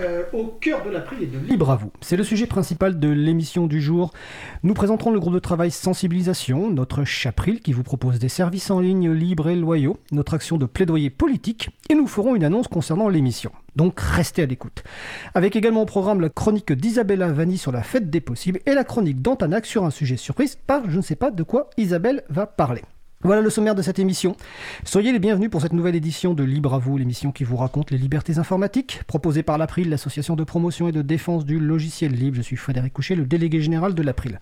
[0.00, 1.90] Euh, au cœur de l'April et de Libre à vous.
[2.00, 4.12] C'est le sujet principal de l'émission du jour.
[4.62, 8.80] Nous présenterons le groupe de travail Sensibilisation, notre Chapril qui vous propose des services en
[8.80, 13.08] ligne libres et loyaux, notre action de plaidoyer politique, et nous ferons une annonce concernant
[13.08, 13.50] l'émission.
[13.74, 14.84] Donc restez à l'écoute.
[15.34, 18.84] Avec également au programme la chronique d'Isabella Vanni sur la fête des possibles et la
[18.84, 22.46] chronique d'Antanac sur un sujet surprise par je ne sais pas de quoi Isabelle va
[22.46, 22.82] parler.
[23.24, 24.36] Voilà le sommaire de cette émission.
[24.84, 27.90] Soyez les bienvenus pour cette nouvelle édition de Libre à vous, l'émission qui vous raconte
[27.90, 32.36] les libertés informatiques, proposée par l'April, l'association de promotion et de défense du logiciel libre.
[32.36, 34.38] Je suis Frédéric Couchet, le délégué général de l'April.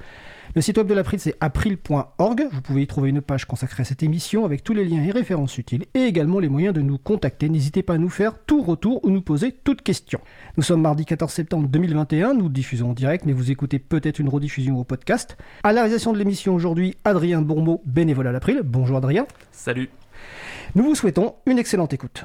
[0.56, 2.48] Le site web de l'April, c'est april.org.
[2.50, 5.10] Vous pouvez y trouver une page consacrée à cette émission avec tous les liens et
[5.10, 7.50] références utiles et également les moyens de nous contacter.
[7.50, 10.18] N'hésitez pas à nous faire tout retour ou nous poser toute question.
[10.56, 12.32] Nous sommes mardi 14 septembre 2021.
[12.32, 15.36] Nous diffusons en direct, mais vous écoutez peut-être une rediffusion au podcast.
[15.62, 18.62] À la réalisation de l'émission aujourd'hui, Adrien Bourmeau, bénévole à l'April.
[18.64, 19.26] Bonjour Adrien.
[19.52, 19.90] Salut.
[20.74, 22.24] Nous vous souhaitons une excellente écoute.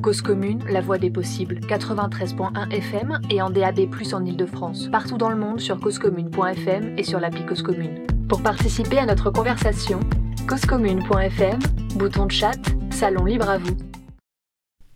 [0.00, 4.88] Cause commune, la voix des possibles, 93.1 FM et en DAB+, en Ile-de-France.
[4.90, 8.04] Partout dans le monde sur causecommune.fm et sur l'appli Cause Commune.
[8.28, 10.00] Pour participer à notre conversation,
[10.48, 11.58] causecommune.fm,
[11.94, 12.58] bouton de chat,
[12.90, 13.76] salon libre à vous.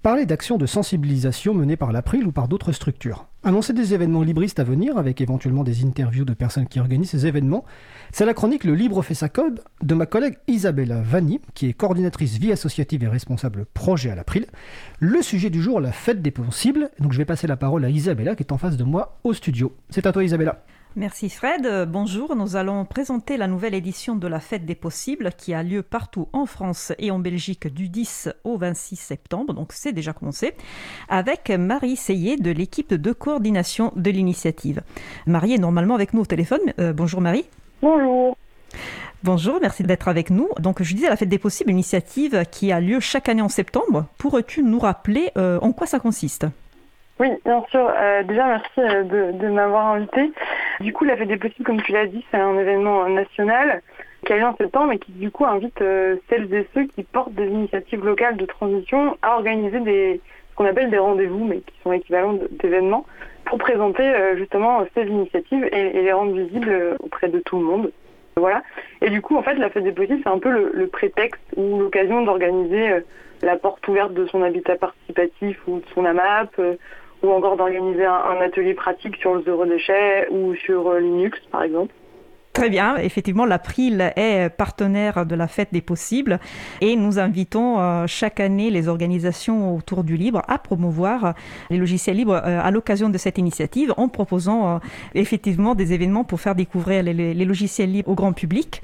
[0.02, 3.26] Parler d'actions de sensibilisation menées par l'April ou par d'autres structures.
[3.46, 7.28] Annoncer des événements libristes à venir, avec éventuellement des interviews de personnes qui organisent ces
[7.28, 7.64] événements,
[8.10, 11.72] c'est la chronique Le Libre fait sa code de ma collègue Isabella Vanni, qui est
[11.72, 14.46] coordinatrice vie associative et responsable projet à l'April.
[14.98, 16.90] Le sujet du jour, la fête des possibles.
[16.98, 19.32] Donc je vais passer la parole à Isabella qui est en face de moi au
[19.32, 19.76] studio.
[19.90, 20.64] C'est à toi Isabella.
[20.98, 21.86] Merci Fred.
[21.90, 25.82] Bonjour, nous allons présenter la nouvelle édition de la Fête des Possibles qui a lieu
[25.82, 30.54] partout en France et en Belgique du 10 au 26 septembre, donc c'est déjà commencé,
[31.10, 34.80] avec Marie Seyé de l'équipe de coordination de l'initiative.
[35.26, 36.60] Marie est normalement avec nous au téléphone.
[36.80, 37.44] Euh, bonjour Marie.
[37.82, 38.34] Bonjour.
[39.22, 40.48] Bonjour, merci d'être avec nous.
[40.60, 44.06] Donc, je disais la Fête des Possibles, initiative qui a lieu chaque année en septembre.
[44.16, 46.46] Pourrais-tu nous rappeler euh, en quoi ça consiste?
[47.18, 47.90] Oui, bien sûr.
[47.96, 50.30] Euh, déjà, merci de, de m'avoir invité.
[50.80, 53.82] Du coup, la Fête des Possibles, comme tu l'as dit, c'est un événement national
[54.24, 55.78] qui a lieu en septembre et qui, du coup, invite
[56.28, 60.90] celles et ceux qui portent des initiatives locales de transition à organiser ce qu'on appelle
[60.90, 63.06] des rendez-vous, mais qui sont équivalents d'événements,
[63.44, 67.92] pour présenter justement ces initiatives et, les rendre visibles auprès de tout le monde.
[68.38, 68.62] Voilà.
[69.00, 71.40] Et du coup, en fait, la fête des possibles, c'est un peu le, le prétexte
[71.56, 73.00] ou l'occasion d'organiser euh,
[73.42, 76.74] la porte ouverte de son habitat participatif ou de son AMAP, euh,
[77.22, 81.62] ou encore d'organiser un, atelier pratique sur le zéro déchet ou sur euh, Linux, par
[81.62, 81.92] exemple.
[82.56, 86.40] Très bien, effectivement, l'April est partenaire de la Fête des Possibles
[86.80, 91.34] et nous invitons euh, chaque année les organisations autour du libre à promouvoir
[91.68, 94.78] les logiciels libres euh, à l'occasion de cette initiative en proposant euh,
[95.14, 98.80] effectivement des événements pour faire découvrir les, logiciels libres au grand public.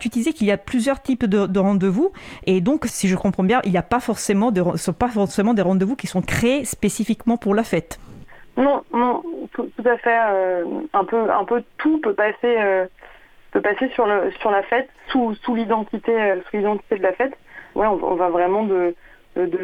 [0.00, 2.12] tu disais qu'il y a plusieurs types de, de rendez-vous
[2.44, 5.62] et donc, si je comprends bien, il n'y a pas forcément, sont pas forcément des
[5.62, 7.98] rendez-vous qui sont créés spécifiquement pour la fête.
[8.58, 10.18] Non, non, tout, à fait.
[10.92, 12.86] Un peu, un peu tout peut passer,
[13.58, 17.12] peut passer sur le, sur la fête, sous, sous l'identité, euh, sous l'identité de la
[17.12, 17.36] fête.
[17.74, 18.94] Ouais, on, on va vraiment de,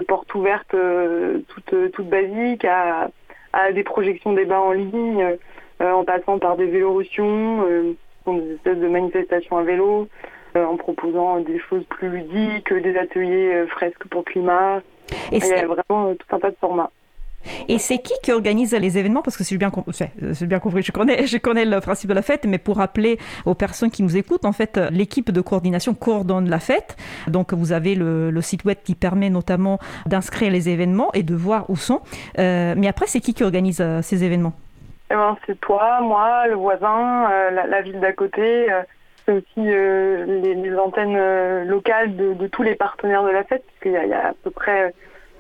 [0.07, 3.11] portes ouvertes euh, toutes, toutes basiques à,
[3.53, 5.37] à des projections débats en ligne,
[5.81, 7.65] euh, en passant par des vélorutions,
[8.27, 10.09] des espèces de manifestations à vélo,
[10.57, 14.83] en proposant des choses plus ludiques, des ateliers fresques pour climat.
[15.33, 16.91] Et Il y a vraiment tout un tas de formats.
[17.69, 19.23] Et c'est qui qui organise les événements?
[19.23, 19.71] Parce que c'est bien,
[20.33, 20.93] c'est bien compris, je
[21.39, 24.53] connais, le principe de la fête, mais pour rappeler aux personnes qui nous écoutent, en
[24.53, 26.97] fait, l'équipe de coordination coordonne la fête.
[27.29, 31.71] Donc, vous avez le, site web qui permet notamment d'inscrire les événements et de voir
[31.71, 32.01] où sont.
[32.39, 34.53] Euh, mais après, c'est qui qui organise euh, ces événements?
[35.11, 38.69] Eh ben, C'est toi, moi, le voisin, euh, la, ville d'à côté.
[39.25, 44.09] c'est aussi les, antennes locales de, de, tous les partenaires de la fête, puisqu'il y,
[44.09, 44.93] y, a à peu près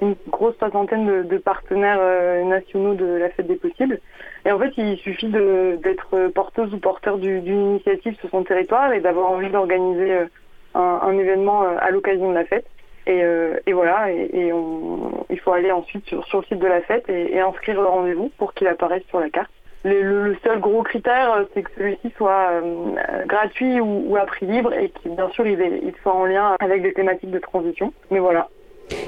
[0.02, 4.00] une grosse soixantaine de, de partenaires euh, nationaux de la fête des possibles.
[4.44, 9.00] Et en fait, il suffit d'être porteuse ou porteur d'une initiative sur son territoire et
[9.00, 10.26] d'avoir envie d'organiser euh,
[10.74, 12.66] un, un, événement euh, à l'occasion de la fête.
[13.06, 16.58] Et, euh, et voilà, et, et on, il faut aller ensuite sur, sur, le site
[16.58, 19.50] de la fête et, et inscrire le rendez-vous pour qu'il apparaisse sur la carte.
[19.84, 22.94] Le, le, seul gros critère, c'est que celui-ci soit euh,
[23.26, 26.24] gratuit ou, ou, à prix libre et qu'il, bien sûr, il, est, il soit en
[26.24, 27.92] lien avec des thématiques de transition.
[28.10, 28.48] Mais voilà,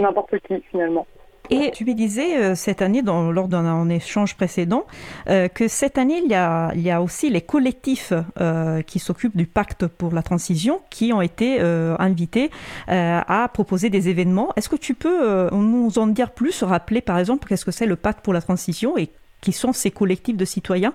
[0.01, 1.07] n'importe qui finalement.
[1.51, 4.85] Et tu me disais euh, cette année, dans, lors d'un échange précédent,
[5.29, 8.99] euh, que cette année, il y, a, il y a aussi les collectifs euh, qui
[8.99, 11.61] s'occupent du pacte pour la transition qui ont été
[11.99, 12.51] invités
[12.89, 14.51] à proposer des événements.
[14.57, 17.97] Est-ce que tu peux nous en dire plus, rappeler par exemple qu'est-ce que c'est le
[17.97, 19.09] pacte pour la transition et
[19.41, 20.93] qui sont ces collectifs de citoyens?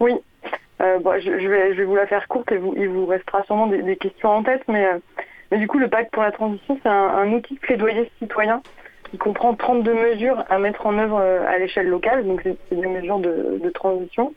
[0.00, 0.12] Oui,
[0.78, 3.66] bon, je, vais, je vais vous la faire courte et vous, il vous restera sûrement
[3.66, 4.86] des, questions en tête, mais,
[5.52, 8.62] mais du coup, le pacte pour la transition, c'est un, outil de plaidoyer citoyen
[9.10, 12.26] qui comprend 32 mesures à mettre en œuvre euh, à l'échelle locale.
[12.26, 14.32] Donc, c'est des mesures de, transition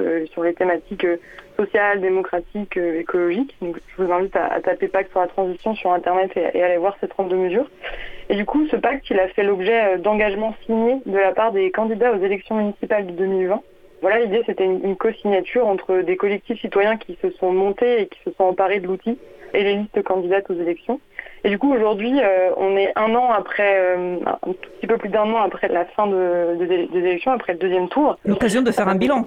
[0.00, 1.16] euh, sur les thématiques euh,
[1.58, 3.56] sociales, démocratiques, écologiques.
[3.60, 6.96] Donc, je vous invite à, taper pacte sur la transition sur Internet et, aller voir
[7.00, 7.68] ces 32 mesures.
[8.28, 11.72] Et du coup, ce pacte, il a fait l'objet d'engagements signés de la part des
[11.72, 13.60] candidats aux élections municipales de 2020.
[14.00, 18.20] Voilà, l'idée, c'était une co-signature entre des collectifs citoyens qui se sont montés et qui
[18.24, 19.18] se sont emparés de l'outil
[19.54, 21.00] et les listes candidates aux élections.
[21.44, 25.08] Et du coup, aujourd'hui, euh, on est un an après, euh, un petit peu plus
[25.08, 28.16] d'un an après la fin de, des élections, après le deuxième tour.
[28.24, 29.26] L'occasion de faire un bilan.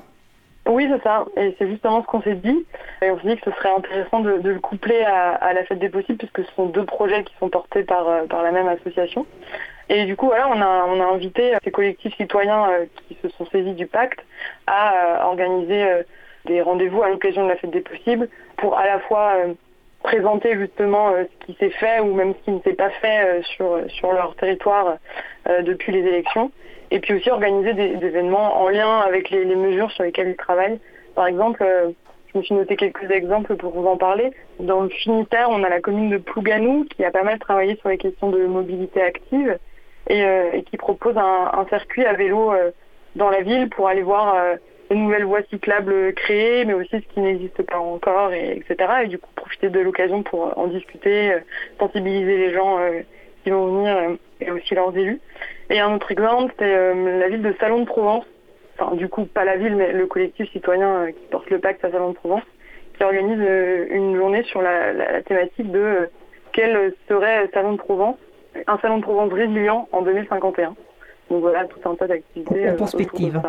[0.67, 1.25] Oui, c'est ça.
[1.37, 2.65] Et c'est justement ce qu'on s'est dit.
[3.01, 5.89] Et on s'est dit que ce serait intéressant de, le coupler à, la fête des
[5.89, 9.25] possibles, puisque ce sont deux projets qui sont portés par, euh, par la même association.
[9.89, 12.67] Et du coup, voilà, on a, on a invité ces collectifs citoyens
[13.07, 14.19] qui se sont saisis du pacte
[14.65, 15.85] à organiser
[16.45, 19.35] des rendez-vous à l'occasion de la fête des possibles pour à la fois
[20.05, 23.25] présenter justement euh, ce qui s'est fait ou même ce qui ne s'est pas fait
[23.25, 24.97] euh, sur, sur leur territoire
[25.49, 26.51] euh, depuis les élections.
[26.91, 30.79] Et puis aussi organiser des, événements en lien avec les, mesures sur lesquelles ils travaillent.
[31.15, 31.65] Par exemple,
[32.31, 34.31] je me suis noté quelques exemples pour vous en parler.
[34.59, 37.89] Dans le Finitaire, on a la commune de Plouganou qui a pas mal travaillé sur
[37.89, 39.57] les questions de mobilité active
[40.09, 40.23] et,
[40.69, 42.53] qui propose un, un, circuit à vélo
[43.15, 44.35] dans la ville pour aller voir
[44.89, 48.91] de nouvelles voies cyclables créées, mais aussi ce qui n'existe pas encore, et, etc.
[49.03, 51.39] Et du coup, profiter de l'occasion pour en discuter, euh,
[51.79, 53.01] sensibiliser les gens euh,
[53.43, 55.19] qui vont venir euh, et aussi leurs élus.
[55.69, 58.25] Et un autre exemple, c'est la ville de Salon de Provence.
[58.77, 61.91] Enfin, du coup, pas la ville, mais le collectif citoyen qui porte le pacte à
[61.91, 62.43] Salon de Provence,
[62.97, 63.39] qui organise
[63.89, 66.09] une journée sur la, la thématique de
[66.51, 68.17] quel serait Salon de Provence,
[68.67, 70.75] un Salon de Provence résilient en 2051.
[71.29, 72.69] Donc voilà, tout un tas d'activités.
[72.69, 73.41] En perspective.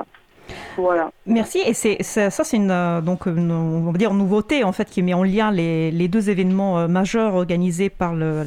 [0.77, 1.11] Voilà.
[1.27, 1.59] Merci.
[1.65, 5.03] Et c'est ça, c'est une euh, donc une, on va dire nouveauté en fait qui
[5.03, 8.45] met en lien les, les deux événements euh, majeurs organisés par le,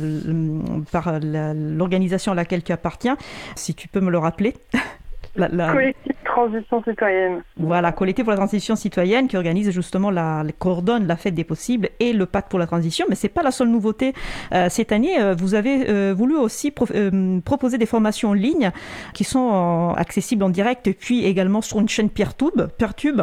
[0.91, 3.17] par l'organisation à laquelle tu appartiens.
[3.55, 4.53] Si tu peux me le rappeler.
[5.39, 7.43] La, Collectif Transition Citoyenne.
[7.57, 11.89] Voilà, Collectif pour la Transition Citoyenne qui organise justement la, coordonne la fête des possibles
[11.99, 13.05] et le pacte pour la transition.
[13.09, 14.13] Mais c'est pas la seule nouveauté.
[14.53, 18.71] Euh, cette année, euh, vous avez euh, voulu aussi proposer des formations en ligne
[19.13, 22.67] qui sont accessibles en direct et puis également sur une chaîne Peertube.
[22.77, 23.21] Peertube.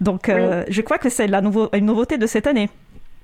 [0.00, 2.68] Donc, je crois que c'est la nouveau, une nouveauté de cette année.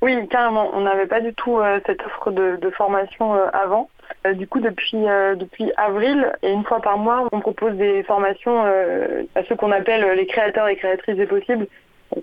[0.00, 0.70] Oui, carrément.
[0.74, 3.88] On n'avait pas du tout cette offre de, de formation avant.
[4.26, 8.02] Euh, du coup, depuis, euh, depuis avril, et une fois par mois, on propose des
[8.02, 11.66] formations euh, à ceux qu'on appelle les créateurs et créatrices des possibles.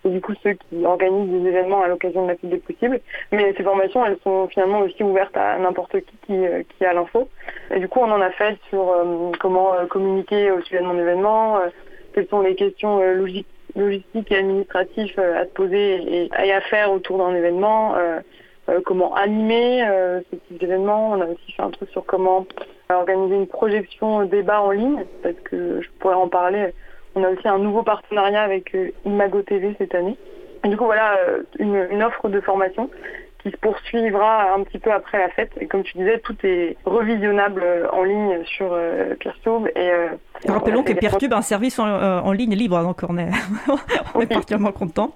[0.02, 3.00] C'est du coup ceux qui organisent des événements à l'occasion de la fête des possibles.
[3.32, 7.30] Mais ces formations, elles sont finalement aussi ouvertes à n'importe qui qui, qui a l'info.
[7.70, 8.92] Et du coup, on en a fait sur
[9.40, 11.60] comment communiquer au sujet de mon événement,
[12.16, 13.00] quelles sont les questions
[13.76, 17.94] logistiques et administratives à se poser et, et à faire autour d'un événement.
[18.68, 21.12] Euh, comment animer euh, ce type d'événement.
[21.12, 22.48] On a aussi fait un truc sur comment
[22.90, 26.74] organiser une projection débat en ligne, parce que je pourrais en parler.
[27.16, 30.18] On a aussi un nouveau partenariat avec euh, Imago TV cette année.
[30.64, 31.20] Et du coup, voilà
[31.60, 32.90] une, une offre de formation
[33.44, 35.52] qui se poursuivra un petit peu après la fête.
[35.62, 37.64] Et comme tu disais, tout est revisionnable
[37.94, 39.68] en ligne sur euh, Peertube.
[39.75, 39.92] Et,
[40.48, 43.30] Rappelons que Peertube est un service en, en, ligne libre, donc on est,
[44.16, 45.16] on est particulièrement content.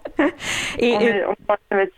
[0.77, 1.91] Et, on est, on est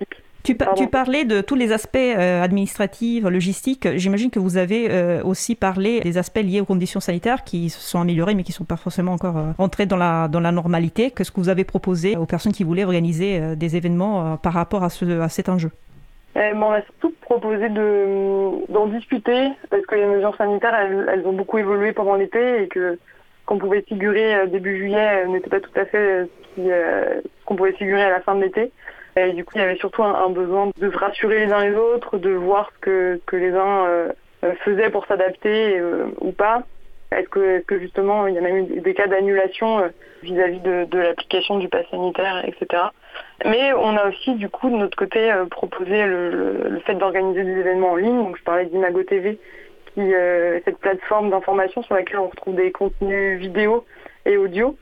[0.44, 3.88] tu, tu, parlais de tous les aspects euh, administratifs, logistiques.
[3.96, 7.80] J'imagine que vous avez euh, aussi parlé des aspects liés aux conditions sanitaires qui se
[7.80, 11.12] sont améliorés mais qui ne sont pas forcément encore euh, dans la, dans la normalité.
[11.12, 14.90] Qu'est-ce que vous avez proposé aux personnes qui voulaient organiser des événements par rapport à,
[14.90, 15.72] ce, à cet enjeu?
[16.36, 21.34] Eh, On a surtout proposé d'en discuter parce que les mesures sanitaires, elles, elles ont
[21.34, 22.98] beaucoup évolué pendant l'été et que
[23.46, 28.10] qu'on pouvait figurer début juillet n'était pas tout à fait ce qu'on pouvait figurer à
[28.10, 28.72] la fin de l'été.
[29.18, 31.76] Et du coup, il y avait surtout un, besoin de se rassurer les uns les
[31.76, 34.10] autres, de voir ce que, que les uns euh,
[34.44, 36.64] euh, faisaient pour s'adapter euh, ou pas.
[37.12, 39.84] Est-ce que, que, justement, il y a même eu des cas d'annulation
[40.24, 42.84] vis-à-vis de, de l'application du pass sanitaire, etc.
[43.44, 47.52] Mais on a aussi, du coup, de notre côté, proposé le, le, fait d'organiser des
[47.52, 48.16] événements en ligne.
[48.16, 49.38] Donc, je parlais d'Imago TV,
[49.94, 53.84] qui est cette plateforme d'information sur laquelle on retrouve des contenus vidéo
[54.26, 54.78] et audio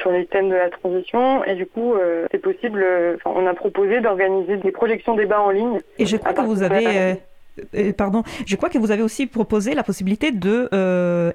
[0.00, 1.44] sur les thèmes de la transition.
[1.44, 5.50] Et du coup, euh, c'est possible, euh, on a proposé d'organiser des projections débats en
[5.50, 5.80] ligne.
[5.98, 7.16] Et je crois que vous avez,
[7.74, 10.68] euh, pardon, je crois que vous avez aussi proposé la possibilité de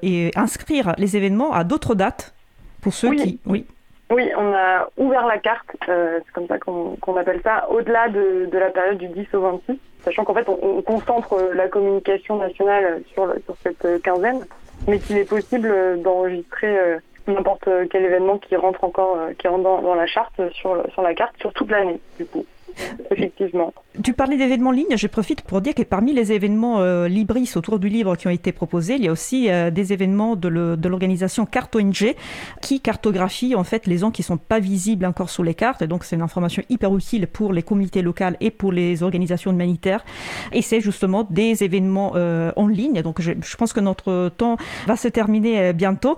[0.02, 2.34] et inscrire les événements à d'autres dates
[2.82, 3.40] pour ceux qui.
[3.46, 3.66] Oui.
[4.12, 8.70] Oui, on a ouvert la carte, c'est comme ça qu'on appelle ça, au-delà de, la
[8.70, 13.56] période du 10 au 26, sachant qu'en fait on, concentre la communication nationale sur, sur
[13.64, 14.46] cette quinzaine,
[14.88, 19.96] mais qu'il est possible d'enregistrer n'importe quel événement qui rentre encore, qui rentre dans, dans
[19.96, 22.46] la charte sur, sur la carte sur toute l'année, du coup.
[23.12, 23.74] Effectivement.
[24.04, 27.52] Tu parlais d'événements en ligne, je profite pour dire que parmi les événements euh, Libris
[27.56, 30.88] autour du livre qui ont été proposés, il y a aussi euh, des événements de
[30.88, 32.16] l'organisation Carte ONG
[32.62, 35.84] qui cartographie en fait les zones qui sont pas visibles encore sur les cartes.
[35.84, 40.04] Donc c'est une information hyper utile pour les communautés locales et pour les organisations humanitaires.
[40.52, 43.02] Et c'est justement des événements euh, en ligne.
[43.02, 46.18] Donc je, je, pense que notre temps va se terminer bientôt.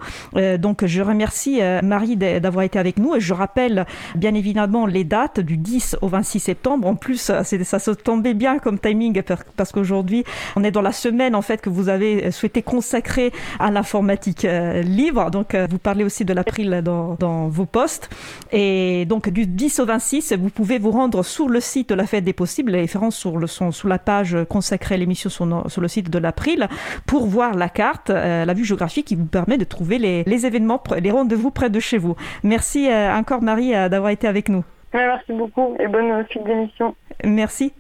[0.57, 3.85] donc je remercie Marie d'avoir été avec nous et je rappelle
[4.15, 8.79] bien évidemment les dates du 10 au 26 En plus, ça se tombait bien comme
[8.79, 9.21] timing
[9.55, 10.23] parce qu'aujourd'hui,
[10.55, 14.81] on est dans la semaine en fait que vous avez souhaité consacrer à l'informatique euh,
[14.81, 15.31] libre.
[15.31, 18.09] Donc, euh, vous parlez aussi de l'April dans, vos posts.
[18.51, 22.05] Et donc, du 10 au 26, vous pouvez vous rendre sur le site de la
[22.05, 22.71] Fête des Possibles.
[22.71, 26.67] Les références sur sous la page consacrée à l'émission sur, sur, le site de l'April
[27.05, 30.81] pour voir la carte, euh, la vue géographique qui vous permet de trouver les événements,
[30.99, 32.15] les rendez-vous près de chez vous.
[32.43, 34.63] Merci encore Marie d'avoir été avec nous
[35.05, 36.95] merci beaucoup et bonne suite d'émission.
[37.23, 37.73] Merci.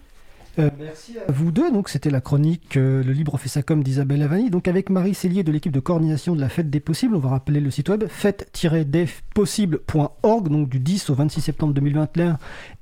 [0.59, 1.71] Euh, merci à vous deux.
[1.71, 4.49] Donc, c'était la chronique euh, Le Libre fait sa com d'Isabelle Lavani.
[4.49, 7.29] Donc, avec Marie Cellier de l'équipe de coordination de la Fête des Possibles, on va
[7.29, 12.39] rappeler le site web fête-des-possibles.org, donc du 10 au 26 septembre 2021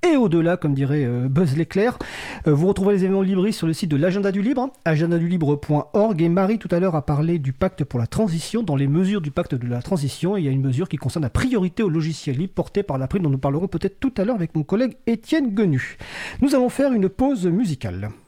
[0.08, 2.00] et au-delà, comme dirait euh, Buzz l'éclair.
[2.46, 6.22] vous retrouvez les événements Libris sur le site de l'Agenda du Libre, agendadulibre.org.
[6.22, 8.64] Et Marie, tout à l'heure, a parlé du pacte pour la transition.
[8.64, 11.24] Dans les mesures du pacte de la transition, il y a une mesure qui concerne
[11.24, 14.24] la priorité au logiciel libre portée par la prime, dont nous parlerons peut-être tout à
[14.24, 15.98] l'heure avec mon collègue Étienne Genu.
[16.42, 18.25] Nous allons faire une pause musicale musicale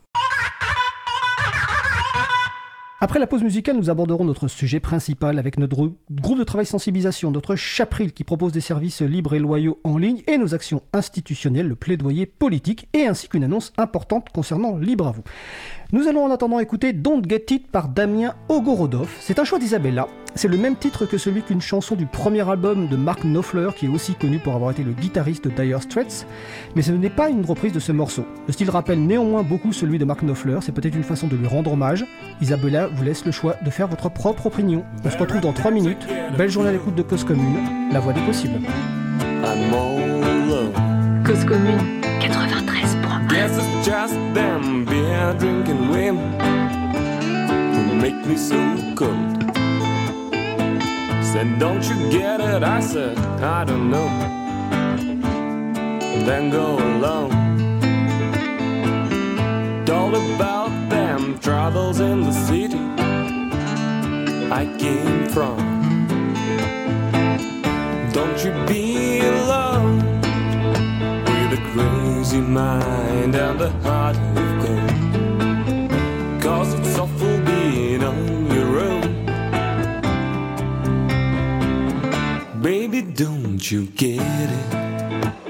[3.00, 7.30] après la pause musicale, nous aborderons notre sujet principal avec notre groupe de travail sensibilisation,
[7.30, 11.68] notre chapril qui propose des services libres et loyaux en ligne et nos actions institutionnelles,
[11.68, 15.22] le plaidoyer politique et ainsi qu'une annonce importante concernant Libre à vous.
[15.92, 19.10] Nous allons en attendant écouter Don't Get It par Damien Ogorodov.
[19.20, 20.08] C'est un choix d'Isabella.
[20.36, 23.86] C'est le même titre que celui qu'une chanson du premier album de Mark Knopfler, qui
[23.88, 26.28] est aussi connu pour avoir été le guitariste de Dire Straits.
[26.76, 28.24] Mais ce n'est pas une reprise de ce morceau.
[28.46, 30.60] Le style rappelle néanmoins beaucoup celui de Mark Knopfler.
[30.62, 32.06] C'est peut-être une façon de lui rendre hommage.
[32.40, 34.84] Isabella vous laisse le choix de faire votre propre opinion.
[35.04, 36.08] On se retrouve dans 3 minutes.
[36.38, 38.60] Belle journée à l'écoute de Cause Commune, la voix des possibles.
[41.26, 42.96] Cause Commune 93.
[43.30, 46.40] Guess it's just them beer drinking women
[47.74, 48.56] who make me so
[48.96, 49.44] cold.
[51.22, 52.64] Said, don't you get it?
[52.64, 54.10] I said, I don't know.
[56.26, 57.32] Then go alone.
[59.86, 60.77] Told about them
[61.40, 62.80] troubles in the city
[64.52, 65.58] I came from.
[68.12, 69.98] Don't you be alone
[71.26, 76.42] with a crazy mind and a heart of gold.
[76.42, 79.26] Cause it's awful being on your own.
[82.62, 85.47] Baby, don't you get it?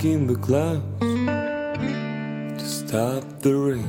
[0.00, 0.82] Asking the clouds
[2.60, 3.88] to stop the rain.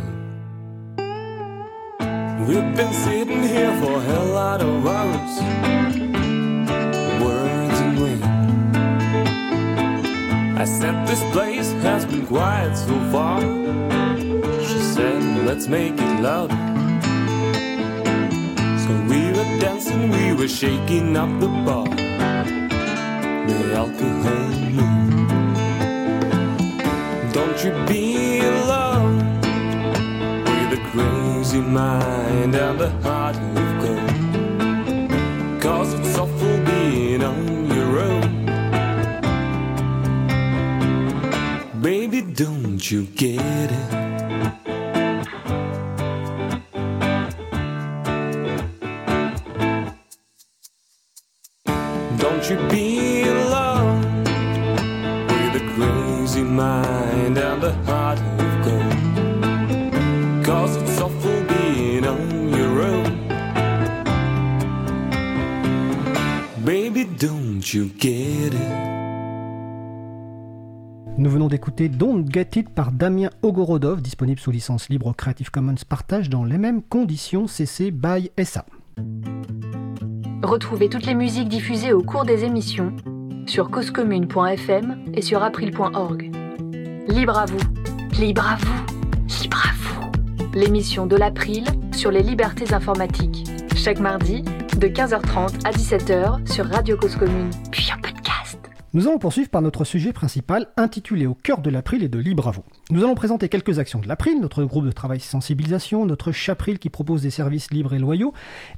[2.48, 5.34] We've been sitting here for a hell lot of hours,
[7.24, 8.24] words and wind.
[10.58, 13.42] I said this place has been quiet so far.
[14.62, 16.58] She said, let's make it louder.
[18.84, 22.01] So we were dancing, we were shaking up the bar.
[23.52, 24.50] The alcohol.
[27.34, 29.18] Don't you be alone
[30.46, 35.62] with a crazy mind and a heart of gold.
[35.62, 38.30] Cause it's awful being on your own.
[41.82, 44.01] Baby, don't you get it?
[72.32, 77.48] Get par Damien Ogorodov, disponible sous licence libre Creative Commons partage dans les mêmes conditions
[77.48, 78.66] CC by SA.
[80.42, 82.96] Retrouvez toutes les musiques diffusées au cours des émissions
[83.48, 86.32] sur causecommune.fm et sur april.org.
[87.08, 87.60] Libre à vous,
[88.20, 88.86] libre à vous,
[89.42, 90.12] libre à vous.
[90.54, 93.46] L'émission de l'April sur les libertés informatiques.
[93.76, 94.44] Chaque mardi,
[94.78, 97.50] de 15h30 à 17h sur Radio Cause Commune.
[97.72, 98.41] Puis en podcast.
[98.94, 102.64] Nous allons poursuivre par notre sujet principal intitulé Au cœur de l'April et de vous.
[102.90, 106.90] Nous allons présenter quelques actions de l'April, notre groupe de travail sensibilisation, notre chapril qui
[106.90, 108.34] propose des services libres et loyaux,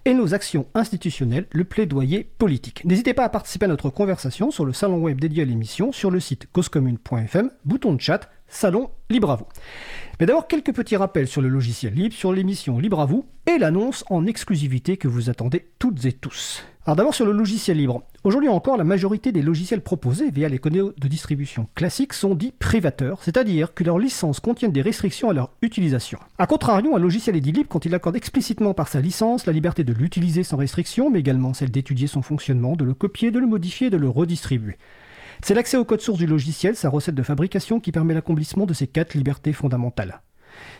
[0.06, 2.86] et nos actions institutionnelles, le plaidoyer politique.
[2.86, 6.12] N'hésitez pas à participer à notre conversation sur le salon web dédié à l'émission, sur
[6.12, 9.48] le site causecommune.fm, bouton de chat, salon libre à vous.
[10.20, 13.58] Mais d'abord, quelques petits rappels sur le logiciel libre, sur l'émission Libre à vous et
[13.58, 16.64] l'annonce en exclusivité que vous attendez toutes et tous.
[16.86, 18.04] Alors d'abord sur le logiciel libre.
[18.26, 22.52] Aujourd'hui encore, la majorité des logiciels proposés via les canaux de distribution classiques sont dits
[22.52, 26.20] privateurs, c'est-à-dire que leurs licences contiennent des restrictions à leur utilisation.
[26.40, 29.54] A contrario, un logiciel est dit libre quand il accorde explicitement par sa licence la
[29.54, 33.40] liberté de l'utiliser sans restriction, mais également celle d'étudier son fonctionnement, de le copier, de
[33.40, 34.76] le modifier de le redistribuer.
[35.42, 38.74] C'est l'accès au code source du logiciel, sa recette de fabrication, qui permet l'accomplissement de
[38.74, 40.20] ces quatre libertés fondamentales.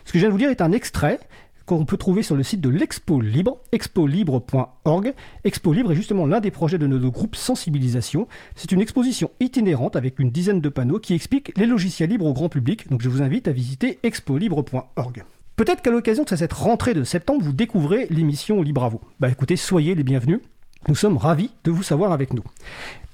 [0.04, 1.18] Ce que je viens de vous dire est un extrait
[1.66, 5.14] qu'on peut trouver sur le site de l'Expo Libre, expolibre.org.
[5.44, 8.28] Expo Libre est justement l'un des projets de notre groupe Sensibilisation.
[8.54, 12.34] C'est une exposition itinérante avec une dizaine de panneaux qui expliquent les logiciels libres au
[12.34, 15.24] grand public, donc je vous invite à visiter expolibre.org.
[15.56, 19.00] Peut-être qu'à l'occasion de cette rentrée de septembre, vous découvrez l'émission Libre à vous.
[19.20, 20.40] Bah écoutez, soyez les bienvenus.
[20.86, 22.42] Nous sommes ravis de vous savoir avec nous.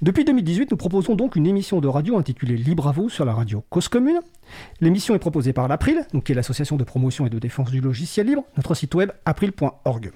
[0.02, 3.32] Depuis 2018, nous proposons donc une émission de radio intitulée Libre à vous sur la
[3.32, 4.18] radio Cause Commune.
[4.80, 8.26] L'émission est proposée par l'April, qui est l'association de promotion et de défense du logiciel
[8.26, 10.10] libre, notre site web april.org.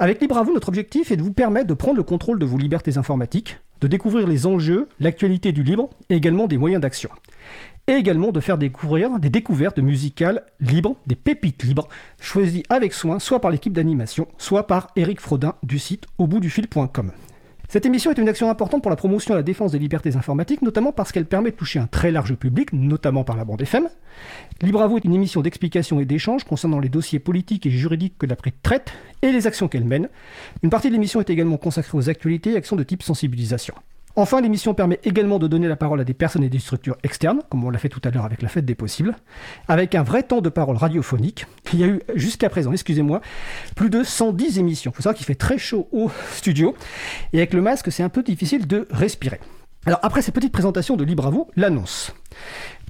[0.00, 2.58] Avec Libre à notre objectif est de vous permettre de prendre le contrôle de vos
[2.58, 7.10] libertés informatiques, de découvrir les enjeux, l'actualité du libre et également des moyens d'action.
[7.88, 11.88] Et également de faire découvrir des découvertes musicales libres, des pépites libres,
[12.20, 16.40] choisies avec soin soit par l'équipe d'animation, soit par Eric Frodin du site au bout.
[17.68, 20.60] Cette émission est une action importante pour la promotion et la défense des libertés informatiques,
[20.60, 23.88] notamment parce qu'elle permet de toucher un très large public, notamment par la bande FM.
[24.60, 28.18] Libre à vous est une émission d'explication et d'échange concernant les dossiers politiques et juridiques
[28.18, 28.92] que l'après traite
[29.22, 30.08] et les actions qu'elle mène.
[30.62, 33.74] Une partie de l'émission est également consacrée aux actualités et actions de type sensibilisation.
[34.14, 37.40] Enfin, l'émission permet également de donner la parole à des personnes et des structures externes,
[37.48, 39.16] comme on l'a fait tout à l'heure avec la fête des possibles,
[39.68, 41.46] avec un vrai temps de parole radiophonique.
[41.72, 43.22] Il y a eu jusqu'à présent, excusez-moi,
[43.74, 44.90] plus de 110 émissions.
[44.92, 46.74] Il faut savoir qu'il fait très chaud au studio,
[47.32, 49.40] et avec le masque, c'est un peu difficile de respirer.
[49.84, 52.14] Alors après cette petite présentation de Libre à vous, l'annonce.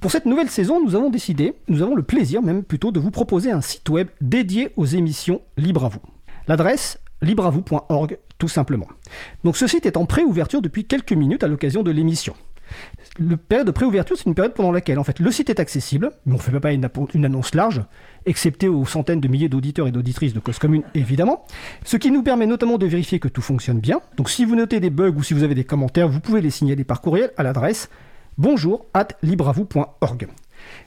[0.01, 3.09] Pour cette nouvelle saison, nous avons décidé, nous avons le plaisir même plutôt de vous
[3.09, 6.01] proposer un site web dédié aux émissions Libre à vous.
[6.47, 8.89] L'adresse libreavou.org tout simplement.
[9.45, 12.33] Donc ce site est en pré-ouverture depuis quelques minutes à l'occasion de l'émission.
[13.17, 16.11] Le période de pré-ouverture, c'est une période pendant laquelle en fait le site est accessible,
[16.25, 16.83] mais on ne fait pas une,
[17.23, 17.85] annonce large,
[18.25, 21.45] excepté aux centaines de milliers d'auditeurs et d'auditrices de Cause Commune, évidemment.
[21.85, 24.01] Ce qui nous permet notamment de vérifier que tout fonctionne bien.
[24.17, 26.51] Donc si vous notez des bugs ou si vous avez des commentaires, vous pouvez les
[26.51, 27.89] signaler par courriel à l'adresse
[28.37, 30.27] bonjour at libreavou.org.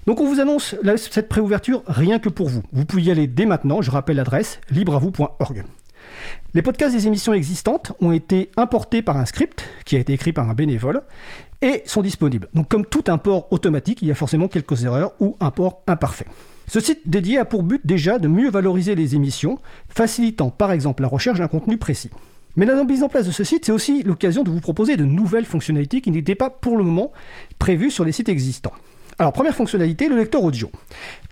[0.06, 2.64] Donc on vous annonce cette préouverture rien que pour vous.
[2.74, 5.64] Vous pouvez y aller dès maintenant, je rappelle l'adresse libreavou.org.
[6.54, 10.32] Les podcasts des émissions existantes ont été importés par un script qui a été écrit
[10.32, 11.02] par un bénévole
[11.62, 12.48] et sont disponibles.
[12.54, 16.26] Donc comme tout import automatique, il y a forcément quelques erreurs ou un port imparfait.
[16.68, 19.58] Ce site dédié a pour but déjà de mieux valoriser les émissions,
[19.88, 22.10] facilitant par exemple la recherche d'un contenu précis.
[22.56, 25.04] Mais la mise en place de ce site, c'est aussi l'occasion de vous proposer de
[25.04, 27.12] nouvelles fonctionnalités qui n'étaient pas pour le moment
[27.58, 28.72] prévues sur les sites existants.
[29.18, 30.70] Alors première fonctionnalité, le lecteur audio.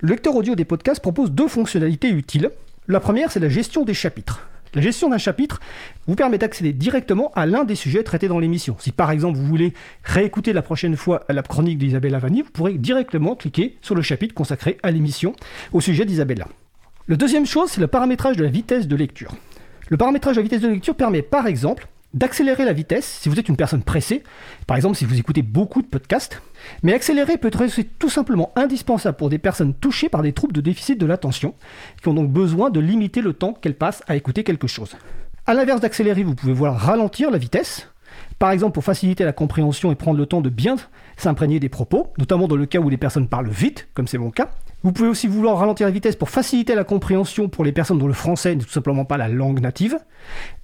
[0.00, 2.50] Le lecteur audio des podcasts propose deux fonctionnalités utiles.
[2.88, 4.46] La première, c'est la gestion des chapitres.
[4.74, 5.60] La gestion d'un chapitre
[6.08, 8.76] vous permet d'accéder directement à l'un des sujets traités dans l'émission.
[8.80, 12.74] Si par exemple vous voulez réécouter la prochaine fois la chronique d'Isabelle Avani, vous pourrez
[12.74, 15.34] directement cliquer sur le chapitre consacré à l'émission
[15.72, 16.48] au sujet d'Isabella.
[17.06, 19.36] La deuxième chose, c'est le paramétrage de la vitesse de lecture.
[19.90, 23.38] Le paramétrage de la vitesse de lecture permet par exemple d'accélérer la vitesse si vous
[23.38, 24.22] êtes une personne pressée,
[24.66, 26.40] par exemple si vous écoutez beaucoup de podcasts.
[26.82, 30.60] Mais accélérer peut être tout simplement indispensable pour des personnes touchées par des troubles de
[30.60, 31.54] déficit de l'attention,
[32.02, 34.96] qui ont donc besoin de limiter le temps qu'elles passent à écouter quelque chose.
[35.46, 37.88] A l'inverse d'accélérer, vous pouvez vouloir ralentir la vitesse,
[38.38, 40.76] par exemple pour faciliter la compréhension et prendre le temps de bien
[41.16, 44.30] s'imprégner des propos, notamment dans le cas où les personnes parlent vite, comme c'est mon
[44.30, 44.50] cas.
[44.84, 48.06] Vous pouvez aussi vouloir ralentir la vitesse pour faciliter la compréhension pour les personnes dont
[48.06, 49.98] le français n'est tout simplement pas la langue native.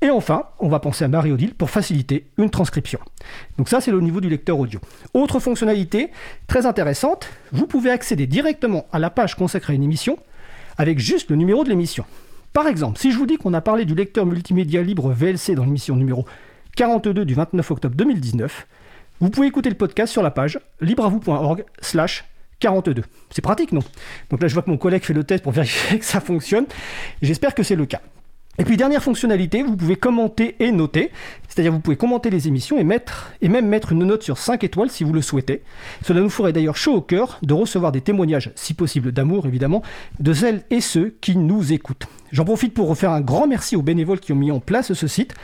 [0.03, 3.01] Et enfin, on va penser à Marie Odile pour faciliter une transcription.
[3.57, 4.79] Donc ça, c'est le niveau du lecteur audio.
[5.15, 6.11] Autre fonctionnalité
[6.47, 10.19] très intéressante, vous pouvez accéder directement à la page consacrée à une émission
[10.77, 12.05] avec juste le numéro de l'émission.
[12.53, 15.65] Par exemple, si je vous dis qu'on a parlé du lecteur multimédia libre VLC dans
[15.65, 16.27] l'émission numéro
[16.77, 18.67] 42 du 29 octobre 2019.
[19.21, 22.25] Vous pouvez écouter le podcast sur la page libreavou.org slash
[22.61, 23.03] 42.
[23.31, 23.83] C'est pratique, non?
[24.31, 26.67] Donc là, je vois que mon collègue fait le test pour vérifier que ça fonctionne.
[27.23, 28.01] J'espère que c'est le cas.
[28.59, 31.13] Et puis dernière fonctionnalité, vous pouvez commenter et noter,
[31.49, 32.85] c'est-à-dire vous pouvez commenter les émissions et,
[33.49, 35.63] même mettre une note sur 5 étoiles si vous le souhaitez.
[36.05, 39.83] Cela nous ferait d'ailleurs chaud au cœur de recevoir des témoignages, si possible d'amour évidemment,
[40.19, 42.07] de celles et ceux qui nous écoutent.
[42.33, 45.07] J'en profite pour refaire un grand merci aux bénévoles qui ont mis en place ce
[45.07, 45.35] site.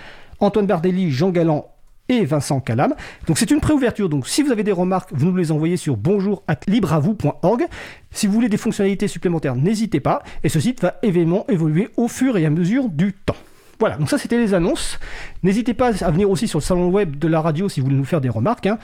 [0.40, 1.70] Antoine Bardelli, Jean Galland
[2.08, 2.94] et Vincent Calam.
[3.26, 5.96] Donc c'est une préouverture, donc si vous avez des remarques, vous nous les envoyez sur
[5.96, 6.42] bonjour
[8.10, 12.08] Si vous voulez des fonctionnalités supplémentaires, n'hésitez pas, et ce site va évidemment évoluer au
[12.08, 13.36] fur et à mesure du temps.
[13.78, 14.98] Voilà, donc ça c'était les annonces.
[15.42, 17.98] N'hésitez pas à venir aussi sur le salon web de la radio si vous voulez
[17.98, 18.66] nous faire des remarques.
[18.66, 18.78] Hein.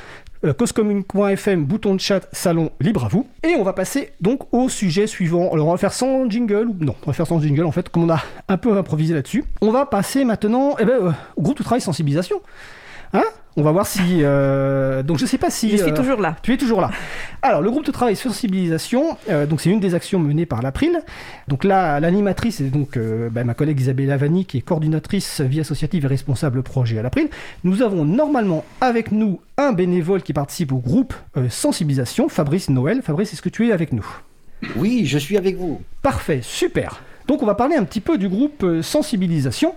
[0.44, 3.26] Euh, causecommune.fm, bouton de chat, salon libre à vous.
[3.42, 5.50] Et on va passer donc au sujet suivant.
[5.50, 7.88] Alors on va faire sans jingle, ou non, on va faire sans jingle en fait,
[7.88, 9.44] comme on a un peu improvisé là-dessus.
[9.62, 12.42] On va passer maintenant eh ben, euh, au groupe de travail sensibilisation.
[13.12, 13.24] Hein
[13.56, 14.20] on va voir si.
[14.22, 15.70] Euh, donc je sais pas si.
[15.70, 16.36] Je suis euh, toujours là.
[16.42, 16.90] Tu es toujours là.
[17.42, 20.98] Alors le groupe de travail sensibilisation, euh, donc c'est une des actions menées par l'April.
[21.48, 22.98] Donc là, l'animatrice est donc
[23.30, 27.28] bah, ma collègue Isabelle Lavani qui est coordinatrice vie associative et responsable projet à l'April.
[27.64, 31.14] Nous avons normalement avec nous un bénévole qui participe au groupe
[31.50, 33.02] sensibilisation, Fabrice Noël.
[33.02, 34.06] Fabrice, est-ce que tu es avec nous?
[34.76, 35.82] Oui, je suis avec vous.
[36.02, 37.02] Parfait, super.
[37.26, 39.74] Donc on va parler un petit peu du groupe sensibilisation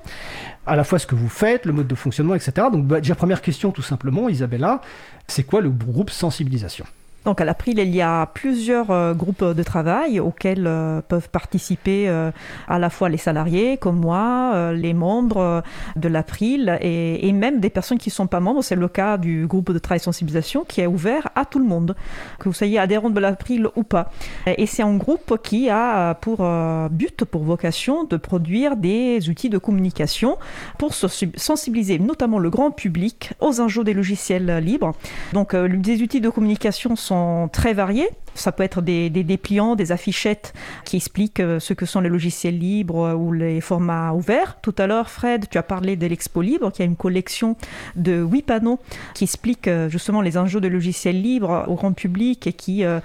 [0.66, 2.68] à la fois ce que vous faites, le mode de fonctionnement, etc.
[2.72, 4.82] Donc bah, déjà première question tout simplement, Isabella,
[5.28, 6.86] c'est quoi le groupe sensibilisation?
[7.26, 12.08] Donc à l'April, il y a plusieurs euh, groupes de travail auxquels euh, peuvent participer
[12.08, 12.30] euh,
[12.68, 15.64] à la fois les salariés comme moi, les membres
[15.96, 18.64] de l'April et, et, même des personnes qui ne sont pas membres.
[18.64, 21.96] C'est le cas du groupe de travail sensibilisation qui est ouvert à tout le monde,
[22.40, 24.12] que vous soyez adhérent de l'April ou pas.
[24.46, 26.46] Et c'est un groupe qui a pour
[26.92, 30.38] but, pour vocation de produire des outils de communication
[30.78, 34.94] pour sensibiliser notamment le grand public aux enjeux des logiciels libres.
[35.34, 37.15] Donc des outils de communication sont
[37.52, 38.10] très variés.
[38.36, 42.60] Ça peut être des, dépliants, des affichettes qui expliquent euh, ce que sont les logiciels
[42.60, 44.58] libres ou les formats ouverts.
[44.62, 47.56] Tout à l'heure, Fred, tu as parlé de l'Expo Libre, qui a une collection
[47.96, 48.80] de huit panneaux
[49.14, 53.00] qui expliquent euh, justement les enjeux de logiciels libres au grand public et qui, euh,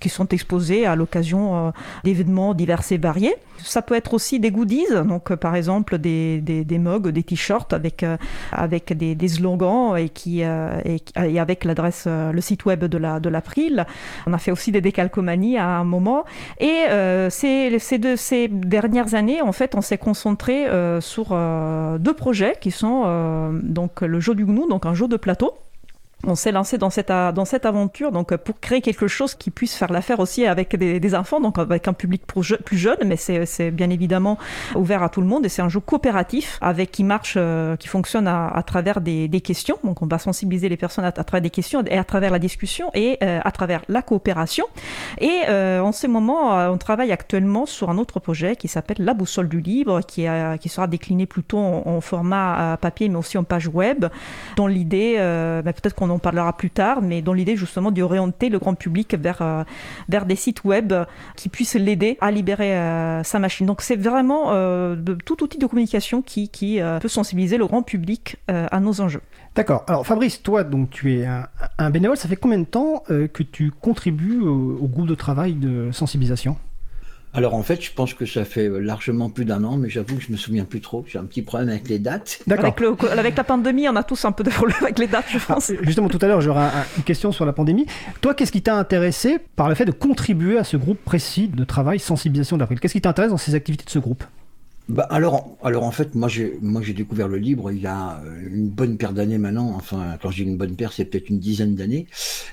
[0.00, 3.34] qui sont exposés à l'occasion d'événements divers et variés.
[3.58, 8.04] Ça peut être aussi des goodies, donc par exemple des, des, mugs, des t-shirts avec,
[8.50, 13.86] avec des, slogans et, qui, et, avec l'adresse, le site web de la, de l'April.
[14.26, 16.24] On a fait aussi des décalcomanies à un moment.
[16.58, 21.98] Et euh, ces, ces, ces dernières années, en fait, on s'est concentré euh, sur euh,
[21.98, 23.02] deux projets qui sont
[23.62, 25.54] donc le jeu du gnou, donc un jeu de plateau
[26.26, 29.74] on s'est lancé dans cette, dans cette aventure donc pour créer quelque chose qui puisse
[29.74, 33.90] faire l'affaire aussi avec des, enfants, donc avec un public plus jeune, mais c'est bien
[33.90, 34.38] évidemment
[34.74, 37.88] ouvert à tout le monde et c'est un jeu coopératif avec qui marche, euh, qui
[37.88, 39.76] fonctionne à, travers des, questions.
[39.84, 42.90] Donc on va sensibiliser les personnes à, travers des questions et à travers la discussion
[42.94, 44.64] et euh, à travers la coopération.
[45.18, 49.14] Et euh, en ce moment, on travaille actuellement sur un autre projet qui s'appelle La
[49.14, 50.26] boussole du libre, qui,
[50.60, 54.06] qui sera décliné plutôt en, format papier mais aussi en page web,
[54.56, 55.16] dont l'idée,
[55.64, 59.14] bah, peut-être qu'on on parlera plus tard, mais dans l'idée justement d'orienter le grand public
[59.18, 59.64] vers, euh,
[60.08, 60.92] vers des sites web
[61.36, 63.66] qui puissent l'aider à libérer euh, sa machine.
[63.66, 68.36] Donc c'est vraiment euh, tout outil de communication qui, qui peut sensibiliser le grand public
[68.48, 69.22] à nos enjeux.
[69.54, 69.84] D'accord.
[69.86, 72.16] Alors Fabrice, toi, donc tu es un, bénévole.
[72.16, 76.56] Ça fait combien de temps que tu contribues au groupe de travail de sensibilisation?
[77.34, 80.22] Alors en fait, je pense que ça fait largement plus d'un an, mais j'avoue que
[80.22, 81.04] je me souviens plus trop.
[81.08, 82.40] J'ai un petit problème avec les dates.
[82.50, 85.38] Avec, avec, la pandémie, on a tous un peu de problème avec les dates, je
[85.48, 85.72] ah, pense.
[85.82, 86.66] justement, tout à l'heure, j'aurai
[86.98, 87.86] une question sur la pandémie.
[88.20, 91.64] Toi, qu'est-ce qui t'a intéressé par le fait de contribuer à ce groupe précis de
[91.64, 94.24] travail sensibilisation d'avril Qu'est-ce qui t'intéresse dans ces activités de ce groupe?
[94.88, 98.20] Bah alors, alors en fait, moi j'ai, moi j'ai découvert le libre il y a
[98.26, 99.72] euh, une bonne paire d'années maintenant.
[99.76, 102.08] Enfin, quand dis une bonne paire, c'est peut-être une dizaine d'années.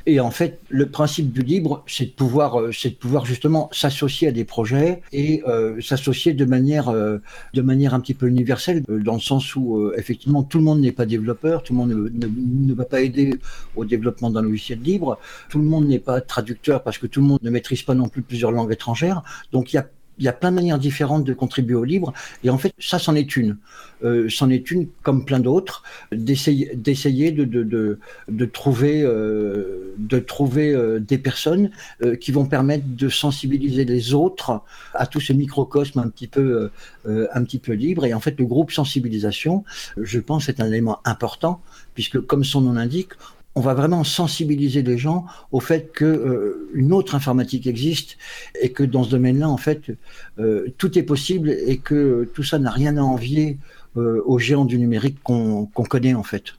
[0.06, 3.68] Et en fait, le principe du libre, c'est de pouvoir, euh, c'est de pouvoir justement
[3.74, 8.84] s'associer à des projets et euh, s'associer de manière, de manière un petit peu universelle,
[8.88, 12.28] dans le sens où effectivement tout le monde n'est pas développeur, tout le monde ne,
[12.28, 13.40] ne, va pas aider
[13.76, 15.18] au développement d'un logiciel libre,
[15.50, 18.08] tout le monde n'est pas traducteur parce que tout le monde ne maîtrise pas non
[18.08, 19.24] plus plusieurs langues étrangères.
[19.52, 19.88] Donc il y a
[20.20, 22.14] il y a plein de manières différentes de contribuer au libre.
[22.44, 23.58] Et en fait, ça, c'en est une.
[24.04, 30.20] Euh, c'en est une, comme plein d'autres, d'essayer, d'essayer de, de, de, trouver, euh, de
[30.20, 34.62] trouver euh, des personnes euh, qui vont permettre de sensibiliser les autres
[34.94, 36.70] à tout ce microcosme un petit peu,
[37.08, 38.06] euh, un petit peu libre.
[38.06, 39.64] Et en fait, le groupe sensibilisation,
[39.98, 41.62] je pense, est un élément important,
[41.94, 43.12] puisque comme son nom l'indique,
[43.56, 48.18] on va vraiment sensibiliser les gens au fait que euh, une autre informatique existe
[48.62, 49.92] et que dans ce domaine-là, en fait,
[50.40, 53.58] euh, tout est possible et que tout ça n'a rien à envier
[53.96, 56.54] aux géants du numérique qu'on connaît en fait.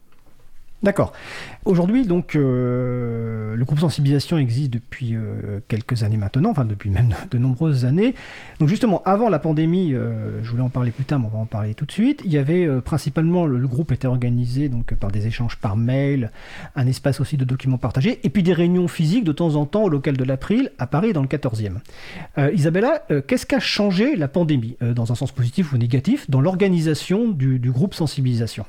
[0.83, 1.13] D'accord.
[1.67, 7.15] Aujourd'hui, donc, euh, le groupe sensibilisation existe depuis euh, quelques années maintenant, enfin depuis même
[7.31, 8.15] de, nombreuses années.
[8.61, 11.39] Donc justement, avant la pandémie, euh, je voulais en parler plus tard, mais on va
[11.39, 12.23] en parler tout de suite.
[12.25, 16.31] Il y avait principalement le, groupe était organisé donc par des échanges par mail,
[16.77, 19.83] un espace aussi de documents partagés, et puis des réunions physiques de temps en temps
[19.83, 21.77] au local de l'April à Paris dans le 14e.
[22.53, 27.71] Isabella, qu'est-ce qu'a changé la pandémie, dans un sens positif ou négatif, dans l'organisation du
[27.71, 28.65] groupe sensibilisation?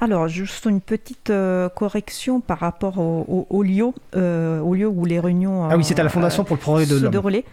[0.00, 5.04] Alors, juste une petite euh, correction par rapport au, au, lieu, euh, au lieu où
[5.04, 5.68] les réunions.
[5.70, 7.16] ah oui, c'est à la Fondation pour le progrès de l'homme.
[7.16, 7.44] relais.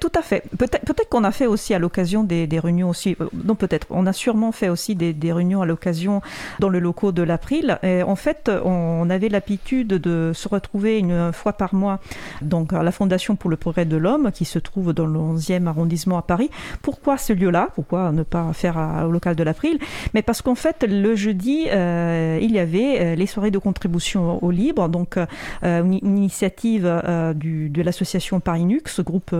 [0.00, 0.44] tout à fait.
[0.56, 3.16] Peut-être peut qu'on a fait aussi à l'occasion des, des, réunions aussi.
[3.20, 3.88] Euh, non, peut-être.
[3.90, 6.22] On a sûrement fait aussi des, des réunions à l'occasion
[6.60, 7.78] dans le locaux de l'April.
[7.84, 12.00] En fait, on avait l'habitude de se retrouver une fois par mois
[12.42, 15.66] donc à la Fondation pour le progrès de l'homme qui se trouve dans le 11e
[15.66, 16.50] arrondissement à Paris.
[16.82, 17.68] Pourquoi ce lieu-là?
[17.74, 19.78] Pourquoi ne pas faire au local de l'April?
[20.14, 21.66] Mais parce qu'en fait, le jeudi.
[21.88, 25.26] Euh, il y avait euh, les soirées de contribution au libre, donc euh,
[25.62, 29.34] une, initiative de l'association Parinux, groupe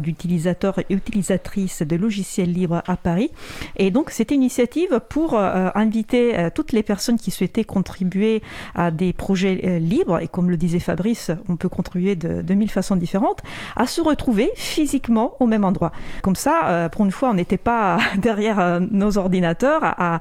[0.00, 3.30] d'utilisateurs et utilisatrices de logiciels libres à Paris.
[3.76, 8.42] Et donc c'était une initiative pour inviter toutes les personnes qui souhaitaient contribuer
[8.74, 12.70] à des projets libres, et comme le disait Fabrice, on peut contribuer de, de mille
[12.70, 13.40] façons différentes,
[13.76, 15.92] à se retrouver physiquement au même endroit.
[16.22, 20.20] Comme ça, pour une fois, on n'était pas derrière nos ordinateurs à,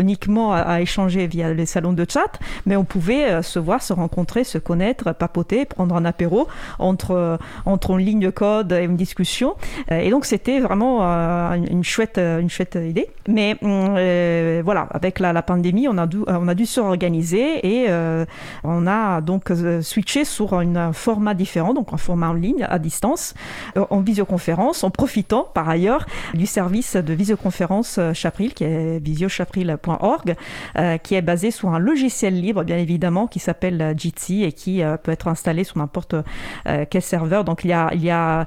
[0.00, 3.92] uniquement à échanger via les salons de chat, mais on pouvait euh, se voir, se
[3.92, 8.84] rencontrer, se connaître, papoter, prendre un apéro entre, euh, entre une ligne de code et
[8.84, 9.54] une discussion.
[9.90, 13.08] Euh, et donc c'était vraiment une, chouette, une chouette idée.
[13.28, 13.56] Mais
[14.62, 17.88] voilà, avec la, pandémie, on a dû, on a dû se organiser et
[18.64, 23.34] on a donc switché sur un format différent, donc un format en ligne, à distance,
[23.76, 30.36] en visioconférence, en profitant par ailleurs du service de visioconférence Chapril, qui est visiochapril.org,
[30.76, 34.52] euh, qui est basé sur un logiciel libre, bien évidemment, qui s'appelle euh, Jitsi et
[34.52, 36.14] qui euh, peut être installé sur n'importe
[36.90, 37.44] quel serveur.
[37.44, 38.46] Donc il y a, il y a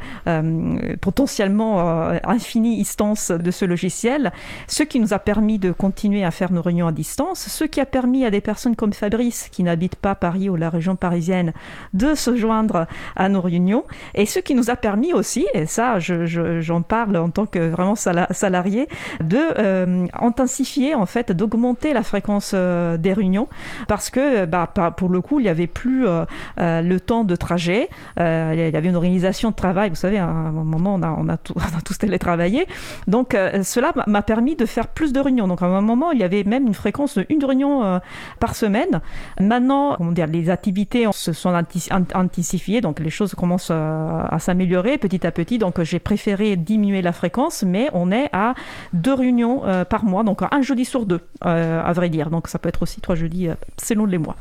[1.01, 1.79] potentiellement
[2.23, 4.31] infini instances de ce logiciel,
[4.67, 7.79] ce qui nous a permis de continuer à faire nos réunions à distance, ce qui
[7.79, 11.53] a permis à des personnes comme Fabrice, qui n'habitent pas Paris ou la région parisienne,
[11.93, 13.83] de se joindre à nos réunions,
[14.13, 17.95] et ce qui nous a permis aussi, et ça j'en parle en tant que vraiment
[17.95, 18.87] salarié,
[19.21, 23.47] de intensifier en fait, d'augmenter la fréquence euh, des réunions
[23.87, 26.25] parce que bah, pour le coup, il n'y avait plus euh,
[26.59, 27.89] euh, le temps de trajet.
[28.17, 29.89] il y avait une organisation de travail.
[29.89, 31.37] Vous savez, à un moment, on a, on a,
[31.85, 32.67] tous télétravaillé.
[33.07, 35.47] Donc, cela m'a permis de faire plus de réunions.
[35.47, 37.99] Donc, à un moment, il y avait même une fréquence de une réunion
[38.39, 39.01] par semaine.
[39.39, 41.53] Maintenant, comment dire, les activités se sont
[42.11, 42.81] intensifiées.
[42.81, 45.57] Donc, les choses commencent à s'améliorer petit à petit.
[45.57, 48.53] Donc, j'ai préféré diminuer la fréquence, mais on est à
[48.93, 50.23] deux réunions par mois.
[50.23, 51.21] Donc, un jeudi sur deux,
[51.81, 52.29] à vrai dire.
[52.29, 53.49] Donc ça peut être aussi trois jeudis
[53.81, 54.35] selon les mois.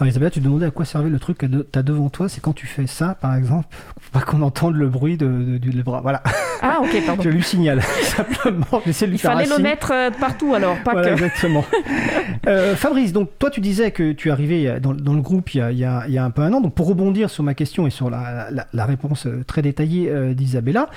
[0.00, 2.40] Alors Isabelle, tu demandais à quoi servait le truc que tu as devant toi, c'est
[2.40, 3.66] quand tu fais ça, par exemple,
[4.12, 6.00] pas qu'on entende le bruit de, du bras.
[6.02, 6.22] Voilà.
[6.62, 7.22] Ah, ok, pardon.
[7.22, 8.82] Je lui signale, simplement.
[8.86, 11.64] Il fallait le mettre euh, partout alors, pas voilà, Exactement.
[12.46, 15.58] euh, Fabrice, donc toi, tu disais que tu es arrivé dans, dans le groupe il
[15.58, 16.60] y, a, il, y a, il y, a, un peu un an.
[16.60, 20.10] Donc pour rebondir sur ma question et sur la, la, la réponse euh, très détaillée
[20.10, 20.88] euh, d'Isabella,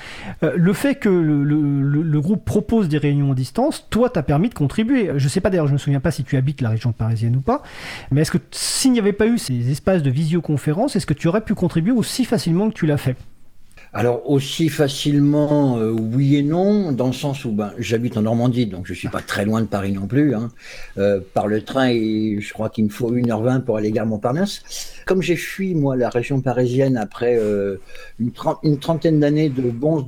[0.42, 4.22] euh, le fait que le, le, le, groupe propose des réunions à distance, toi, t'as
[4.22, 5.10] permis de contribuer.
[5.16, 7.40] Je sais pas d'ailleurs, je me souviens pas si tu habites la région parisienne ou
[7.40, 7.62] pas,
[8.10, 8.38] mais est-ce que
[8.92, 12.24] n'y avait pas eu ces espaces de visioconférence, est-ce que tu aurais pu contribuer aussi
[12.24, 13.16] facilement que tu l'as fait?
[13.94, 18.64] Alors aussi facilement, euh, oui et non, dans le sens où ben, j'habite en Normandie,
[18.64, 20.34] donc je suis pas très loin de Paris non plus.
[20.34, 20.50] Hein.
[20.96, 24.62] Euh, par le train, je crois qu'il me faut 1h20 pour aller gare Montparnasse.
[25.06, 27.78] Comme j'ai fui, moi, la région parisienne après euh,
[28.18, 30.04] une, trentaine d'années de bons,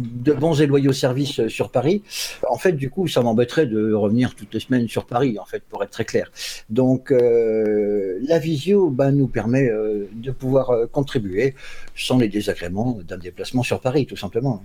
[0.61, 2.03] et loyaux services euh, sur Paris,
[2.49, 5.63] en fait, du coup, ça m'embêterait de revenir toutes les semaines sur Paris, en fait,
[5.69, 6.31] pour être très clair.
[6.71, 9.71] Donc, euh, la visio ben, nous permet
[10.13, 11.55] de pouvoir contribuer
[11.97, 14.63] sans les désagréments d'un déplacement sur Paris, tout simplement.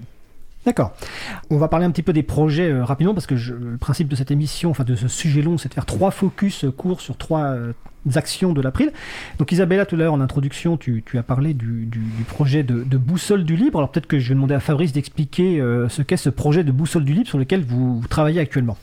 [0.65, 0.93] D'accord.
[1.49, 4.15] On va parler un petit peu des projets euh, rapidement parce que le principe de
[4.15, 7.45] cette émission, enfin de ce sujet long, c'est de faire trois focus courts sur trois
[7.45, 7.71] euh,
[8.15, 8.91] actions de l'April.
[9.37, 11.89] Donc Isabella, tout à l'heure en introduction, tu, as parlé du,
[12.27, 13.79] projet de, boussole du libre.
[13.79, 16.73] Alors peut-être que je vais demander à Fabrice d'expliquer euh, ce qu'est ce projet de
[16.73, 18.77] boussole du libre sur lequel vous, travaillez actuellement.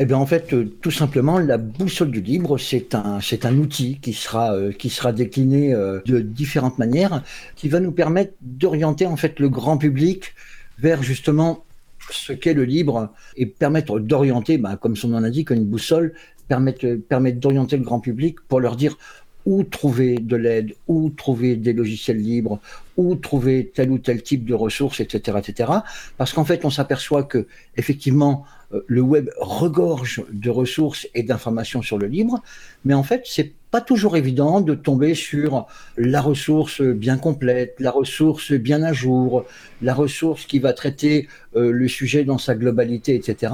[0.00, 4.54] Eh bien, en fait, tout simplement, la boussole du libre, c'est un, outil qui sera,
[4.78, 7.24] qui sera décliné de différentes manières,
[7.56, 10.34] qui va nous permettre d'orienter en fait le grand public
[10.78, 11.64] vers justement
[12.10, 16.14] ce qu'est le libre et permettre d'orienter, bah, comme son nom l'indique, une boussole,
[16.48, 18.96] permettre, permettre d'orienter le grand public pour leur dire
[19.44, 22.60] où trouver de l'aide, où trouver des logiciels libres,
[22.96, 25.72] où trouver tel ou tel type de ressources, etc., etc.
[26.18, 28.44] Parce qu'en fait, on s'aperçoit que effectivement,
[28.86, 32.42] le web regorge de ressources et d'informations sur le libre,
[32.84, 37.90] mais en fait, c'est pas toujours évident de tomber sur la ressource bien complète, la
[37.90, 39.44] ressource bien à jour,
[39.82, 43.52] la ressource qui va traiter euh, le sujet dans sa globalité, etc.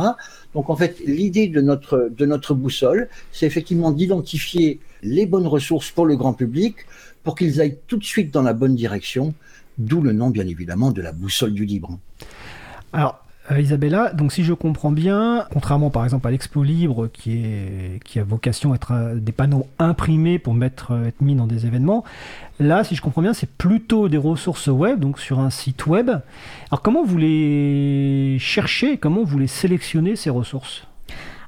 [0.55, 5.91] Donc en fait, l'idée de notre, de notre boussole, c'est effectivement d'identifier les bonnes ressources
[5.91, 6.77] pour le grand public
[7.25, 9.35] pour qu'ils aillent tout de suite dans la bonne direction,
[9.79, 11.99] d'où le nom bien évidemment de la boussole du libre.
[12.93, 17.45] Alors, euh, Isabella, donc si je comprends bien, contrairement par exemple à l'Expo Libre qui,
[18.17, 21.67] a vocation à être euh, des panneaux imprimés pour mettre, euh, être mis dans des
[21.67, 22.05] événements,
[22.59, 26.11] là, si je comprends bien, c'est plutôt des ressources web, donc sur un site web.
[26.71, 30.87] Alors comment vous les cherchez, comment vous les sélectionnez ces ressources?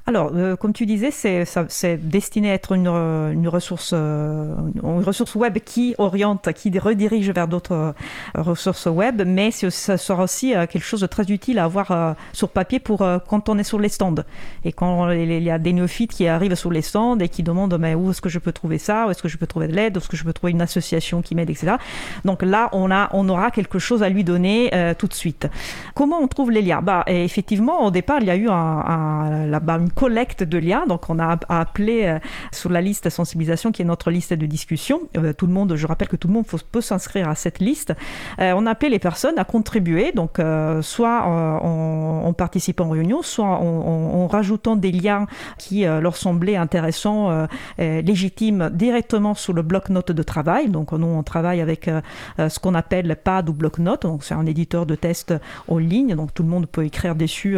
[0.09, 5.03] Alors, euh, comme tu disais, c'est destiné à être une, euh, une ressource, euh, une
[5.03, 7.93] ressource web qui oriente, qui redirige vers d'autres
[8.33, 12.79] ressources web, mais ça sera aussi quelque chose de très utile à avoir sur papier
[12.79, 14.23] pour quand on est sur les stands.
[14.63, 17.77] Et quand il y a des néophytes qui arrivent sur les stands et qui demandent
[17.77, 19.73] mais où est-ce que je peux trouver ça, où est-ce que je peux trouver de
[19.73, 21.75] l'aide, où est-ce que je peux trouver une association qui m'aide, etc.
[22.23, 25.49] Donc là, on, a, on aura quelque chose à lui donner tout de suite.
[25.95, 26.81] Comment on trouve les liens?
[26.81, 30.85] Bah, Effectivement, au départ, il y a eu un, un, là-bas collecte de liens.
[30.87, 32.19] Donc, on a appelé euh,
[32.51, 35.01] sur la liste sensibilisation, qui est notre liste de discussion.
[35.17, 37.93] Euh, tout le monde, je rappelle que tout le monde peut s'inscrire à cette liste.
[38.39, 40.39] Euh, on a appelé les personnes à contribuer, donc
[40.81, 45.25] soit en, participant en réunion, soit en, rajoutant des liens
[45.57, 47.47] qui leur semblaient intéressants,
[47.79, 50.69] légitimes directement sur le bloc-notes de travail.
[50.69, 51.89] Donc, nous, on travaille avec
[52.37, 54.03] ce qu'on appelle PAD ou bloc-notes.
[54.03, 55.33] Donc, c'est un éditeur de test
[55.67, 56.15] en ligne.
[56.15, 57.57] Donc, tout le monde peut écrire dessus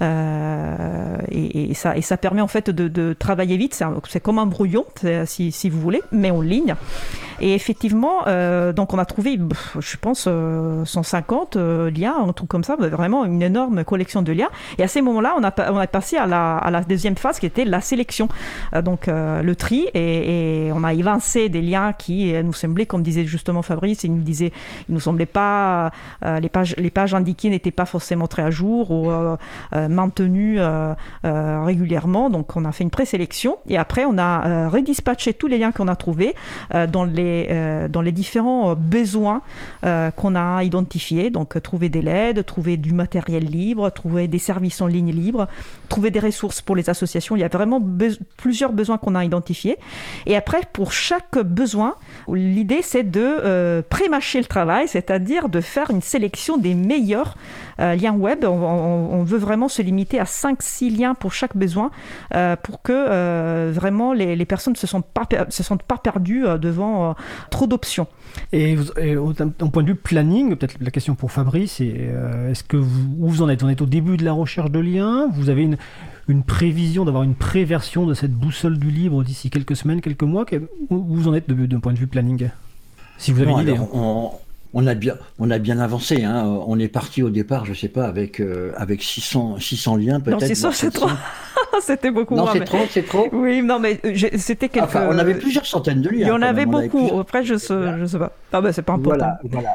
[0.00, 3.82] et, et, et ça permet en fait de, travailler vite.
[4.08, 4.84] C'est comme un brouillon,
[5.26, 6.74] si, vous voulez, mais en ligne.
[7.40, 9.38] Et effectivement, euh, donc on a trouvé,
[9.78, 10.28] je pense,
[10.84, 14.50] 150 euh, euh, liens, un truc comme ça, vraiment une énorme collection de liens.
[14.78, 17.64] Et à ces moments-là, on a, passé à la, à la deuxième phase qui était
[17.64, 18.28] la sélection.
[18.84, 23.62] donc le tri, et, on a évincé des liens qui nous semblaient, comme disait justement
[23.62, 24.52] Fabrice, il nous disait,
[24.88, 25.90] il nous semblait pas,
[26.22, 29.10] les, pages, les pages indiquées n'étaient pas forcément très à jour ou
[29.72, 30.58] maintenues
[32.30, 35.88] Donc on a fait une présélection et après on a redispatché tous les liens qu'on
[35.88, 36.34] a trouvés
[36.70, 39.42] dans les euh, dans les différents euh, besoins
[39.84, 41.30] euh, qu'on a identifiés.
[41.30, 45.48] Donc trouver des LED, trouver du matériel libre, trouver des services en ligne libres,
[45.88, 47.36] trouver des ressources pour les associations.
[47.36, 47.82] Il y a vraiment
[48.36, 49.76] plusieurs besoins qu'on a identifiés.
[50.26, 51.96] Et après, pour chaque besoin,
[52.28, 57.36] l'idée c'est de pré-mâcher le travail, c'est-à-dire de faire une sélection des meilleurs
[57.80, 58.44] liens web.
[58.44, 61.90] On, veut vraiment se limiter à 5-6 liens pour chaque besoin
[62.62, 67.14] pour que vraiment les, les personnes ne se, sont pas, se sentent pas perdues devant
[67.50, 68.06] trop d'options.
[68.52, 73.16] Et, d'un point de vue planning, peut-être la question pour Fabrice, euh, est-ce que vous,
[73.18, 73.60] où vous en êtes?
[73.60, 75.28] Vous en êtes au début de la recherche de liens?
[75.32, 75.76] Vous avez une,
[76.28, 80.44] une prévision d'avoir une pré-version de cette boussole du libre d'ici quelques semaines, quelques mois?
[80.90, 82.50] Où vous en êtes d'un point de vue planning?
[83.18, 83.76] Si vous avez une idée.
[83.76, 84.30] Hein.
[84.72, 86.24] On, a bien, on a bien avancé.
[86.24, 86.44] Hein.
[86.66, 90.40] On est parti au départ, je sais pas, avec, euh, avec 600, 600 liens peut-être.
[90.40, 91.08] Non, 600, c'est trop.
[91.80, 93.28] c'était beaucoup non, c'est trop, c'est trop.
[93.32, 94.00] Oui, non, mais
[94.36, 94.84] c'était quelques.
[94.84, 96.26] Enfin, on avait plusieurs centaines de liens.
[96.26, 97.18] Il y en avait beaucoup.
[97.18, 98.32] Après, je sais, je sais pas.
[98.52, 99.18] Ah ben, c'est pas important.
[99.18, 99.74] Voilà, voilà.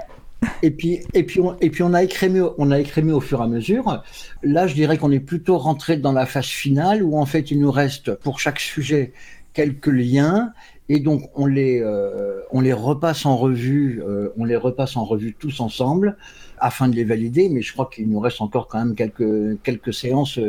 [0.61, 3.41] Et puis, et puis, on, et puis on a écrémé, on a écrémé au fur
[3.41, 4.03] et à mesure.
[4.43, 7.59] Là, je dirais qu'on est plutôt rentré dans la phase finale où en fait, il
[7.59, 9.13] nous reste pour chaque sujet
[9.53, 10.53] quelques liens
[10.89, 15.05] et donc on les, euh, on les repasse en revue, euh, on les repasse en
[15.05, 16.17] revue tous ensemble
[16.57, 19.93] afin de les valider, mais je crois qu'il nous reste encore quand même quelques, quelques
[19.93, 20.39] séances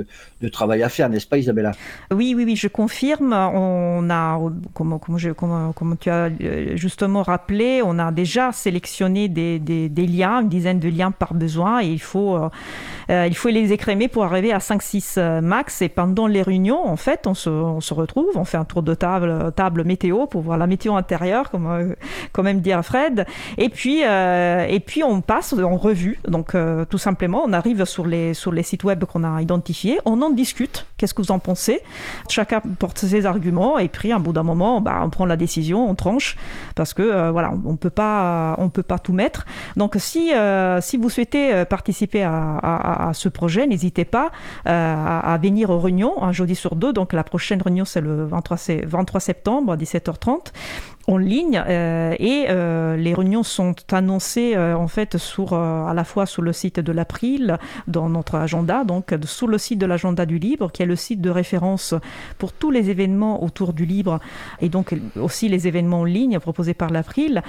[0.42, 1.72] de travail à faire, n'est-ce pas Isabella?
[2.12, 3.32] Oui, oui, oui, je confirme.
[3.32, 4.38] On a,
[4.74, 10.88] comme, tu as euh, justement rappelé, on a déjà sélectionné des, liens, une dizaine de
[10.88, 12.48] liens par besoin, et il faut, euh,
[13.08, 15.80] euh, il faut les écrémer pour arriver à 5-6 max.
[15.80, 18.82] Et pendant les réunions, en fait, on se, on se, retrouve, on fait un tour
[18.82, 21.94] de table, table météo pour voir la météo intérieure, comme,
[22.32, 23.24] quand même dire Fred,
[23.56, 26.20] et puis, et puis on passe en revue.
[26.28, 26.54] Donc,
[26.90, 29.98] tout simplement, on arrive sur les, sur les sites web qu'on a identifiés,
[30.30, 30.86] discute.
[30.96, 31.80] Qu'est-ce que vous en pensez?
[32.28, 35.88] Chacun porte ses arguments et puis, à bout d'un moment, bah, on prend la décision,
[35.88, 36.36] on tranche
[36.74, 39.46] parce que euh, voilà, on peut pas, on peut pas tout mettre.
[39.76, 44.30] Donc, si, euh, si vous souhaitez participer à, ce projet, n'hésitez pas
[44.64, 46.92] à, venir aux réunions un jeudi sur deux.
[46.92, 48.56] Donc, la prochaine réunion, c'est le 23,
[48.86, 50.52] 23 septembre à 17h30.
[51.06, 56.52] En ligne et les réunions sont annoncées en fait sur, à la fois sur le
[56.52, 60.82] site de l'April, dans notre agenda, donc sur le site de l'agenda du libre, qui
[60.82, 61.94] est le site de référence
[62.38, 64.18] pour tous les événements autour du libre
[64.60, 67.42] et donc aussi les événements en ligne proposés par l'April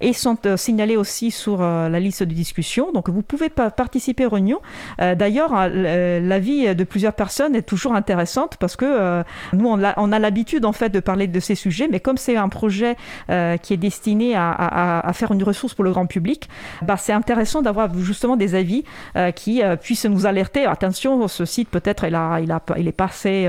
[0.00, 2.92] et sont signalés aussi sur la liste de discussion.
[2.92, 4.60] Donc vous pouvez participer aux réunions.
[4.98, 10.18] D'ailleurs, l'avis de plusieurs personnes est toujours intéressante parce que nous, on a, on a
[10.18, 12.96] l'habitude en fait de parler de ces sujets, mais comme c'est un projet
[13.30, 16.48] euh, qui est destiné à, faire une ressource pour le grand public,
[16.82, 18.84] bah, c'est intéressant d'avoir justement des avis
[19.16, 20.66] euh, qui euh, puissent nous alerter.
[20.66, 23.46] Attention, ce site peut-être il, est pas assez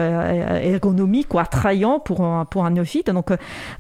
[0.64, 2.66] ergonomique ou attrayant pour un, pour.
[2.66, 3.32] Donc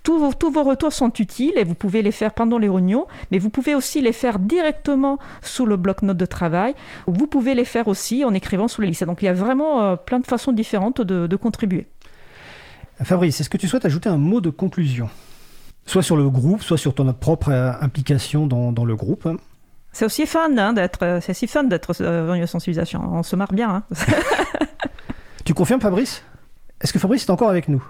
[0.03, 3.07] tous vos, tous vos retours sont utiles et vous pouvez les faire pendant les réunions,
[3.32, 6.76] mais vous pouvez aussi les faire directement sous le bloc-notes de travail.
[7.07, 9.03] Vous pouvez les faire aussi en écrivant sous les listes.
[9.03, 11.88] Donc il y a vraiment plein de façons différentes de, de contribuer.
[13.03, 15.09] Fabrice, est-ce que tu souhaites ajouter un mot de conclusion?
[15.86, 19.27] Soit sur le groupe, soit sur ton propre euh, implication dans, le groupe
[19.91, 23.01] c'est aussi fun hein, d'être, euh, c'est si fun d'être euh, venu sensibilisation.
[23.13, 23.75] On se marre bien.
[23.75, 23.83] Hein.
[25.45, 26.21] tu confirmes, Fabrice?
[26.81, 27.81] Est-ce que Fabrice est encore avec nous?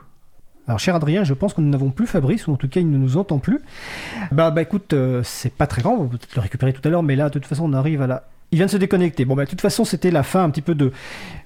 [0.67, 2.91] Alors, cher Adrien, je pense que nous n'avons plus Fabrice, ou en tout cas, il
[2.91, 3.59] ne nous entend plus.
[4.31, 4.93] Bah, bah écoute,
[5.23, 7.39] c'est pas très grand, on va peut-être le récupérer tout à l'heure, mais là, de
[7.39, 9.25] toute façon, on arrive à la il vient de se déconnecter.
[9.25, 10.91] Bon, bah, de toute façon, c'était la fin un petit peu de,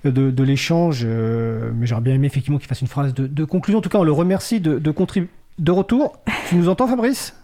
[0.04, 1.04] de, l'échange.
[1.04, 3.80] Euh, mais j'aurais bien aimé effectivement qu'il fasse une phrase de, conclusion.
[3.80, 5.30] En tout cas, on le remercie de, de contribuer.
[5.60, 6.18] De retour.
[6.48, 7.36] Tu nous entends, Fabrice?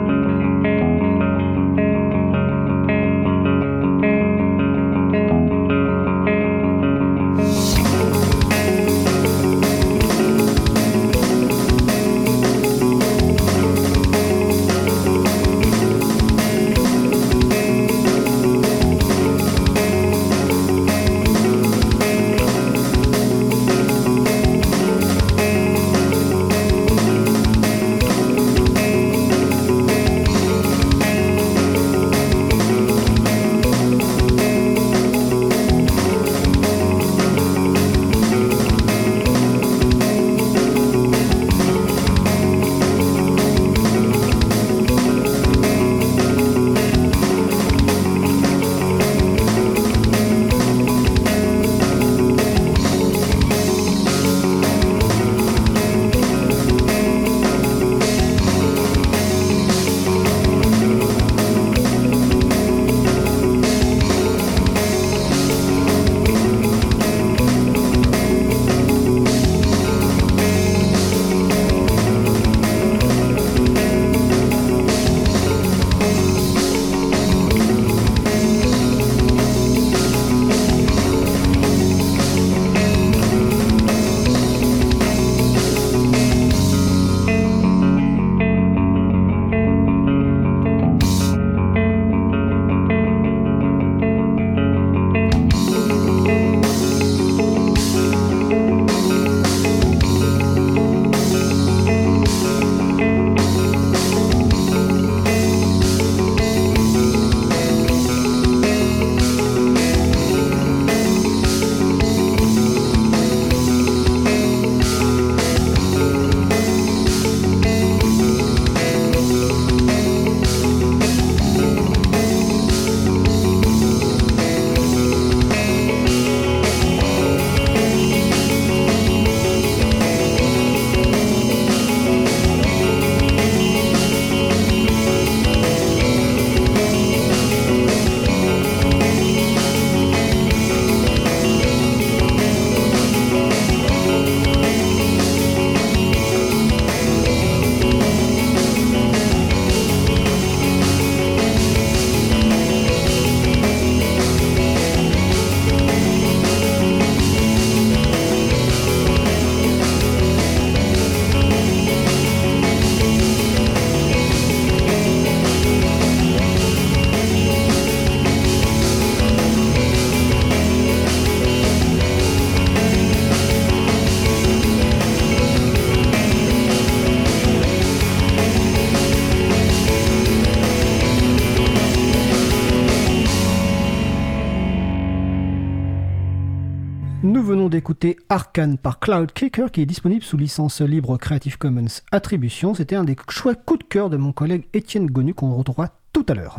[187.42, 192.74] venons d'écouter Arcane par Cloud Kicker qui est disponible sous licence libre Creative Commons Attribution.
[192.74, 196.24] C'était un des choix coups de cœur de mon collègue Étienne Gonu qu'on retrouvera tout
[196.28, 196.58] à l'heure.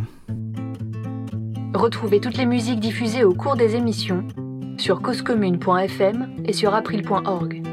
[1.74, 4.28] Retrouvez toutes les musiques diffusées au cours des émissions
[4.78, 7.64] sur causecommune.fm et sur april.org.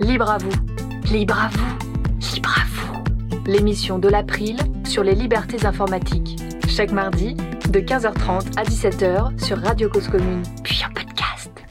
[0.00, 3.04] Libre à vous, libre à vous, libre à vous.
[3.46, 6.36] L'émission de l'April sur les libertés informatiques.
[6.68, 7.36] Chaque mardi,
[7.70, 10.42] de 15h30 à 17h sur Radio Cause Commune.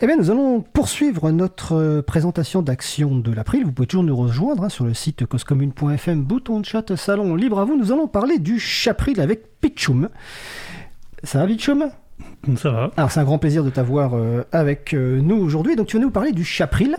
[0.04, 3.64] Eh bien, nous allons poursuivre notre euh, présentation d'action de l'April.
[3.64, 7.58] Vous pouvez toujours nous rejoindre hein, sur le site causecommune.fm, bouton de chat, salon libre
[7.58, 7.78] à vous.
[7.78, 10.10] Nous allons parler du Chapril avec Pitchoum.
[11.24, 11.90] Ça va, Pitchoum
[12.58, 12.92] Ça va.
[12.98, 15.78] Alors, c'est un grand plaisir de t'avoir euh, avec euh, nous aujourd'hui.
[15.78, 16.98] Donc, tu vas nous parler du Chapril,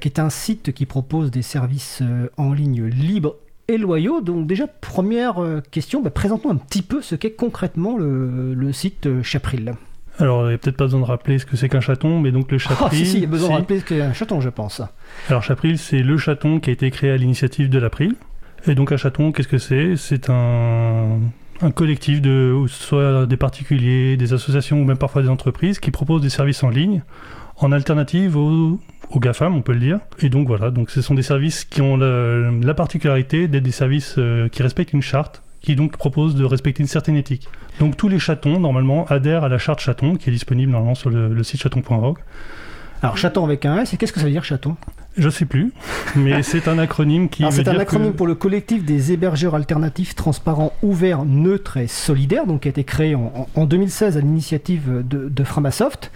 [0.00, 3.36] qui est un site qui propose des services euh, en ligne libres
[3.68, 4.22] et loyaux.
[4.22, 5.36] Donc, déjà, première
[5.70, 9.74] question, bah, présente-nous un petit peu ce qu'est concrètement le, le site Chapril.
[10.22, 12.30] Alors, il n'y a peut-être pas besoin de rappeler ce que c'est qu'un chaton, mais
[12.30, 12.98] donc le Ah, chapril.
[12.98, 14.80] si, si, il y a besoin de rappeler ce qu'est un chaton, je pense.
[15.28, 18.14] Alors, chapril, c'est le chaton qui a été créé à l'initiative de l'April.
[18.66, 19.96] Et donc, un chaton, qu'est-ce que c'est?
[19.96, 21.18] C'est un,
[21.60, 26.22] un collectif de soit des particuliers, des associations ou même parfois des entreprises qui proposent
[26.22, 27.02] des services en ligne
[27.56, 29.98] en alternative aux, aux GAFAM, on peut le dire.
[30.20, 33.70] Et donc, voilà, donc ce sont des services qui ont la, la particularité d'être des
[33.72, 37.48] services euh, qui respectent une charte qui donc propose de respecter une certaine éthique.
[37.80, 41.10] Donc tous les chatons, normalement, adhèrent à la charte chaton, qui est disponible normalement sur
[41.10, 42.18] le, le site chaton.org.
[43.04, 44.76] Alors, chaton avec un S, et qu'est-ce que ça veut dire chaton?
[45.18, 45.72] Je sais plus,
[46.14, 50.14] mais c'est un acronyme qui c'est un acronyme que- pour le collectif des hébergeurs alternatifs
[50.14, 55.02] transparents, ouverts, neutres et solidaires, donc qui a été créé en, en 2016 à l'initiative
[55.04, 56.12] de, de Framasoft.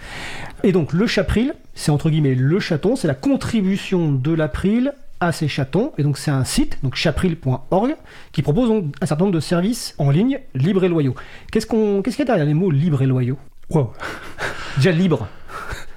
[0.63, 5.31] Et donc le Chapril, c'est entre guillemets le chaton, c'est la contribution de l'April à
[5.31, 5.91] ces chatons.
[5.97, 7.95] Et donc c'est un site, donc chapril.org,
[8.31, 11.15] qui propose donc un certain nombre de services en ligne libres et loyaux.
[11.51, 13.37] Qu'est-ce qu'on, qu'est-ce qu'il y a derrière les mots libres et loyaux?
[13.69, 13.93] Wow.
[14.77, 15.27] Déjà libre.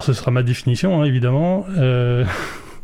[0.01, 1.67] Ce sera ma définition, hein, évidemment.
[1.77, 2.25] Euh,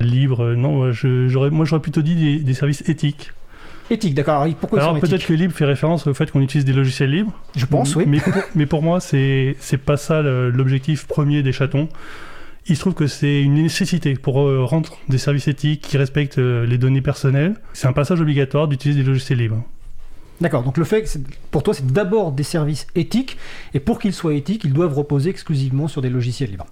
[0.01, 3.33] libre, non, je- j'aurais, moi j'aurais plutôt dit des, des services éthiques.
[3.89, 4.43] Éthique, d'accord.
[4.43, 6.73] Alors, pourquoi ils Alors sont peut-être que libre fait référence au fait qu'on utilise des
[6.73, 7.33] logiciels libres.
[7.55, 8.05] Je pense, oui.
[8.07, 11.89] Mais pour, mais pour moi, c'est c'est pas ça l'objectif premier des chatons.
[12.69, 16.39] Il se trouve que c'est une nécessité pour euh, rendre des services éthiques qui respectent
[16.39, 17.55] euh, les données personnelles.
[17.73, 19.63] C'est un passage obligatoire d'utiliser des logiciels libres.
[20.41, 21.09] D'accord, donc le fait, que
[21.51, 23.39] pour toi, c'est d'abord des services éthiques,
[23.73, 26.67] et pour qu'ils soient éthiques, ils doivent reposer exclusivement sur des logiciels libres.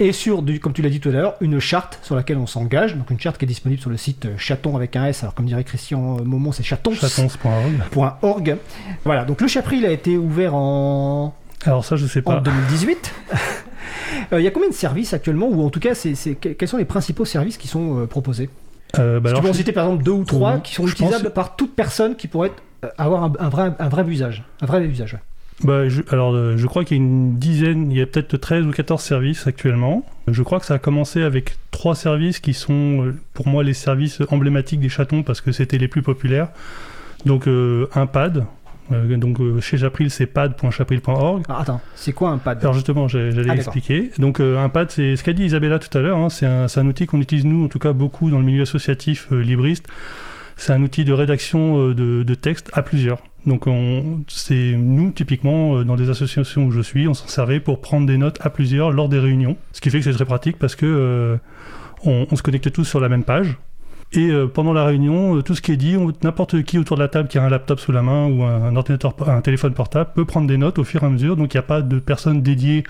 [0.00, 2.46] Et sur, du- comme tu l'as dit tout à l'heure, une charte sur laquelle on
[2.46, 5.22] s'engage, donc une charte qui est disponible sur le site euh, chaton avec un S,
[5.24, 7.00] alors comme dirait Christian Momon, c'est chatons.org.
[7.00, 8.56] Chatons.org.
[9.04, 11.34] Voilà, donc le Chapril a été ouvert en,
[11.64, 12.40] Alors ça, je sais en pas.
[12.44, 13.14] 2018.
[14.32, 16.76] Euh, Il y a combien de services actuellement, ou en tout cas, c'est, quels sont
[16.76, 18.48] les principaux services qui sont euh, proposés?
[18.98, 21.24] Euh, bah tu peux en citer par exemple deux ou trois Oui, qui sont utilisables
[21.24, 22.52] pense- par toute personne qui pourrait
[22.84, 24.44] euh, avoir un, un vrai, un vrai usage.
[24.62, 25.14] Un vrai usage.
[25.14, 25.20] ouais.
[25.64, 28.64] Bah, je, alors, je crois qu'il y a une dizaine, il y a peut-être 13
[28.64, 30.06] ou 14 services actuellement.
[30.28, 34.22] Je crois que ça a commencé avec trois services qui sont, pour moi, les services
[34.30, 36.48] emblématiques des chatons parce que c'était les plus populaires.
[37.26, 38.44] Donc, euh, un pad.
[38.92, 41.44] Euh, donc, euh, chez Chapril, c'est pad.chapril.org.
[41.48, 42.58] Alors, attends, c'est quoi un pad?
[42.60, 44.10] Alors justement, j'allais Ah, expliquer.
[44.18, 46.18] Donc euh, un pad, c'est ce qu'a dit Isabella tout à l'heure.
[46.18, 49.30] hein, c'est un, outil qu'on utilise nous, en tout cas beaucoup dans le milieu associatif
[49.30, 49.86] libriste.
[50.56, 53.18] C'est un outil de rédaction de, de texte à plusieurs.
[53.46, 57.80] Donc on, c'est nous typiquement dans des associations où je suis, on s'en servait pour
[57.80, 59.56] prendre des notes à plusieurs lors des réunions.
[59.72, 61.36] Ce qui fait que c'est très pratique parce que euh,
[62.04, 63.56] on, on se connecte tous sur la même page.
[64.12, 67.02] Et euh, pendant la réunion, euh, tout ce qui est dit, n'importe qui autour de
[67.02, 69.74] la table qui a un laptop sous la main ou un, un ordinateur, un téléphone
[69.74, 71.36] portable peut prendre des notes au fur et à mesure.
[71.36, 72.84] Donc il n'y a pas de personne dédiée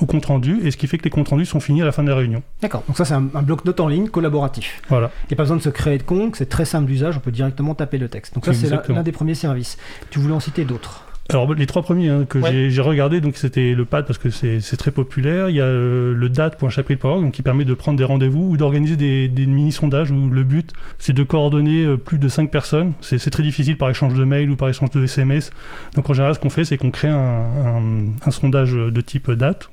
[0.00, 1.92] au compte rendu, et ce qui fait que les comptes rendus sont finis à la
[1.92, 2.42] fin de la réunion.
[2.60, 4.82] D'accord, donc ça c'est un, un bloc-notes en ligne collaboratif.
[4.90, 5.10] Voilà.
[5.22, 7.20] Il n'y a pas besoin de se créer de compte, c'est très simple d'usage, on
[7.20, 8.34] peut directement taper le texte.
[8.34, 9.78] Donc ça c'est l'un des premiers services.
[10.10, 11.05] Tu voulais en citer d'autres?
[11.28, 12.70] Alors les trois premiers hein, que Ouais.
[12.70, 15.48] j'ai- regardé, donc c'était le pad parce que c'est très populaire.
[15.50, 18.96] Il y a euh, le date.chapril.org donc qui permet de prendre des rendez-vous ou d'organiser
[18.96, 22.92] des, des mini-sondages où le but c'est de coordonner euh, plus de 5 personnes.
[23.00, 25.50] C'est très difficile par échange de mails ou par échange de SMS.
[25.96, 29.30] Donc en général ce qu'on fait c'est qu'on crée un, un- un sondage de type
[29.32, 29.68] date.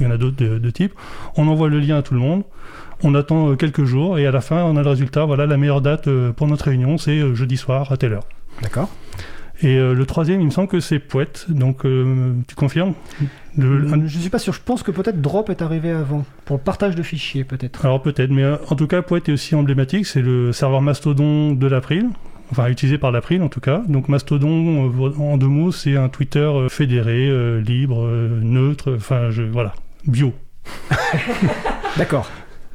[0.00, 0.92] Il y en a d'autres de, de type.
[1.36, 2.42] On envoie le lien à tout le monde.
[3.04, 5.24] On attend euh, quelques jours et à la fin on a le résultat.
[5.24, 8.24] Voilà la meilleure date euh, pour notre réunion c'est jeudi soir à telle heure.
[8.60, 8.90] D'accord.
[9.62, 11.46] Et euh, le troisième, il me semble que c'est Poète.
[11.48, 12.94] Donc, euh, tu confirmes
[13.58, 16.56] Le- Je ne suis pas sûr, je pense que peut-être Drop est arrivé avant, pour
[16.56, 17.84] le partage de fichiers peut-être.
[17.84, 20.06] Alors peut-être, mais euh, en tout cas, Poète est aussi emblématique.
[20.06, 22.08] C'est le serveur Mastodon de l'April.
[22.52, 23.82] Enfin, utilisé par l'April en tout cas.
[23.86, 28.94] Donc Mastodon, euh, en deux mots, c'est un Twitter euh, fédéré, euh, libre, euh, neutre,
[28.96, 29.72] enfin, je, voilà,
[30.06, 30.32] bio.
[31.96, 32.28] D'accord.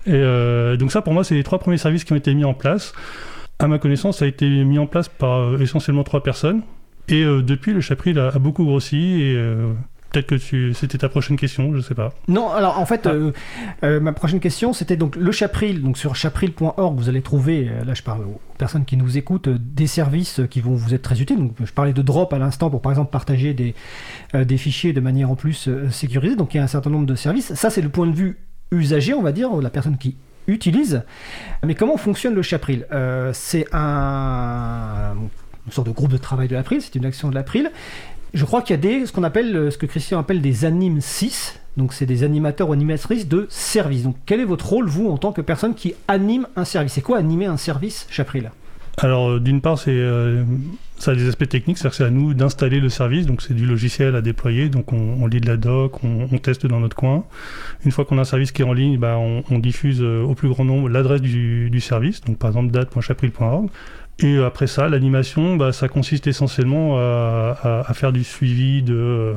[0.08, 2.46] Et euh, donc ça, pour moi, c'est les trois premiers services qui ont été mis
[2.46, 2.94] en place.
[3.60, 6.62] À ma connaissance, ça a été mis en place par euh, essentiellement trois personnes.
[7.08, 9.72] Et euh, depuis, le Chapril a, a beaucoup grossi et euh,
[10.12, 10.74] peut-être que tu...
[10.74, 12.14] c'était ta prochaine question, je sais pas.
[12.28, 13.12] Non, alors en fait, Ah.
[13.12, 13.32] euh,
[13.84, 15.82] euh, ma prochaine question, c'était donc le Chapril.
[15.84, 19.88] Donc sur chapril.org, vous allez trouver, là je parle aux personnes qui nous écoutent, des
[19.88, 21.38] services qui vont vous être très utiles.
[21.38, 23.74] Donc je parlais de Drop à l'instant pour par exemple partager des,
[24.34, 26.36] euh, des fichiers de manière en plus sécurisée.
[26.36, 27.54] Donc il y a un certain nombre de services.
[27.54, 28.38] Ça, c'est le point de vue
[28.72, 30.18] usager, on va dire, la personne qui
[30.48, 31.04] utilise.
[31.66, 32.86] Mais comment fonctionne le Chapril?
[32.92, 35.14] Euh, C'est un,
[35.66, 37.72] une sorte de groupe de travail de l'April, c'est une action de l'April.
[38.34, 41.00] Je crois qu'il y a des, ce qu'on appelle, ce que Christian appelle des animes
[41.00, 41.60] 6.
[41.78, 44.04] Donc, c'est des animateurs ou animatrices de service.
[44.04, 46.94] Donc, quel est votre rôle, vous, en tant que personne qui anime un service?
[46.94, 48.52] C'est quoi animer un service, Chapril?
[48.98, 50.44] Alors, euh, d'une part, c'est, euh,
[50.98, 53.66] ça a des aspects techniques, c'est-à-dire c'est à nous d'installer le service, donc c'est du
[53.66, 57.26] logiciel à déployer, donc on, lit de la doc, on, teste dans notre coin.
[57.84, 60.34] Une fois qu'on a un service qui est en ligne, bah, on, diffuse euh, au
[60.34, 63.70] plus grand nombre l'adresse du, service, donc par exemple date.chapril.org.
[64.20, 69.34] Et après ça, l'animation, bah, ça consiste essentiellement à, à- faire du suivi de,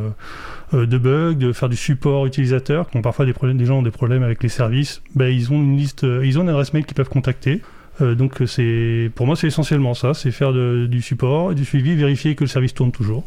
[0.72, 3.82] de bugs, de faire du support utilisateur, qui ont parfois des problèmes, des gens ont
[3.82, 5.02] des problèmes avec les services.
[5.16, 7.60] Bah, ils ont une liste, ils ont une adresse mail qu'ils peuvent contacter.
[8.00, 12.34] Euh, donc c'est, pour moi, c'est essentiellement ça, c'est faire du support, du suivi, vérifier
[12.34, 13.24] que le service tourne toujours.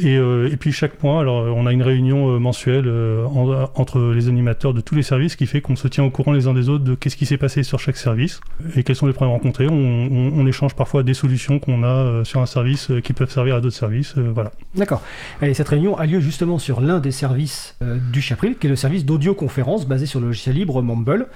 [0.00, 4.12] Et, euh, et puis chaque mois, alors on a une réunion euh, mensuelle en- entre
[4.14, 6.54] les animateurs de tous les services qui fait qu'on se tient au courant les uns
[6.54, 8.40] des autres de qu'est-ce qui s'est passé sur chaque service
[8.76, 9.66] et quels sont les problèmes rencontrés.
[9.68, 13.74] On, échange parfois des solutions qu'on a sur un service qui peuvent servir à d'autres
[13.76, 14.14] services.
[14.16, 14.52] voilà.
[14.76, 15.02] D'accord.
[15.42, 17.76] Et cette réunion a lieu justement sur l'un des services
[18.12, 21.26] du Chapril, qui est le service d'audioconférence basé sur le logiciel libre Mumble.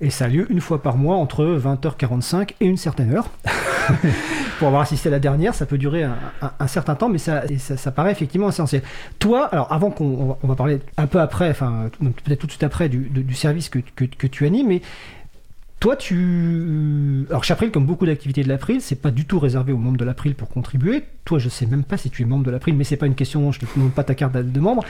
[0.00, 3.30] Et ça a lieu une fois par mois entre 20h45 et une certaine heure.
[4.58, 7.76] Pour avoir assisté à la dernière, ça peut durer un, certain temps, mais ça, ça,
[7.76, 8.82] ça paraît effectivement essentiel.
[9.18, 12.64] Toi, alors avant qu'on on va, parler un peu après, enfin peut-être tout de suite
[12.64, 14.82] après du, service que, que, que tu animes, mais
[15.80, 17.26] toi, tu.
[17.30, 20.04] Alors, Chapril, comme beaucoup d'activités de l'April, c'est pas du tout réservé aux membres de
[20.04, 21.04] l'April pour contribuer.
[21.24, 23.14] Toi, je sais même pas si tu es membre de l'April, mais c'est pas une
[23.14, 24.84] question, je te demande pas ta carte de membre.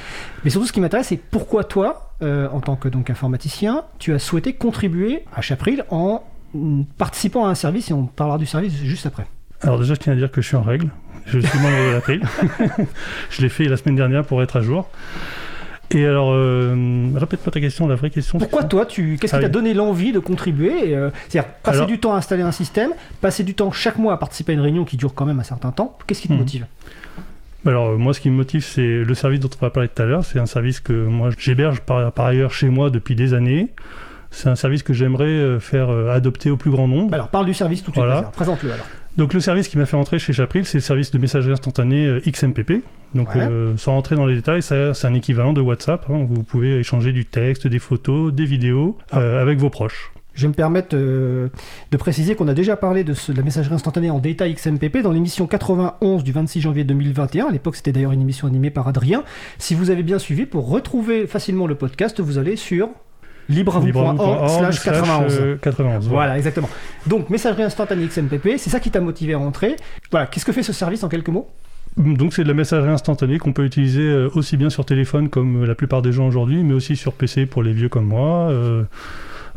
[0.44, 4.14] Mais surtout, ce qui m'intéresse, c'est pourquoi toi, euh, en tant que donc informaticien, tu
[4.14, 6.24] as souhaité contribuer à Chapril en
[6.96, 9.26] participant à un service, et on parlera du service juste après.
[9.60, 10.88] Alors déjà, je tiens à dire que je suis en règle.
[11.26, 12.22] Je suis membre de l'April.
[13.30, 14.88] je l'ai fait la semaine dernière pour être à jour.
[15.90, 18.38] Et alors, euh, répète-moi ta question, la vraie question.
[18.38, 21.86] Pourquoi toi, tu, qu'est-ce qui Ah t'a donné l'envie de contribuer euh, C'est-à-dire passer Alors-
[21.88, 22.90] du temps à installer un système,
[23.22, 25.44] passer du temps chaque mois à participer à une réunion qui dure quand même un
[25.44, 25.96] certain temps.
[26.06, 26.38] Qu'est-ce qui te Mhm.
[26.40, 26.66] motive?
[27.66, 30.00] Alors euh, moi ce qui me motive c'est le service dont on va parler tout
[30.00, 30.24] à l'heure.
[30.24, 33.68] C'est un service que moi j'héberge par, par ailleurs chez moi depuis des années.
[34.30, 37.14] C'est un service que j'aimerais faire adopter au plus grand nombre.
[37.14, 38.04] Alors, parle du service tout de suite.
[38.04, 38.22] Voilà.
[38.24, 38.86] Présente-le alors.
[39.18, 42.06] Donc le service qui m'a fait entrer chez Chapril, c'est le service de messagerie instantanée
[42.06, 42.82] euh, XMPP.
[43.14, 43.42] Donc Ouais.
[43.42, 46.06] euh, sans rentrer dans les détails, c'est un équivalent de WhatsApp.
[46.08, 46.24] hein.
[46.30, 49.18] Vous pouvez échanger du texte, des photos, des vidéos Ah.
[49.18, 50.12] euh, avec vos proches.
[50.34, 51.48] Je vais me permettre euh,
[51.90, 54.98] de préciser qu'on a déjà parlé de, ce- de la messagerie instantanée en détail XMPP
[55.02, 57.46] dans l'émission 91 du 26 janvier 2021.
[57.48, 59.24] À l'époque, c'était d'ailleurs une émission animée par Adrien.
[59.58, 62.88] Si vous avez bien suivi, pour retrouver facilement le podcast, vous allez sur
[63.48, 65.38] libreavou.org slash 91.
[65.40, 66.36] euh, 91, voilà.
[66.36, 66.68] Exactement.
[67.06, 69.76] Donc, messagerie instantanée XMPP, c'est ça qui t'a motivé à entrer.
[70.10, 71.48] Voilà, qu'est-ce que fait ce service en quelques mots?
[71.96, 75.64] Donc c'est de la messagerie instantanée qu'on peut utiliser euh, aussi bien sur téléphone comme
[75.64, 78.84] la plupart des gens aujourd'hui, mais aussi sur PC pour les vieux comme moi, euh,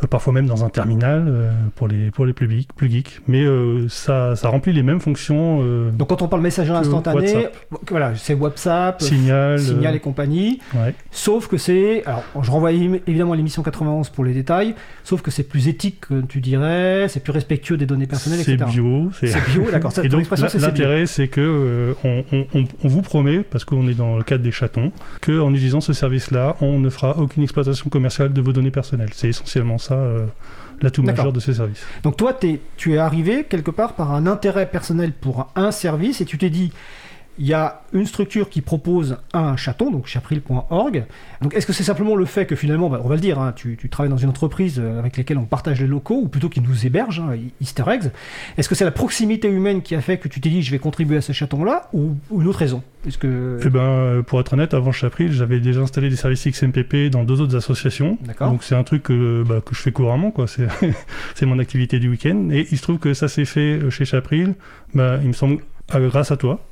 [0.07, 2.73] parfois même dans un terminal euh, pour les pour les plus geeks.
[2.73, 3.21] Plus geeks.
[3.27, 5.59] Mais euh, ça, ça remplit les mêmes fonctions.
[5.61, 7.55] euh, Donc, quand on parle messagerie instantanée, WhatsApp.
[7.89, 9.59] voilà, c'est WhatsApp, signal.
[9.59, 10.59] Signal euh, et compagnie.
[10.75, 10.93] ouais.
[11.11, 12.03] Sauf que c'est.
[12.05, 14.75] Alors, je renvoie évi- évidemment à l'émission 91 pour les détails.
[15.03, 17.07] Sauf que c'est plus éthique, que tu dirais.
[17.09, 18.69] C'est plus respectueux des données personnelles, C'est etc.
[18.71, 19.09] bio.
[19.19, 19.91] C'est C'est bio, d'accord.
[20.03, 22.23] Et donc c'est c'est l'intérêt, c'est que euh, on,
[22.53, 24.91] on- vous promet, parce qu'on est dans le cadre des chatons,
[25.21, 29.09] que en utilisant ce service-là, on ne fera aucune exploitation commerciale de vos données personnelles.
[29.13, 30.25] C'est essentiellement ça euh,
[30.81, 31.83] l'atout majeur de ce service.
[32.03, 32.37] Donc, toi,
[32.77, 36.49] tu es arrivé quelque part par un intérêt personnel pour un service et tu t'es
[36.49, 36.71] dit.
[37.39, 41.05] Il y a une structure qui propose un chaton, donc chapril.org.
[41.41, 43.53] Donc, est-ce que c'est simplement le fait que finalement, bah, on va le dire, hein,
[43.55, 46.49] tu, tu travailles dans une entreprise euh, avec laquelle on partage les locaux, ou plutôt
[46.49, 48.11] qui nous héberge, hein, Easter eggs.
[48.57, 50.79] Est-ce que c'est la proximité humaine qui a fait que tu t'es dit, je vais
[50.79, 52.83] contribuer à ce chaton-là, ou, ou une autre raison?
[53.19, 57.09] Que Eh ben, euh, pour être honnête, avant Chapril, j'avais déjà installé des services XMPP
[57.09, 58.17] dans deux autres associations.
[58.39, 60.45] Donc c'est un truc que, bah, que je fais couramment, quoi.
[61.35, 62.49] C'est, mon activité du week-end.
[62.51, 64.53] Et il se trouve que ça s'est fait euh, chez Chapril,
[64.93, 65.57] bah, il me semble,
[65.91, 66.63] grâce à toi.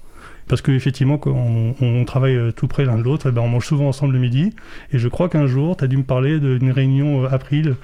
[0.49, 1.31] Parce qu'effectivement, quand
[1.79, 4.19] on, travaille euh, tout près l'un de l'autre, eh ben, on mange souvent ensemble le
[4.19, 4.51] midi.
[4.91, 7.75] Et je crois qu'un jour, tu as dû me parler d'une réunion euh, April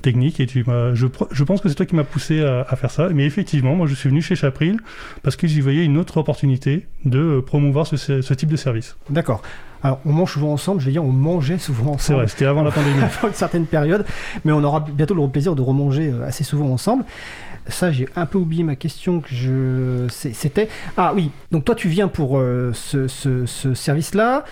[0.00, 3.08] technique et tu je, je pense que c'est toi qui m'as poussé à, faire ça.
[3.08, 4.78] Mais effectivement, moi je suis venu chez Chapril
[5.24, 8.96] parce que j'y voyais une autre opportunité de euh, promouvoir ce type de service.
[9.10, 9.42] D'accord.
[9.82, 12.00] Alors, on mange souvent ensemble, je vais dire, on mangeait souvent ensemble.
[12.00, 13.02] C'est vrai, c'était avant la pandémie.
[13.02, 14.04] avant une certaine période,
[14.44, 17.04] mais on aura bientôt le plaisir de remanger euh, assez souvent ensemble.
[17.68, 20.06] Ça, j'ai un peu oublié ma question que je.
[20.08, 20.68] C'était.
[20.96, 24.44] Ah oui, donc toi, tu viens pour euh, ce, ce, ce service-là.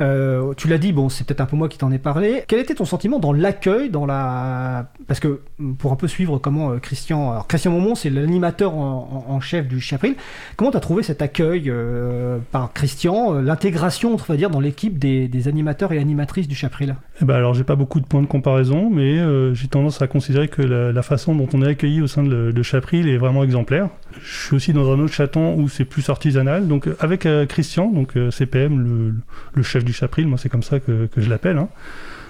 [0.00, 2.44] Euh, tu l'as dit, bon, c'est peut-être un peu moi qui t'en ai parlé.
[2.46, 5.40] Quel était ton sentiment dans l'accueil, dans la, parce que
[5.78, 9.80] pour un peu suivre comment euh, Christian, alors Christian Momon, c'est l'animateur en, chef du
[9.80, 10.16] Chapril.
[10.56, 15.48] Comment t'as trouvé cet accueil euh, par Christian, l'intégration, on va dire, dans l'équipe des,
[15.48, 18.90] animateurs et animatrices du Chapril eh ben alors, j'ai pas beaucoup de points de comparaison,
[18.90, 19.18] mais
[19.54, 23.08] j'ai tendance à considérer que la, façon dont on est accueilli au sein de, Chapril
[23.08, 23.88] est vraiment exemplaire.
[24.22, 26.68] Je suis aussi dans un autre chaton où c'est plus artisanal.
[26.68, 29.22] Donc, avec Christian, donc CPM,
[29.54, 31.58] le, chef du Chapril, moi c'est comme ça que, je l'appelle.
[31.58, 31.68] Hein.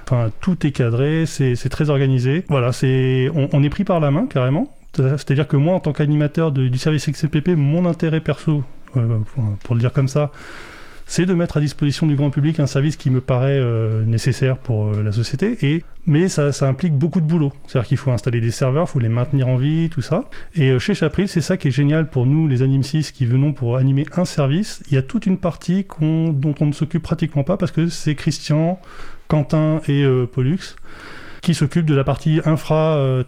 [0.05, 2.45] Enfin, tout est cadré, c'est très organisé.
[2.49, 4.74] Voilà, c'est on, est pris par la main carrément.
[4.95, 8.64] C'est-à-dire que moi, en tant qu'animateur du service XCPP, mon intérêt perso,
[8.97, 9.18] euh,
[9.62, 10.32] pour le dire comme ça,
[11.09, 14.59] c'est de mettre à disposition du grand public un service qui me paraît euh, nécessaire
[14.59, 15.57] pour euh, la société.
[15.63, 17.53] Et mais ça, implique beaucoup de boulot.
[17.67, 20.29] C'est-à-dire qu'il faut installer des serveurs, il faut les maintenir en vie, tout ça.
[20.55, 23.25] Et euh, chez Chapril, c'est ça qui est génial pour nous, les Anim 6, qui
[23.25, 24.83] venons pour animer un service.
[24.91, 28.15] Il y a toute une partie dont on ne s'occupe pratiquement pas parce que c'est
[28.15, 28.79] Christian,
[29.29, 30.77] Quentin et Pollux
[31.41, 33.23] qui s'occupent de la partie infra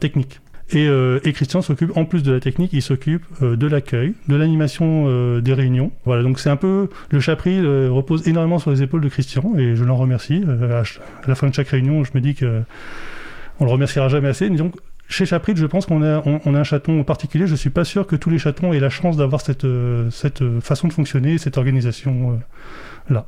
[0.70, 0.88] technique.
[0.88, 4.36] Euh, et, Christian s'occupe, en plus de la technique, il s'occupe euh, de l'accueil, de
[4.36, 5.92] l'animation euh, des réunions.
[6.04, 6.88] Voilà, donc c'est un peu.
[7.10, 10.44] Le Chapril repose énormément sur les épaules de Christian et je l'en remercie.
[10.46, 10.82] À,
[11.28, 12.62] la fin de chaque réunion, je me dis que
[13.58, 14.48] on le remerciera jamais assez.
[14.48, 14.74] Mais donc,
[15.08, 17.46] chez Chapril, je pense qu'on a, on, a un chaton particulier.
[17.46, 19.66] Je suis pas sûr que tous les chatons aient la chance d'avoir cette,
[20.10, 22.40] cette façon de fonctionner, cette organisation
[23.08, 23.26] là.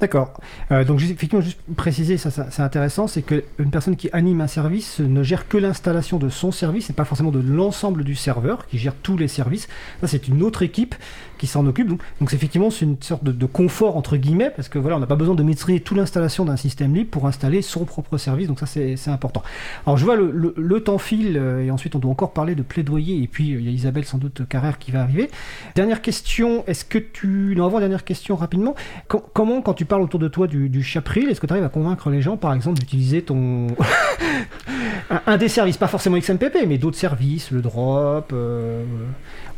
[0.00, 0.32] D'accord.
[0.70, 5.00] Euh, donc effectivement, juste préciser, ça, c'est intéressant, c'est qu'une personne qui anime un service
[5.00, 8.78] ne gère que l'installation de son service et pas forcément de l'ensemble du serveur qui
[8.78, 9.68] gère tous les services.
[10.00, 10.94] Ça, c'est une autre équipe
[11.38, 11.88] qui s'en occupe.
[11.88, 15.06] Donc, donc effectivement, c'est une sorte de, confort entre guillemets parce que voilà, on n'a
[15.06, 18.48] pas besoin de maîtriser toute l'installation d'un système libre pour installer son propre service.
[18.48, 19.42] Donc ça, c'est important.
[19.86, 23.20] Alors je vois le, temps file euh, et ensuite on doit encore parler de plaidoyer
[23.20, 25.28] et puis euh, il y a Isabelle sans doute Carrère qui va arriver.
[25.74, 27.54] Dernière question, est-ce que tu...
[27.56, 28.74] Non, avant dernière question rapidement.
[29.08, 31.68] comment quand tu parles autour de toi du, du Chapril, est-ce que tu arrives à
[31.68, 33.68] convaincre les gens, par exemple, d'utiliser ton.
[35.26, 38.84] un, des services, pas forcément XMPP, mais d'autres services, le drop euh,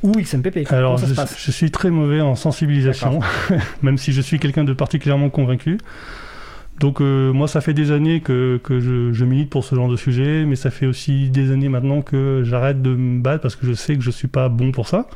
[0.02, 3.20] ou XMPP Alors, je, je, suis très mauvais en sensibilisation,
[3.82, 5.78] même si je suis quelqu'un de particulièrement convaincu.
[6.80, 9.88] Donc euh, moi, ça fait des années que, que je, je, milite pour ce genre
[9.88, 13.54] de sujet, mais ça fait aussi des années maintenant que j'arrête de me battre parce
[13.54, 15.06] que je sais que je suis pas bon pour ça.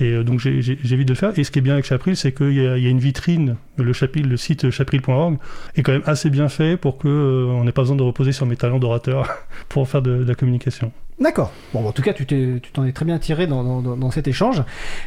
[0.00, 1.38] Et euh, donc j'évite de le faire.
[1.38, 3.92] Et ce qui est bien avec Chapril, c'est qu'il y, y, a une vitrine, le,
[3.92, 5.38] chapril, le site chapril.org
[5.76, 8.44] est quand même assez bien fait pour qu'on euh, n'ait pas besoin de reposer sur
[8.44, 9.28] mes talents d'orateur
[9.68, 10.90] pour faire de, de la communication.
[11.18, 11.50] D'accord.
[11.72, 12.26] Bon, en tout cas, tu
[12.74, 14.62] t'en es très bien tiré dans, dans, cet échange.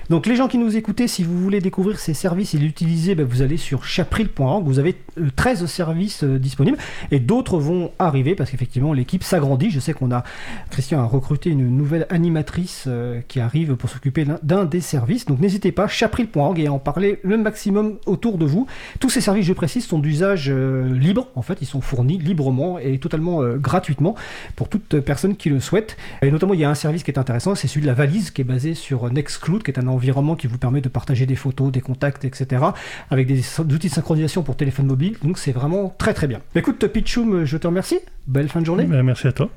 [0.09, 3.27] Donc, les gens qui nous écoutaient, si vous voulez découvrir ces services et l'utiliser, ben,
[3.27, 4.65] vous allez sur chapril.org.
[4.65, 4.95] Vous avez
[5.35, 6.79] 13 euh, services euh, disponibles
[7.11, 9.69] et d'autres vont arriver parce qu'effectivement, l'équipe s'agrandit.
[9.69, 10.23] Je sais qu'on a,
[10.71, 15.27] Christian a recruté une nouvelle animatrice euh, qui arrive pour s'occuper d'un des services.
[15.27, 18.65] Donc, n'hésitez pas, chapril.org et en parler le maximum autour de vous.
[18.99, 21.27] Tous ces services, je précise, sont d'usage libre.
[21.35, 24.15] En fait, ils sont fournis librement et totalement gratuitement
[24.55, 25.97] pour toute personne qui le souhaite.
[26.21, 28.31] Et notamment, il y a un service qui est intéressant, c'est celui de la valise
[28.31, 31.35] qui est basé sur Nextcloud, qui est un environnement qui vous permet de partager des
[31.35, 32.63] photos, des contacts, etc.
[33.09, 35.17] avec des outils de synchronisation pour téléphone mobile.
[35.23, 36.41] Donc c'est vraiment très très bien.
[36.55, 37.99] Écoute, Pitchoum, je te remercie.
[38.27, 38.83] Belle fin de journée.
[38.83, 39.49] Ben, merci à toi.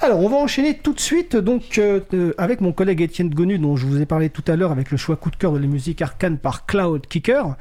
[0.00, 2.00] Alors, on va enchaîner tout de suite donc euh,
[2.36, 4.96] avec mon collègue Étienne Gonu, dont je vous ai parlé tout à l'heure avec le
[4.96, 7.54] choix coup de cœur de la musique arcane par Cloud Kicker.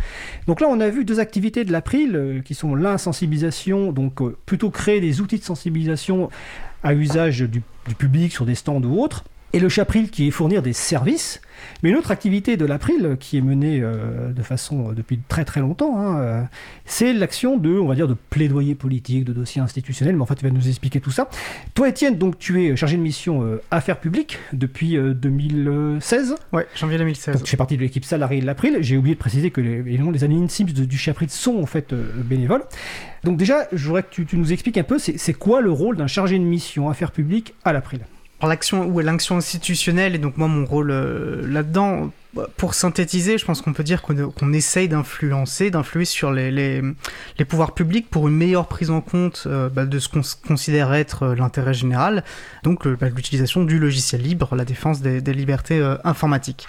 [0.48, 4.36] Donc là, on a vu deux activités de l'April euh, qui sont l'insensibilisation, donc euh,
[4.46, 6.30] plutôt créer des outils de sensibilisation
[6.84, 7.62] à usage du,
[7.98, 9.24] public sur des stands ou autres,
[9.54, 11.42] et le Chapril qui est fournir des services
[11.82, 15.46] mais une autre activité de l'April qui est menée euh, de façon euh, depuis très
[15.46, 16.42] très longtemps, hein, euh,
[16.86, 20.16] c'est l'action de, on va dire, de plaidoyer politique, de dossier institutionnel.
[20.16, 21.30] Mais en fait, tu vas nous expliquer tout ça.
[21.74, 26.36] Toi, Étienne, donc tu es chargé de mission affaires publiques depuis 2016.
[26.52, 27.36] Ouais, janvier 2016.
[27.36, 28.78] Donc, tu fais partie de l'équipe salariée de l'April.
[28.82, 32.64] J'ai oublié de préciser que les, les années Sims du Chapril sont en fait bénévoles.
[33.24, 35.98] Donc déjà, je voudrais que tu, tu nous expliques un peu, c'est quoi le rôle
[35.98, 38.02] d'un chargé de mission affaires publiques à l'April?
[38.48, 42.12] L'action ou l'action institutionnelle et donc moi mon rôle euh, là-dedans
[42.58, 47.76] pour synthétiser, je pense qu'on peut dire qu'on essaye d'influencer, d'influer sur les, les, pouvoirs
[47.76, 51.36] publics pour une meilleure prise en compte euh, bah, de ce qu'on considère être euh,
[51.36, 52.24] l'intérêt général,
[52.64, 56.66] donc bah, l'utilisation du logiciel libre, la défense des libertés informatiques.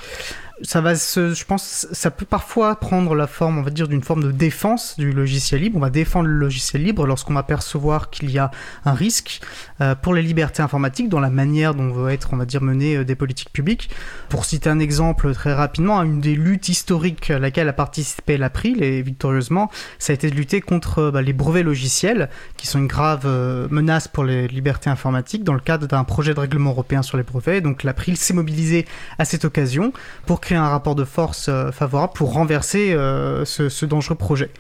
[0.63, 4.03] Ça va se, je pense, ça peut parfois prendre la forme, on va dire, d'une
[4.03, 5.77] forme de défense du logiciel libre.
[5.79, 8.53] On va défendre le logiciel libre lorsqu'on va percevoir qu'il y a
[8.85, 9.41] un risque
[9.81, 12.99] euh, pour les libertés informatiques dans la manière dont veut être, on va dire, mener
[12.99, 13.91] euh, des politiques publiques.
[14.29, 18.83] Pour citer un exemple très rapidement, une des luttes historiques à laquelle a participé l'April
[18.83, 22.87] et victorieusement, ça a été de lutter contre bah, les brevets logiciels qui sont une
[22.87, 23.27] grave
[23.71, 27.25] menace pour les libertés informatiques dans le cadre d'un projet de règlement européen sur les
[27.25, 27.61] brevets.
[27.61, 28.87] Donc l'April s'est mobilisé
[29.19, 29.93] à cette occasion
[30.27, 34.51] pour créer un rapport de force euh, favorable pour renverser euh, ce, dangereux projet.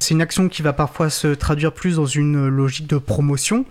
[0.00, 3.64] C'est une action qui va parfois se traduire plus dans une logique de promotion.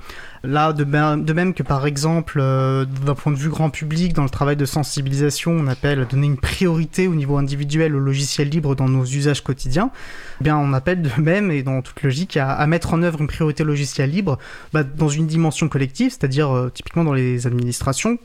[0.44, 4.30] Là, de, même que par exemple, euh, d'un point de vue grand public, dans le
[4.30, 8.88] travail de sensibilisation, on appelle donner une priorité au niveau individuel au logiciel libre dans
[8.88, 9.90] nos usages quotidiens.
[10.40, 13.28] Eh bien, on appelle de même, et dans toute logique, à, mettre en œuvre une
[13.28, 14.38] priorité logiciel libre
[14.72, 18.18] bah, dans une dimension collective, c'est-à-dire typiquement dans les administrations,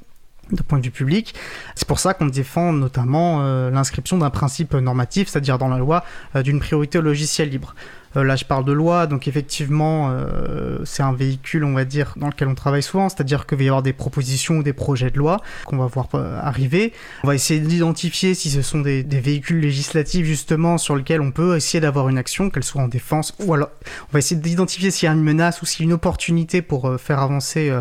[0.51, 1.34] de point de vue public.
[1.74, 6.05] C'est pour ça qu'on défend notamment euh, l'inscription d'un principe normatif, c'est-à-dire dans la loi,
[6.36, 7.74] euh, d'une priorité au logiciel libre.
[8.16, 12.14] Euh, là, je parle de loi, donc effectivement, euh, c'est un véhicule, on va dire,
[12.16, 15.10] dans lequel on travaille souvent, c'est-à-dire qu'il va y avoir des propositions ou des projets
[15.10, 16.92] de loi qu'on va voir euh, arriver.
[17.24, 21.56] On va essayer d'identifier si ce sont des, véhicules législatifs, justement, sur lesquels on peut
[21.56, 23.70] essayer d'avoir une action, qu'elle soit en défense, ou alors
[24.08, 26.60] on va essayer d'identifier s'il y a une menace ou s'il y a une opportunité
[26.60, 27.72] pour faire avancer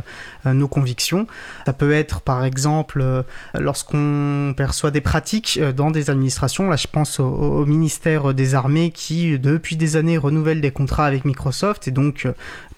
[0.46, 1.26] nos convictions.
[1.66, 3.24] Ça peut être, par exemple,
[3.56, 9.40] lorsqu'on perçoit des pratiques dans des administrations, là je pense au ministère des Armées qui,
[9.40, 11.88] depuis des années, renouvelle des contrats avec Microsoft.
[11.88, 12.34] Et donc euh,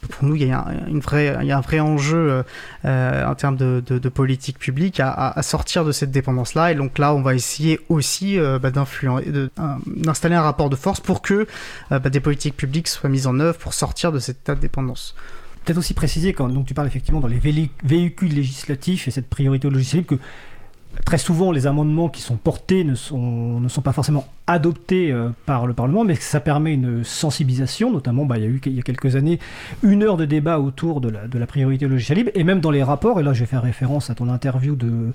[0.10, 2.44] pour nous il y a, une vraie, il y a un vrai enjeu euh,
[2.86, 7.16] euh, en termes de, politique publique à, sortir de cette dépendance là et donc là
[7.16, 11.48] on va essayer aussi bah, d'installer un rapport de force pour que
[11.90, 15.16] bah, des politiques publiques soient mises en œuvre pour sortir de cette dépendance
[15.66, 17.40] peut-être aussi préciser quand donc tu parles effectivement dans les
[17.84, 20.16] véhicules législatifs et cette priorité au que
[21.06, 25.30] très souvent les amendements qui sont portés ne sont, ne sont pas forcément adopté euh,
[25.46, 28.74] par le Parlement, mais ça permet une sensibilisation, notamment bah, il y a eu il
[28.74, 29.40] y a quelques années
[29.84, 32.72] une heure de débat autour de la, de la priorité logiciel libre, et même dans
[32.72, 35.12] les rapports, et là je vais faire référence à ton interview de,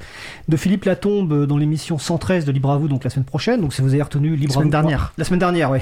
[0.49, 3.75] de Philippe Latombe dans l'émission 113 de Libre à vous, donc la semaine prochaine, donc
[3.75, 5.13] si vous avez retenu Libre la semaine dernière.
[5.19, 5.79] La semaine dernière, oui.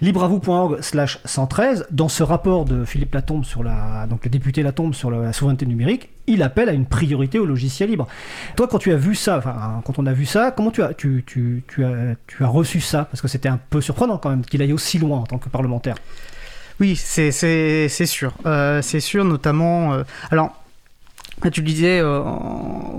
[0.00, 4.94] LibreAvou.org slash 113, dans ce rapport de Philippe Latombe sur la, donc le député Latombe
[4.94, 8.06] sur la souveraineté numérique, il appelle à une priorité au logiciel libre.
[8.56, 10.94] Toi, quand tu as vu ça, enfin, quand on a vu ça, comment tu as,
[10.94, 14.30] tu, tu, tu as, tu as reçu ça Parce que c'était un peu surprenant quand
[14.30, 15.96] même qu'il aille aussi loin en tant que parlementaire.
[16.80, 18.32] Oui, c'est sûr.
[18.46, 19.94] Euh, c'est sûr, notamment.
[19.94, 20.63] Euh, alors,
[21.50, 22.22] tu le disais euh,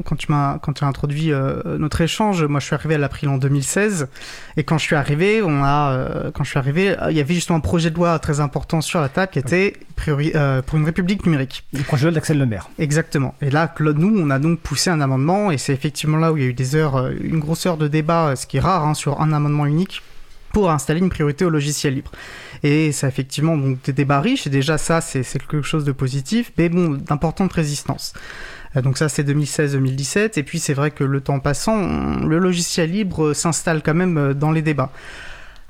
[0.06, 2.98] quand tu m'as quand tu as introduit euh, notre échange, moi je suis arrivé à
[2.98, 4.08] l'April en 2016
[4.58, 7.34] et quand je suis arrivé, on a euh, quand je suis arrivé, il y avait
[7.34, 10.34] justement un projet de loi très important sur la table qui était priori,
[10.66, 11.64] pour une république numérique.
[11.74, 12.70] Le projet de loi d'Axel Lemaire.
[12.80, 13.34] Exactement.
[13.42, 16.44] Et là, nous, on a donc poussé un amendement et c'est effectivement là où il
[16.44, 18.94] y a eu des heures, une grosse heure de débat, ce qui est rare hein,
[18.94, 20.02] sur un amendement unique
[20.52, 22.12] pour installer une priorité au logiciel libre.
[22.66, 26.52] Et ça effectivement donc, des débats riches, et déjà ça c'est quelque chose de positif,
[26.58, 28.14] mais bon, d'importante résistance.
[28.76, 32.90] Euh, donc ça c'est 2016-2017, et puis c'est vrai que le temps passant, le logiciel
[32.90, 34.92] libre s'installe quand même euh, dans les débats.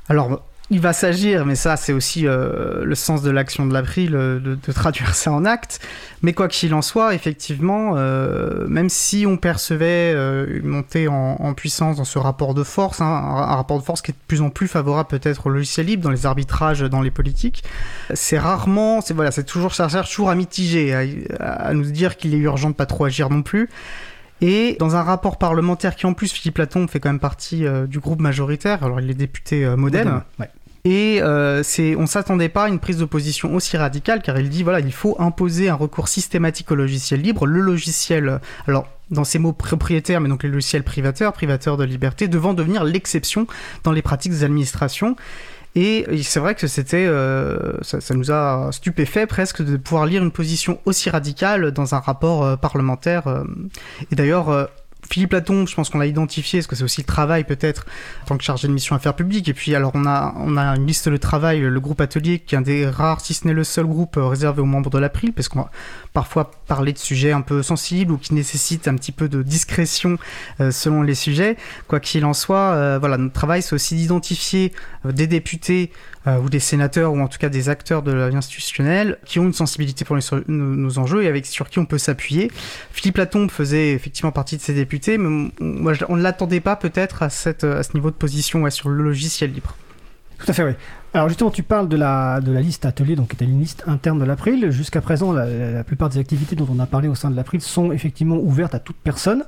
[0.07, 4.11] Alors il va s'agir, mais ça c'est aussi euh, le sens de l'action de l'April,
[4.11, 5.79] de, de, traduire ça en acte.
[6.23, 11.53] Mais quoi qu'il en soit, effectivement, euh, même si on percevait euh, une montée en,
[11.53, 14.41] puissance dans ce rapport de force, hein, un, rapport de force qui est de plus
[14.41, 17.63] en plus favorable peut-être au logiciel libre, dans les arbitrages, dans les politiques,
[18.15, 20.95] c'est rarement, c'est voilà, c'est toujours, ça sert toujours à mitiger,
[21.39, 23.69] à, à nous dire qu'il est urgent de pas trop agir non plus.
[24.41, 27.87] Et dans un rapport parlementaire qui en plus, Philippe Latombe fait quand même partie euh,
[27.87, 30.21] du groupe majoritaire, alors il est député euh, Modem.
[30.83, 34.49] Et euh, c'est, on s'attendait pas à une prise de position aussi radicale, car il
[34.49, 37.47] dit voilà, il faut imposer un recours systématique au logiciel libre.
[37.47, 42.27] Le logiciel, alors dans ces mots propriétaires, mais donc les logiciels privateurs, privateurs de liberté,
[42.27, 43.47] devant devenir l'exception
[43.83, 45.15] dans les pratiques des administrations.
[45.75, 50.23] Et c'est vrai que c'était, euh, ça, ça, nous a stupéfait presque de pouvoir lire
[50.23, 53.27] une position aussi radicale dans un rapport euh, parlementaire.
[53.27, 53.43] Euh.
[54.09, 54.69] Et d'ailleurs,
[55.09, 57.85] Philippe Latombe, je pense qu'on l'a identifié, parce que c'est aussi le travail peut-être
[58.23, 59.47] en tant que chargé de mission affaires publiques.
[59.47, 62.55] Et puis alors on a on a une liste de travail, le groupe atelier, qui
[62.55, 64.97] est un des rares, si ce n'est le seul groupe euh, réservé aux membres de
[64.97, 65.67] l'April, parce qu'on
[66.15, 70.17] parfois parler de sujets un peu sensibles ou qui nécessitent un petit peu de discrétion
[70.61, 71.57] euh, selon les sujets.
[71.87, 74.71] Quoi qu'il en soit, euh, voilà, notre travail c'est aussi d'identifier
[75.03, 75.91] des députés
[76.25, 79.39] euh, ou des sénateurs ou en tout cas des acteurs de la vie institutionnelle qui
[79.39, 82.49] ont une sensibilité pour nos, enjeux et avec sur qui on peut s'appuyer.
[82.93, 87.29] Philippe Latombe faisait effectivement partie de ces députés, mais on, ne l'attendait pas peut-être à
[87.29, 89.75] ce niveau de position sur le logiciel libre.
[90.45, 90.73] Tout à fait, oui.
[91.15, 93.83] Alors justement, tu parles de la, de la liste atelier, donc qui était une liste
[93.87, 94.69] interne de l'April.
[94.69, 97.91] Jusqu'à présent, la, plupart des activités dont on a parlé au sein de l'April sont
[97.91, 99.43] effectivement ouvertes à toute personne.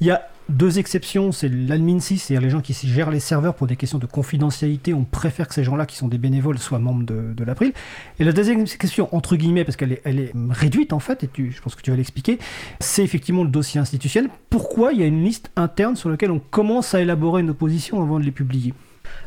[0.00, 3.54] Il y a deux exceptions, c'est l'admin 6, c'est-à-dire les gens qui gèrent les serveurs
[3.54, 4.92] pour des questions de confidentialité.
[4.92, 7.72] On préfère que ces gens-là, qui sont des bénévoles, soient membres de, l'April.
[8.18, 11.30] Et la deuxième question, entre guillemets, parce qu'elle est, elle est réduite en fait, et
[11.48, 12.40] je pense que tu vas l'expliquer,
[12.80, 14.32] c'est effectivement le dossier institutionnel.
[14.48, 18.02] Pourquoi il y a une liste interne sur laquelle on commence à élaborer une opposition
[18.02, 18.74] avant de les publier?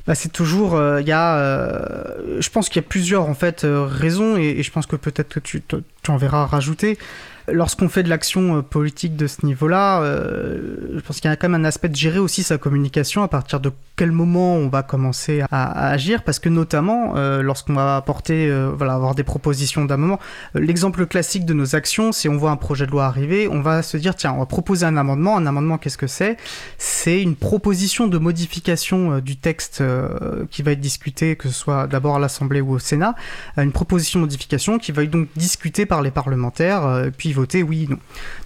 [0.05, 3.33] Bah, c'est toujours, il euh, y a, euh, je pense qu'il y a plusieurs en
[3.33, 6.97] fait euh, raisons et, et, je pense que peut-être que tu, tu en verras rajouter.
[7.51, 11.35] Lorsqu'on fait de l'action euh, politique de ce niveau-là, euh, je pense qu'il y a
[11.35, 14.69] quand même un aspect de gérer aussi sa communication à partir de quel moment on
[14.69, 19.85] va commencer à, agir, parce que notamment euh, lorsqu'on va apporter, voilà, avoir des propositions
[19.85, 20.19] d'un moment,
[20.55, 23.83] l'exemple classique de nos actions, si on voit un projet de loi arriver, on va
[23.83, 25.37] se dire tiens, on va proposer un amendement.
[25.37, 26.37] Un amendement, qu'est-ce que c'est?
[26.77, 29.83] C'est une proposition de modification du texte
[30.49, 33.15] qui va être discuté, que ce soit d'abord à l'Assemblée ou au Sénat,
[33.57, 37.87] une proposition de modification qui va être donc discutée par les parlementaires, puis voter oui,
[37.89, 37.97] non.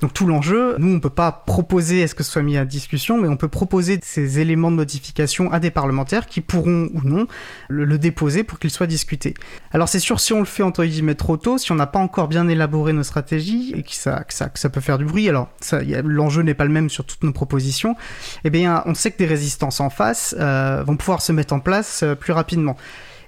[0.01, 3.19] Donc tout l'enjeu, nous on peut pas proposer est-ce que ce soit mis à discussion,
[3.19, 7.27] mais on peut proposer ces éléments de modification à des parlementaires qui pourront ou non
[7.69, 9.33] le, déposer pour qu'il soit discuté.
[9.71, 11.99] Alors c'est sûr si on le fait entre guillemets trop tôt, si on n'a pas
[11.99, 15.49] encore bien élaboré nos stratégies et que ça peut faire du bruit, alors
[16.03, 17.95] l'enjeu n'est pas le même sur toutes nos propositions,
[18.43, 21.59] eh bien on sait que des résistances en face euh, vont pouvoir se mettre en
[21.59, 22.77] place euh, plus rapidement.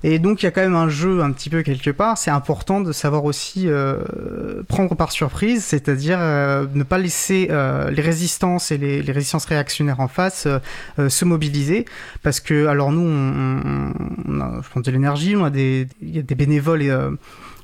[0.03, 2.17] Et donc il y a quand même un jeu un petit peu quelque part.
[2.17, 7.89] C'est important de savoir aussi euh, prendre par surprise, c'est-à-dire euh, ne pas laisser euh,
[7.91, 11.85] les résistances et les, les, résistances réactionnaires en face euh, se mobiliser,
[12.23, 13.93] parce que alors nous, on,
[14.27, 16.83] on a, je pense, de l'énergie, on a des, y a des bénévoles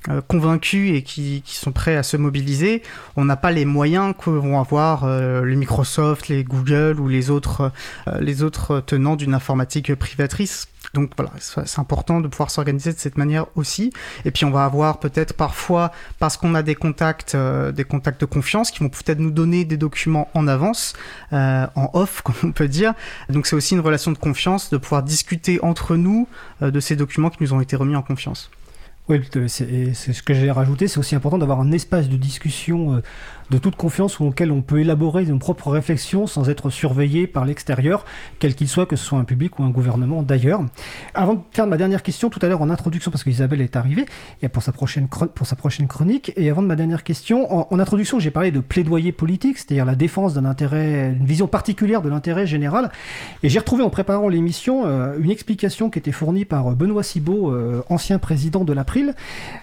[0.10, 2.84] euh, convaincus et qui, qui, sont prêts à se mobiliser,
[3.16, 7.32] on n'a pas les moyens que vont avoir euh, les Microsoft, les Google ou les
[7.32, 7.72] autres,
[8.08, 10.68] euh, les autres tenants d'une informatique privatrice.
[10.96, 13.92] Donc voilà, c'est important de pouvoir s'organiser de cette manière aussi.
[14.24, 18.22] Et puis on va avoir peut-être parfois, parce qu'on a des contacts, euh, des contacts
[18.22, 20.94] de confiance, qui vont peut-être nous donner des documents en avance,
[21.34, 22.94] euh, en off, comme on peut dire.
[23.28, 26.30] Donc c'est aussi une relation de confiance, de pouvoir discuter entre nous
[26.62, 28.50] euh, de ces documents qui nous ont été remis en confiance.
[29.10, 30.88] Oui, c'est ce que j'ai rajouté.
[30.88, 33.04] C'est aussi important d'avoir un espace de discussion
[33.50, 38.06] de toute confiance auquel on peut élaborer nos propres réflexions sans être surveillé par l'extérieur,
[38.40, 40.62] quel qu'il soit, que ce soit un public ou un gouvernement d'ailleurs.
[41.14, 44.06] Avant de faire ma dernière question, tout à l'heure en introduction, parce qu'Isabelle est arrivée
[44.42, 47.80] et pour sa, prochaine pour sa prochaine chronique, et avant de ma dernière question, en,
[47.80, 52.10] introduction, j'ai parlé de plaidoyer politique, c'est-à-dire la défense d'un intérêt, une vision particulière de
[52.10, 52.92] l'intérêt général.
[53.44, 57.52] Et j'ai retrouvé en préparant l'émission euh, une explication qui était fournie par Benoît Cibot,
[57.52, 59.14] euh, ancien président de l'April,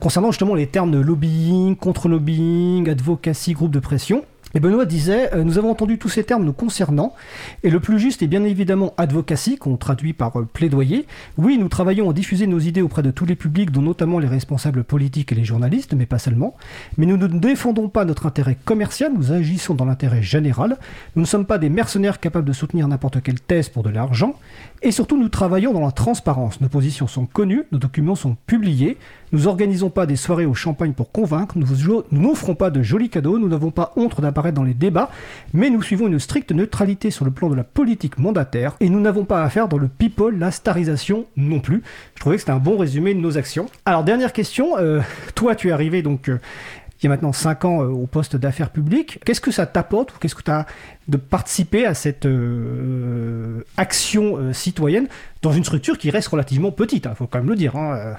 [0.00, 4.24] concernant justement les termes de lobbying, contre-lobbying, advocacy, groupe de pression.
[4.54, 7.14] Et Benoît disait, euh, nous avons entendu tous ces termes nous concernant,
[7.62, 11.06] et le plus juste est bien évidemment advocacy, qu'on traduit par euh, plaidoyer.
[11.38, 14.28] Oui, nous travaillons à diffuser nos idées auprès de tous les publics, dont notamment les
[14.28, 16.54] responsables politiques et les journalistes, mais pas seulement.
[16.98, 20.76] Mais nous ne défendons pas notre intérêt commercial, nous agissons dans l'intérêt général.
[21.16, 24.34] Nous ne sommes pas des mercenaires capables de soutenir n'importe quelle thèse pour de l'argent.
[24.82, 26.60] Et surtout, nous travaillons dans la transparence.
[26.60, 28.98] Nos positions sont connues, nos documents sont publiés.
[29.32, 31.66] Nous organisons pas des soirées au champagne pour convaincre, nous
[32.10, 35.10] n'offrons pas de jolis cadeaux, nous n'avons pas honte d'apparaître dans les débats,
[35.52, 39.00] mais nous suivons une stricte neutralité sur le plan de la politique mandataire et nous
[39.00, 41.82] n'avons pas à faire dans le people, la starisation non plus.
[42.14, 43.66] Je trouvais que c'était un bon résumé de nos actions.
[43.84, 45.00] Alors, dernière question, euh,
[45.34, 46.38] toi tu es arrivé donc euh,
[47.00, 49.18] il y a maintenant 5 ans euh, au poste d'affaires publiques.
[49.24, 50.66] Qu'est-ce que ça t'apporte ou qu'est-ce que tu as
[51.08, 52.28] de participer à cette
[53.76, 55.08] action citoyenne
[55.42, 57.74] dans une structure qui reste relativement petite, il hein, faut quand même le dire.
[57.74, 58.14] Hein.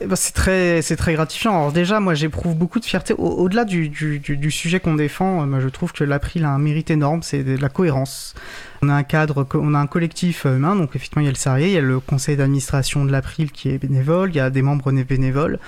[0.00, 1.52] Eh ben, c'est très, c'est très gratifiant.
[1.52, 3.14] Alors déjà, moi, j'éprouve beaucoup de fierté.
[3.16, 6.90] Au-delà du, du, du, sujet qu'on défend, moi, je trouve que l'April a un mérite
[6.90, 8.34] énorme, c'est de la cohérence.
[8.82, 11.36] On a un cadre, on a un collectif humain, donc effectivement, il y a le
[11.36, 14.50] salarié, il y a le conseil d'administration de l'April qui est bénévole, il y a
[14.50, 15.60] des membres bénévoles.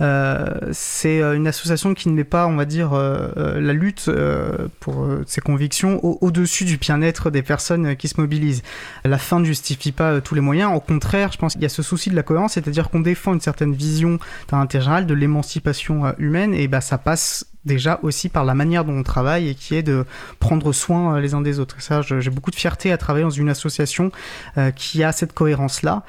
[0.00, 4.68] Euh, c'est une association qui ne met pas, on va dire, euh, la lutte euh,
[4.80, 8.62] pour ses convictions au-dessus au du bien-être des personnes qui se mobilisent.
[9.04, 10.74] La fin ne justifie pas tous les moyens.
[10.74, 13.34] Au contraire, je pense qu'il y a ce souci de la cohérence, c'est-à-dire qu'on défend
[13.34, 14.18] une certaine vision
[14.50, 18.84] d'un intérêt général, de l'émancipation humaine, et bah, ça passe déjà aussi par la manière
[18.84, 20.04] dont on travaille et qui est de
[20.40, 21.80] prendre soin les uns des autres.
[21.80, 24.10] Ça, j'ai beaucoup de fierté à travailler dans une association
[24.56, 26.02] euh, qui a cette cohérence-là.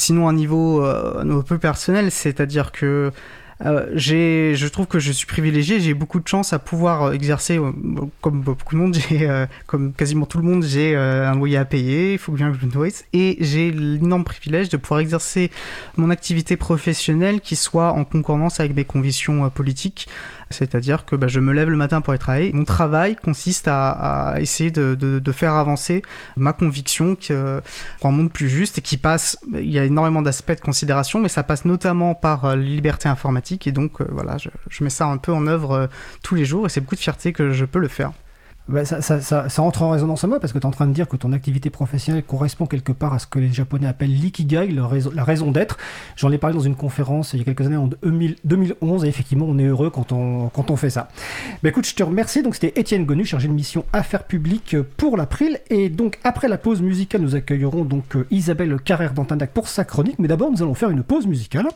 [0.00, 3.12] Sinon, un niveau, euh, un peu personnel, c'est-à-dire que
[3.66, 7.70] euh, je trouve que je suis privilégié, j'ai beaucoup de chance à pouvoir exercer, euh,
[8.22, 8.96] comme beaucoup de monde,
[9.66, 12.64] comme quasiment tout le monde, j'ai un loyer à payer, il faut bien que je
[12.64, 15.50] le nourrisse, et j'ai l'énorme privilège de pouvoir exercer
[15.98, 20.08] mon activité professionnelle qui soit en concordance avec mes convictions politiques.
[20.50, 22.52] C'est-à-dire que bah, je me lève le matin pour aller travailler.
[22.52, 26.02] Mon travail consiste à, essayer de, faire avancer
[26.36, 27.16] ma conviction
[28.00, 31.20] pour un monde plus juste et qui passe, il y a énormément d'aspects de considération,
[31.20, 33.66] mais ça passe notamment par euh, la liberté informatique.
[33.66, 35.86] Et donc, euh, voilà, je, je, mets ça un peu en œuvre euh,
[36.22, 38.12] tous les jours et c'est beaucoup de fierté que je peux le faire.
[38.70, 40.70] Bah, ça, ça, ça, ça, entre en résonance à moi parce que tu es en
[40.70, 43.88] train de dire que ton activité professionnelle correspond quelque part à ce que les Japonais
[43.88, 45.76] appellent l'ikigai, la raison, d'être.
[46.14, 49.46] J'en ai parlé dans une conférence il y a quelques années en 2011 et effectivement
[49.48, 51.08] on est heureux quand on, quand on fait ça.
[51.64, 52.42] Bah, écoute, je te remercie.
[52.42, 55.58] Donc c'était Étienne Gonu, chargé de mission Affaires publiques pour l'April.
[55.68, 59.84] Et donc après la pause musicale, nous accueillerons donc euh, Isabelle Carrère d'Antanac pour sa
[59.84, 60.20] chronique.
[60.20, 61.66] Mais d'abord, nous allons faire une pause musicale.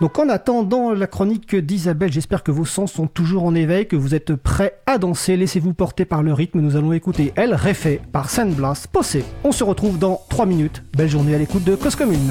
[0.00, 3.96] Donc en attendant la chronique d'Isabelle, j'espère que vos sens sont toujours en éveil, que
[3.96, 5.36] vous êtes prêts à danser.
[5.36, 6.60] Laissez-vous porter par le rythme.
[6.60, 9.24] Nous allons écouter Elle Réfait par Sandblast Possé.
[9.44, 10.82] On se retrouve dans 3 minutes.
[10.96, 12.30] Belle journée à l'écoute de Cause Commune.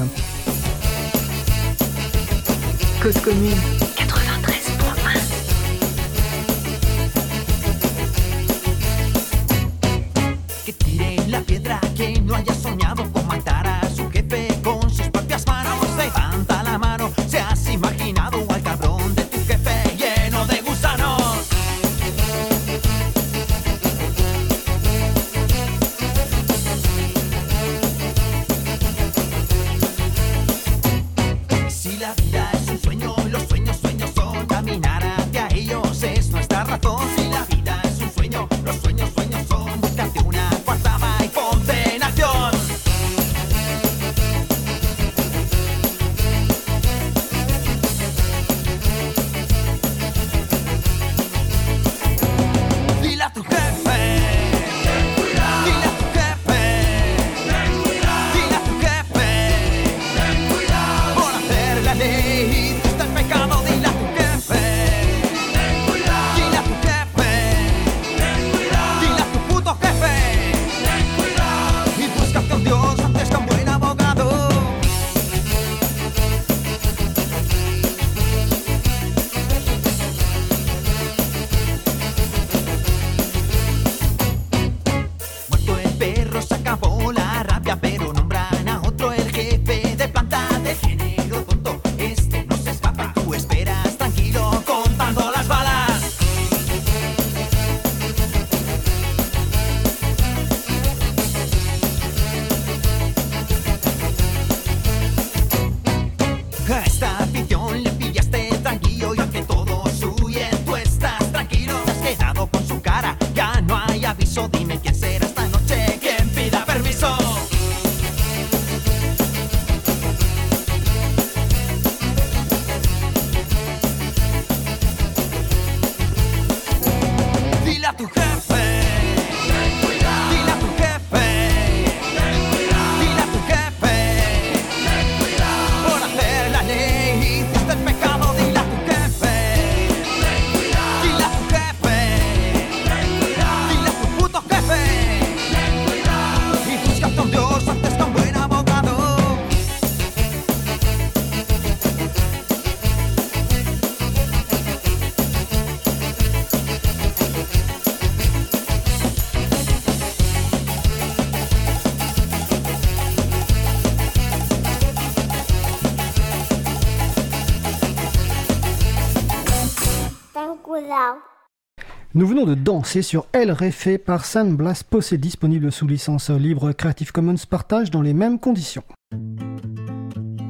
[172.12, 177.12] Nous venons de danser sur Elle Réfé par Sandblast Possé disponible sous licence libre Creative
[177.12, 178.82] Commons partage dans les mêmes conditions.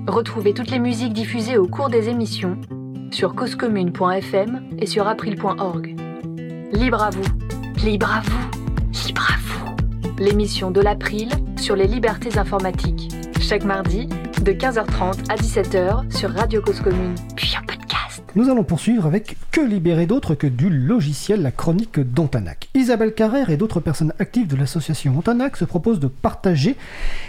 [0.07, 2.59] Retrouvez toutes les musiques diffusées au cours des émissions
[3.11, 5.97] sur causecommune.fm et sur april.org.
[6.73, 7.29] Libre à vous,
[7.85, 10.17] libre à vous, libre à vous.
[10.19, 11.29] L'émission de l'April
[11.59, 13.11] sur les libertés informatiques.
[13.39, 17.51] Chaque mardi de 15h30 à 17h sur Radio Cause Commune, puis.
[18.37, 22.69] Nous allons poursuivre avec Que libérer d'autre que du logiciel, la chronique d'Antanac.
[22.75, 26.77] Isabelle Carrère et d'autres personnes actives de l'association Antanac se proposent de partager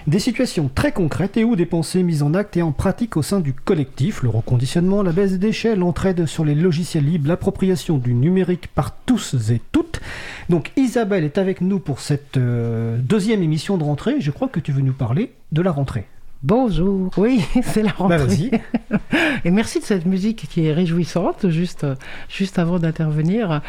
[0.06, 3.23] des situations très concrètes et ou des pensées mises en acte et en pratique au
[3.23, 7.98] sein du collectif, le reconditionnement, la baisse des déchets, l'entraide sur les logiciels libres, l'appropriation
[7.98, 10.02] du numérique par tous et toutes.
[10.49, 14.22] Donc Isabelle est avec nous pour cette euh, deuxième émission de rentrée.
[14.22, 16.06] Je crois que tu veux nous parler de la rentrée.
[16.43, 18.18] Bonjour, oui, c'est la rentrée.
[18.18, 18.51] Bah, vas-y.
[19.45, 21.85] Et merci de cette musique qui est réjouissante, juste,
[22.30, 23.61] juste avant d'intervenir.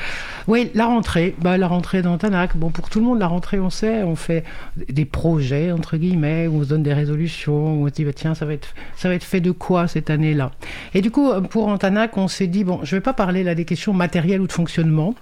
[0.48, 2.56] Oui, la rentrée, bah, la rentrée dans Tanac.
[2.56, 4.44] Bon, pour tout le monde, la rentrée, on sait, on fait
[4.88, 8.14] des projets, entre guillemets, où on se donne des résolutions, où on se dit, bah,
[8.14, 10.50] tiens, ça va, être, ça va être fait de quoi cette année-là?
[10.94, 13.66] Et du coup, pour Antanac, on s'est dit, bon, je vais pas parler là des
[13.66, 15.14] questions matérielles ou de fonctionnement,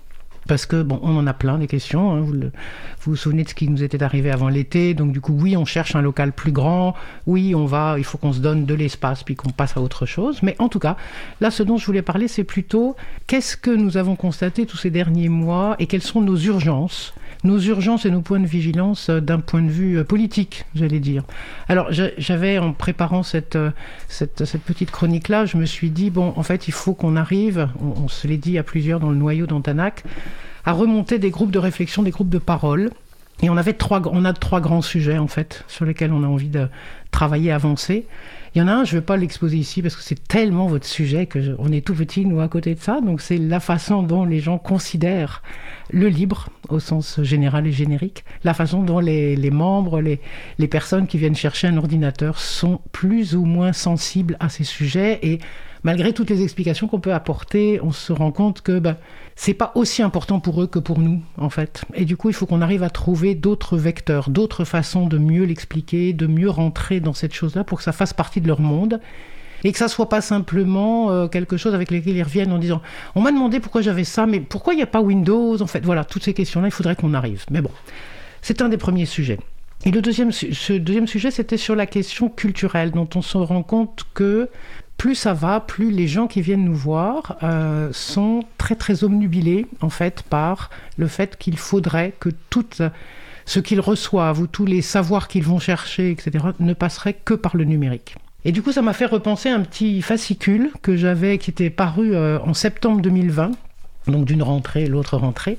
[0.51, 2.13] parce que bon, on en a plein des questions.
[2.13, 2.19] hein.
[2.23, 2.51] Vous, vous
[3.13, 4.95] vous souvenez de ce qui nous était arrivé avant l'été.
[4.95, 6.97] Donc du coup, oui, on cherche un local plus grand.
[7.29, 7.95] Oui, on va.
[7.99, 10.43] Il faut qu'on se donne de l'espace puis qu'on passe à autre chose.
[10.43, 10.97] Mais en tout cas,
[11.41, 12.97] là, ce dont je voulais parler, c'est plutôt
[13.29, 17.15] qu'est-ce que nous avons constaté tous ces derniers mois et quelles sont nos urgences.
[17.43, 21.01] Nos urgences et nos points de vigilance euh, d'un point de vue euh, politique, j'allais
[21.01, 21.25] dire.
[21.69, 23.71] Alors, j'a- j'avais, en préparant cette, euh,
[24.09, 28.03] cette, petite chronique-là, je me suis dit, bon, en fait, il faut qu'on arrive, on,
[28.05, 30.05] on se l'est dit à plusieurs dans le noyau d'Antanac,
[30.67, 32.91] à remonter des groupes de réflexion, des groupes de parole.
[33.43, 36.27] Et on, avait trois, on a trois grands sujets, en fait, sur lesquels on a
[36.27, 36.69] envie de
[37.11, 38.07] travailler, avancer.
[38.55, 40.67] Il y en a un, je ne vais pas l'exposer ici parce que c'est tellement
[40.67, 43.01] votre sujet que on est tout petit, nous, à côté de ça.
[43.01, 45.43] Donc, c'est la façon dont les gens considèrent
[45.91, 48.25] le libre, au sens général et générique.
[48.43, 50.21] La façon dont les, les membres, les,
[50.59, 55.21] les personnes qui viennent chercher un ordinateur sont plus ou moins sensibles à ces sujets.
[55.23, 55.39] Et
[55.85, 58.97] malgré toutes les explications qu'on peut apporter, on se rend compte que ben,
[59.43, 61.87] c'est pas aussi important pour eux que pour nous, en fait.
[61.95, 65.45] Et du coup, il faut qu'on arrive à trouver d'autres vecteurs, d'autres façons de mieux
[65.45, 69.01] l'expliquer, de mieux rentrer dans cette chose-là pour que ça fasse partie de leur monde.
[69.65, 72.83] Et que ça soit pas simplement euh, quelque chose avec lequel ils reviennent en disant
[73.15, 75.63] On m'a demandé pourquoi j'avais ça, mais pourquoi il n'y a pas Windows?
[75.63, 77.47] En fait, voilà, toutes ces questions-là, il faudrait qu'on arrive.
[77.51, 77.71] Mais bon,
[78.43, 79.39] c'est un des premiers sujets.
[79.87, 83.63] Et le deuxième, ce deuxième sujet, c'était sur la question culturelle, dont on se rend
[83.63, 84.51] compte que
[85.01, 89.67] plus ça va, plus les gens qui viennent nous voir euh, sont très très omnubilés
[89.81, 90.69] en fait par
[90.99, 92.67] le fait qu'il faudrait que tout
[93.47, 97.57] ce qu'ils reçoivent ou tous les savoirs qu'ils vont chercher, etc., ne passeraient que par
[97.57, 98.17] le numérique.
[98.45, 102.15] Et du coup, ça m'a fait repenser un petit fascicule que j'avais, qui était paru
[102.15, 103.53] euh, en septembre 2020,
[104.07, 105.59] donc d'une rentrée, l'autre rentrée,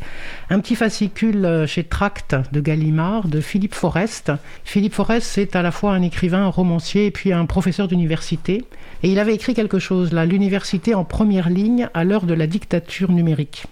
[0.50, 4.32] un petit fascicule euh, chez Tract de Gallimard de Philippe Forest.
[4.64, 8.66] Philippe Forest, c'est à la fois un écrivain, un romancier et puis un professeur d'université.
[9.04, 12.48] Et il avait écrit quelque chose là, l'université en première ligne à l'heure de la
[12.48, 13.66] dictature numérique.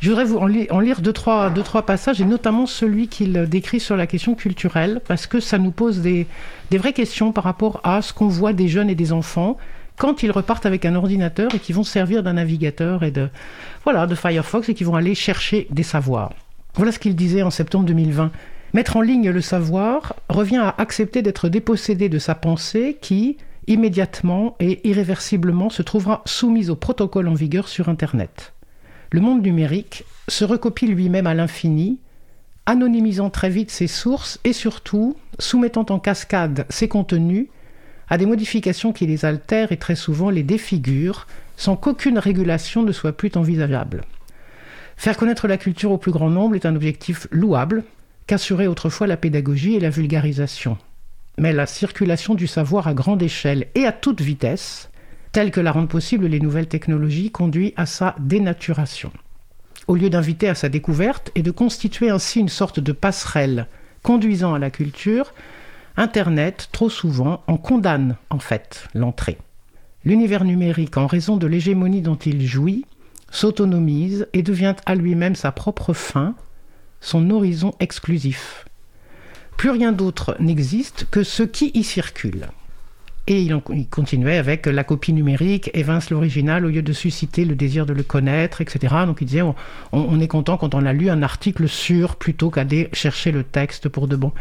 [0.00, 3.08] Je voudrais vous en, li- en lire deux trois, deux, trois passages, et notamment celui
[3.08, 6.26] qu'il décrit sur la question culturelle, parce que ça nous pose des,
[6.70, 9.56] des vraies questions par rapport à ce qu'on voit des jeunes et des enfants
[9.98, 13.28] quand ils repartent avec un ordinateur et qui vont se servir d'un navigateur et de,
[13.84, 16.32] voilà, de Firefox et qui vont aller chercher des savoirs.
[16.74, 18.30] Voilà ce qu'il disait en septembre 2020.
[18.74, 24.56] Mettre en ligne le savoir revient à accepter d'être dépossédé de sa pensée qui, immédiatement
[24.60, 28.52] et irréversiblement, se trouvera soumise aux protocoles en vigueur sur Internet.
[29.10, 31.98] Le monde numérique se recopie lui-même à l'infini,
[32.66, 37.48] anonymisant très vite ses sources et surtout soumettant en cascade ses contenus
[38.10, 41.26] à des modifications qui les altèrent et très souvent les défigurent
[41.56, 44.02] sans qu'aucune régulation ne soit plus envisageable.
[44.96, 47.84] Faire connaître la culture au plus grand nombre est un objectif louable
[48.26, 50.76] qu'assurait autrefois la pédagogie et la vulgarisation.
[51.38, 54.90] Mais la circulation du savoir à grande échelle et à toute vitesse,
[55.32, 59.12] telle que la rendent possible les nouvelles technologies, conduit à sa dénaturation.
[59.86, 63.66] Au lieu d'inviter à sa découverte et de constituer ainsi une sorte de passerelle
[64.02, 65.32] conduisant à la culture,
[65.98, 69.36] Internet, trop souvent, en condamne en fait l'entrée.
[70.04, 72.86] L'univers numérique, en raison de l'hégémonie dont il jouit,
[73.32, 76.36] s'autonomise et devient à lui-même sa propre fin,
[77.00, 78.64] son horizon exclusif.
[79.56, 82.46] Plus rien d'autre n'existe que ce qui y circule.
[83.30, 87.44] Et il, en- il continuait avec la copie numérique évince l'original au lieu de susciter
[87.44, 88.94] le désir de le connaître, etc.
[89.06, 89.54] Donc il disait on,
[89.92, 93.90] on- est content quand on a lu un article sûr plutôt qu'aller chercher le texte
[93.90, 94.32] pour de bon.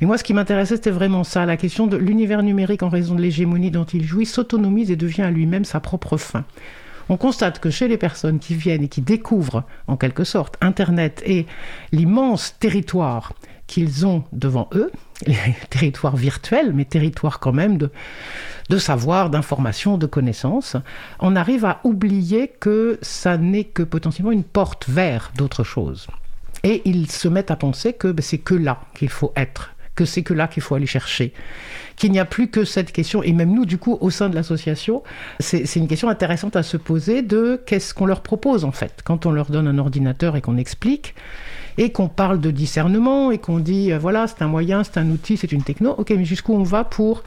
[0.00, 3.16] Et moi, ce qui m'intéressait, c'était vraiment ça, la question de l'univers numérique en raison
[3.16, 6.44] de l'hégémonie dont il jouit s'autonomise et devient à lui-même sa propre fin.
[7.08, 11.20] On constate que chez les personnes qui viennent et qui découvrent en quelque sorte Internet
[11.26, 11.46] et
[11.90, 13.32] l'immense territoire
[13.66, 14.90] qu'ils ont devant eux,
[15.26, 15.38] les
[15.70, 20.76] territoires virtuels, mais territoires quand même de, savoir, d'information, de connaissances,
[21.20, 26.06] on arrive à oublier que ça n'est que potentiellement une porte vers d'autres choses.
[26.64, 30.04] Et ils se mettent à penser que ben, c'est que là qu'il faut être, que
[30.04, 31.32] c'est que là qu'il faut aller chercher,
[31.96, 33.22] qu'il n'y a plus que cette question.
[33.22, 35.02] Et même nous, du coup, au sein de l'association,
[35.40, 39.26] c'est une question intéressante à se poser de qu'est-ce qu'on leur propose en fait quand
[39.26, 41.14] on leur donne un ordinateur et qu'on explique
[41.78, 45.10] et qu'on parle de discernement et qu'on dit euh, voilà c'est un moyen, c'est un
[45.10, 45.94] outil, c'est une techno.
[45.98, 47.22] Ok, mais jusqu'où on va pour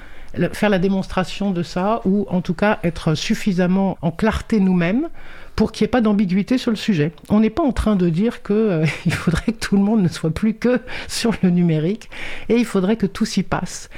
[0.54, 5.10] faire la démonstration de ça ou en tout cas être suffisamment en clarté nous-mêmes
[5.56, 7.12] pour qu'il n'y ait pas d'ambiguïté sur le sujet?
[7.30, 10.02] On n'est pas en train de dire que euh, il faudrait que tout le monde
[10.02, 12.10] ne soit plus que sur le numérique
[12.48, 13.90] et il faudrait que tout s'y passe.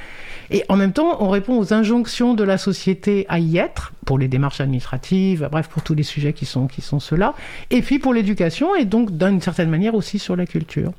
[0.52, 4.18] Et en même temps, on répond aux injonctions de la société à y être, pour
[4.18, 6.68] les démarches administratives, bref, pour tous les sujets qui sont,
[7.00, 7.34] ceux-là,
[7.70, 10.92] et puis pour l'éducation, et donc d'une certaine manière aussi sur la culture.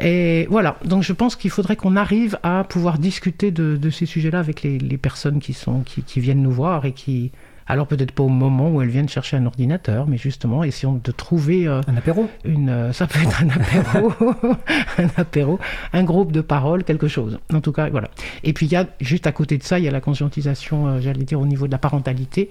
[0.00, 4.40] Et voilà, donc je pense qu'il faudrait qu'on arrive à pouvoir discuter de, ces sujets-là
[4.40, 7.30] avec les, personnes qui viennent nous voir et qui,
[7.66, 11.12] alors peut-être pas au moment où elles viennent chercher un ordinateur, mais justement essayons de
[11.12, 14.12] trouver euh, Un apéro une, euh, ça peut être un apéro,
[14.98, 15.58] un apéro,
[15.92, 17.38] un groupe de parole, quelque chose.
[17.52, 18.08] En tout cas, voilà.
[18.42, 20.88] Et puis il y a juste à côté de ça, il y a la conscientisation,
[20.88, 22.50] euh, j'allais dire au niveau de la parentalité.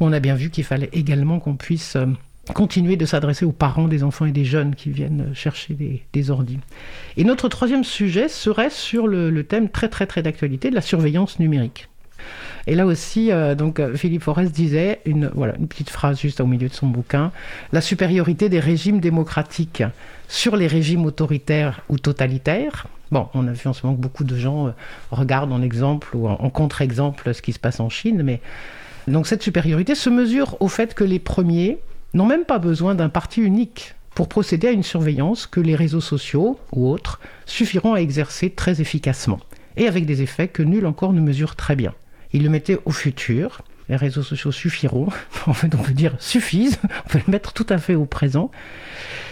[0.00, 1.96] On a bien vu qu'il fallait également qu'on puisse
[2.54, 6.30] continuer de s'adresser aux parents des enfants et des jeunes qui viennent chercher des, des
[6.30, 6.58] ordis.
[7.16, 10.82] Et notre troisième sujet serait sur le, le thème très très très d'actualité de la
[10.82, 11.88] surveillance numérique.
[12.66, 15.30] Et là aussi, euh, donc euh, Philippe Forest disait une
[15.68, 17.32] petite phrase juste au milieu de son bouquin
[17.72, 19.82] la supériorité des régimes démocratiques
[20.28, 22.86] sur les régimes autoritaires ou totalitaires.
[23.12, 24.70] Bon, on a vu en ce moment que beaucoup de gens euh,
[25.10, 28.40] regardent en exemple ou en, en contre-exemple ce qui se passe en Chine, mais
[29.06, 31.78] donc cette supériorité se mesure au fait que les premiers
[32.14, 36.00] n'ont même pas besoin d'un parti unique pour procéder à une surveillance que les réseaux
[36.00, 39.38] sociaux ou autres suffiront à exercer très efficacement
[39.76, 41.92] et avec des effets que nul encore ne mesure très bien.
[42.36, 43.62] Il le mettait au futur.
[43.88, 45.08] Les réseaux sociaux suffiront.
[45.46, 46.78] En fait, on peut dire suffisent.
[47.06, 48.50] On peut le mettre tout à fait au présent.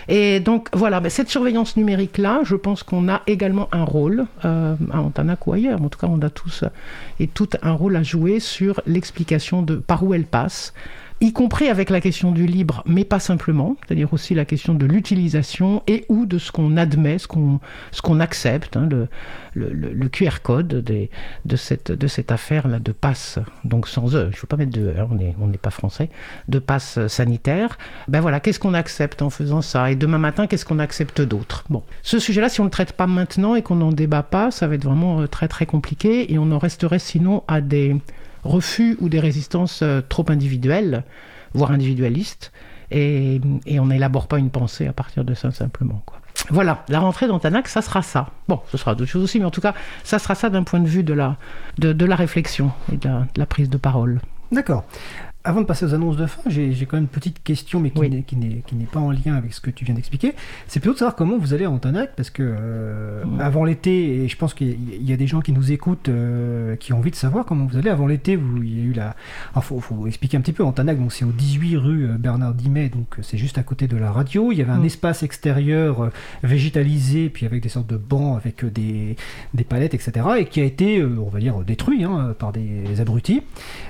[0.08, 4.74] Et donc, voilà, ben, cette surveillance numérique-là, je pense qu'on a également un rôle, euh,
[4.90, 6.64] à Antanac ou ailleurs, en tout cas, on a tous
[7.20, 10.72] et toutes un rôle à jouer sur l'explication de par où elle passe,
[11.24, 14.86] y compris avec la question du libre, mais pas simplement, c'est-à-dire aussi la question de
[14.86, 17.60] l'utilisation et ou de ce qu'on admet, ce qu'on
[17.92, 19.08] ce qu'on accepte, hein, le,
[19.54, 24.46] le, QR code de cette, de cette affaire-là de passe, donc sans E, ne faut
[24.46, 26.10] pas mettre de E, on n'est on pas français,
[26.48, 27.78] de passe sanitaire.
[28.08, 29.90] Ben voilà, qu'est-ce qu'on accepte en faisant ça?
[29.90, 31.64] Et demain matin, qu'est-ce qu'on accepte d'autre?
[31.70, 34.50] Bon, ce sujet-là, si on ne le traite pas maintenant et qu'on n'en débat pas,
[34.50, 37.96] ça va être vraiment euh, très très compliqué et on en resterait sinon à des
[38.44, 41.04] refus ou des résistances euh, trop individuelles,
[41.54, 42.52] voire individualistes,
[42.90, 43.40] et,
[43.78, 46.02] on n'élabore pas une pensée à partir de ça simplement.
[46.06, 46.20] Quoi.
[46.50, 48.28] Voilà, la rentrée d'Antanac, ça sera ça.
[48.48, 50.80] Bon, ce sera d'autres choses aussi, mais en tout cas, ça sera ça d'un point
[50.80, 51.36] de vue de la,
[51.78, 54.20] de, la réflexion et de la prise de parole.
[54.52, 54.84] D'accord.
[55.46, 58.00] Avant de passer aux annonces de fin, j'ai quand même une petite question, mais qui
[58.00, 60.32] n'est- qui n'est pas en lien avec ce que tu viens d'expliquer.
[60.68, 64.28] C'est plutôt de savoir comment vous allez à Antanac, parce que euh, avant l'été, et
[64.28, 66.94] je pense qu'il y, a- il y a des gens qui nous écoutent, euh, qui
[66.94, 67.90] ont envie de savoir comment vous allez.
[67.90, 69.16] Avant l'été, il y a eu la...
[69.54, 70.64] Il faut, faut expliquer un petit peu.
[70.64, 73.86] Antanac, donc c'est au 18 rue euh, Bernard Dimet, donc euh, c'est juste à côté
[73.86, 74.50] de la radio.
[74.50, 74.86] Il y avait un Mm.
[74.86, 76.10] espace extérieur euh,
[76.42, 79.16] végétalisé, puis avec des sortes de bancs, avec des,
[79.52, 83.42] des palettes, etc., et qui a été, on va dire, détruit hein, par des abrutis.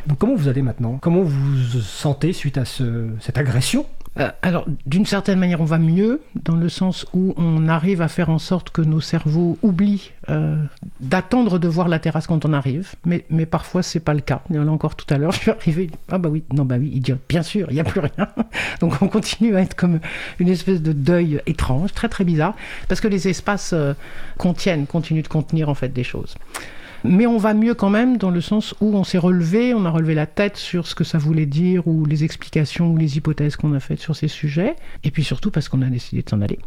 [0.08, 0.98] Donc comment vous allez maintenant?
[1.00, 3.86] Comment vous vous sentez suite à ce- cette agression
[4.20, 8.06] Euh, alors, d'une certaine manière, on va mieux, dans le sens où on arrive à
[8.06, 10.56] faire en sorte que nos cerveaux oublient euh,
[11.00, 14.40] d'attendre de voir la terrasse quand on arrive, mais, mais parfois c'est pas le cas.
[14.54, 17.42] A encore tout à l'heure, je suis arrivé, ah bah oui, non bah oui, bien
[17.42, 18.28] sûr, il n'y a plus rien.
[18.80, 19.98] Donc on continue à être comme
[20.38, 22.54] une espèce de deuil étrange, très très bizarre,
[22.88, 23.94] parce que les espaces euh,
[24.38, 26.36] contiennent, continuent de contenir en fait des choses.
[27.04, 29.90] Mais on va mieux quand même dans le sens où on s'est relevé, on a
[29.90, 33.56] relevé la tête sur ce que ça voulait dire ou les explications ou les hypothèses
[33.56, 34.74] qu'on a faites sur ces sujets.
[35.04, 36.58] Et puis surtout parce qu'on a décidé de s'en aller.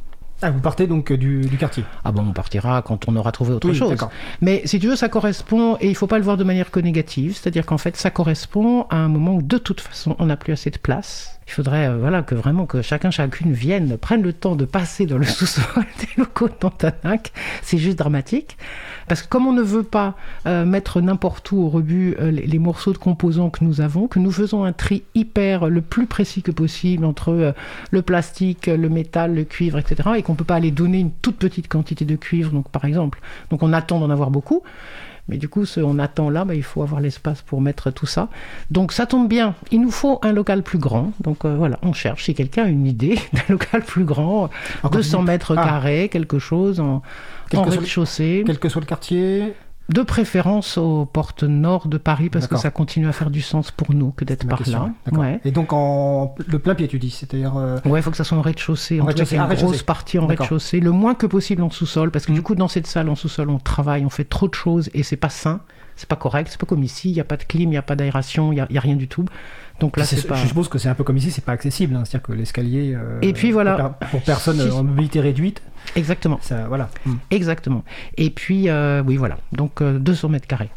[0.43, 3.31] Ah, vous partez donc euh, du, du quartier Ah bon, on partira quand on aura
[3.31, 3.97] trouvé autre Oui, chose.
[4.41, 6.79] Mais si tu veux, ça correspond, et il faut pas le voir de manière que
[6.79, 10.37] négative, c'est-à-dire qu'en fait, ça correspond à un moment où de toute façon, on n'a
[10.37, 11.36] plus assez de place.
[11.47, 15.05] Il faudrait euh, voilà, que vraiment que chacun, chacune vienne, prenne le temps de passer
[15.05, 17.31] dans le sous-sol des locaux d'Antanac.
[17.61, 18.57] C'est juste dramatique.
[19.07, 20.15] Parce que comme on ne veut pas
[20.45, 24.07] euh, mettre n'importe où au rebut euh, les, les morceaux de composants que nous avons,
[24.07, 27.55] que nous faisons un tri hyper le plus précis que possible entre
[27.91, 30.09] le plastique, le métal, le cuivre, etc.
[30.17, 33.21] Et qu'on peut pas aller donner une toute petite quantité de cuivre, donc par exemple.
[33.49, 34.63] Donc on attend d'en avoir beaucoup.
[35.29, 38.05] Mais du coup, ce on attend là, bah, il faut avoir l'espace pour mettre tout
[38.05, 38.29] ça.
[38.71, 41.11] Donc ça tombe bien, il nous faut un local plus grand.
[41.21, 42.23] Donc euh, voilà, on cherche.
[42.25, 44.49] Si quelqu'un a une idée d'un local plus grand,
[44.83, 45.63] Encore 200 plus- mètres Ah.
[45.65, 47.01] carrés, quelque chose en,
[47.53, 48.43] en rez-de-chaussée.
[48.45, 49.53] Quel que soit le quartier
[49.89, 53.71] De préférence aux portes nord de Paris, parce que ça continue à faire du sens
[53.71, 54.91] pour nous que d'être par question.
[55.11, 55.17] là.
[55.17, 55.39] Ouais.
[55.45, 58.25] Et donc en le plein pied, tu dis, c'est-à-dire euh, Ouais, il faut que ça
[58.25, 58.99] soit en rez-de-chaussée.
[58.99, 59.35] En En rez-de-chaussée.
[59.35, 59.71] y Ah, une rez-de-chaussée.
[59.71, 62.67] grosse partie en rez-de-chaussée, le moins que possible en sous-sol, parce que du coup, dans
[62.67, 65.61] cette salle en sous-sol, on travaille, on fait trop de choses et c'est pas sain,
[65.95, 67.77] c'est pas correct, c'est pas comme ici, il n'y a pas de clim, il n'y
[67.77, 69.23] a pas d'aération, il n'y a, il y a rien du tout.
[69.79, 70.35] Donc là, c'est- pas.
[70.35, 72.93] Je suppose que c'est un peu comme ici, c'est pas accessible, hein, c'est-à-dire que l'escalier.
[72.95, 73.95] euh, Et puis, voilà.
[74.01, 75.61] Pour, pour personne Si- en mobilité réduite,
[75.95, 76.39] Exactement.
[76.41, 76.89] ça, voilà.
[77.05, 77.15] Hmm.
[77.31, 77.83] Exactement.
[78.17, 79.37] Et puis, euh, oui, voilà.
[79.51, 80.69] Donc, euh, 200 mètres carrés.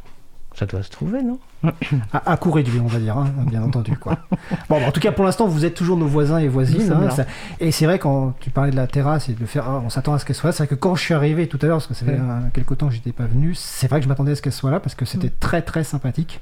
[0.54, 1.38] Ça doit se trouver, non
[2.12, 3.96] à, à court réduit, on va dire, hein, bien entendu.
[3.96, 4.18] Quoi.
[4.68, 6.90] Bon, bah, en tout cas, pour l'instant, vous êtes toujours nos voisins et voisines.
[6.92, 7.24] hein, ça-
[7.60, 10.12] et c'est vrai, quand tu parlais de la terrasse et de faire, ah, on s'attend
[10.12, 10.52] à ce qu'elle soit là.
[10.52, 12.18] C'est vrai que quand je suis arrivé tout à l'heure, parce que ça fait Ouais.
[12.20, 14.52] euh, quelque temps que j'étais pas venu, c'est vrai que je m'attendais à ce qu'elle
[14.52, 16.40] soit là parce que c'était très très sympathique.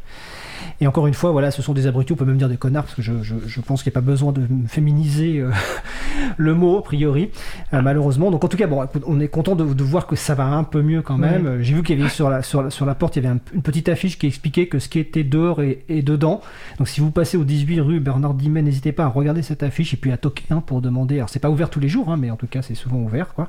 [0.81, 2.85] Et encore une fois, voilà, ce sont des abrutis, on peut même dire des connards,
[2.85, 5.51] parce que je, je, je pense qu'il n'y a pas besoin de féminiser euh,
[6.36, 8.31] le mot, a priori, euh, malheureusement.
[8.31, 10.65] Donc en tout cas, bon, on est content de, de voir que ça va un
[10.65, 11.45] peu mieux quand même.
[11.45, 11.51] Ouais.
[11.51, 13.27] Euh, J'ai vu qu'il y avait sur la, sur, la, sur la porte, il y
[13.27, 16.40] avait un- une petite affiche qui expliquait que ce qui était dehors et, et dedans.
[16.78, 19.95] Donc si vous passez au 18 rue Bernard Dimet, n'hésitez pas à regarder cette affiche
[19.95, 21.16] et puis à toquer hein, pour demander.
[21.16, 23.35] Alors c'est pas ouvert tous les jours, hein, mais en tout cas c'est souvent ouvert.
[23.35, 23.49] quoi.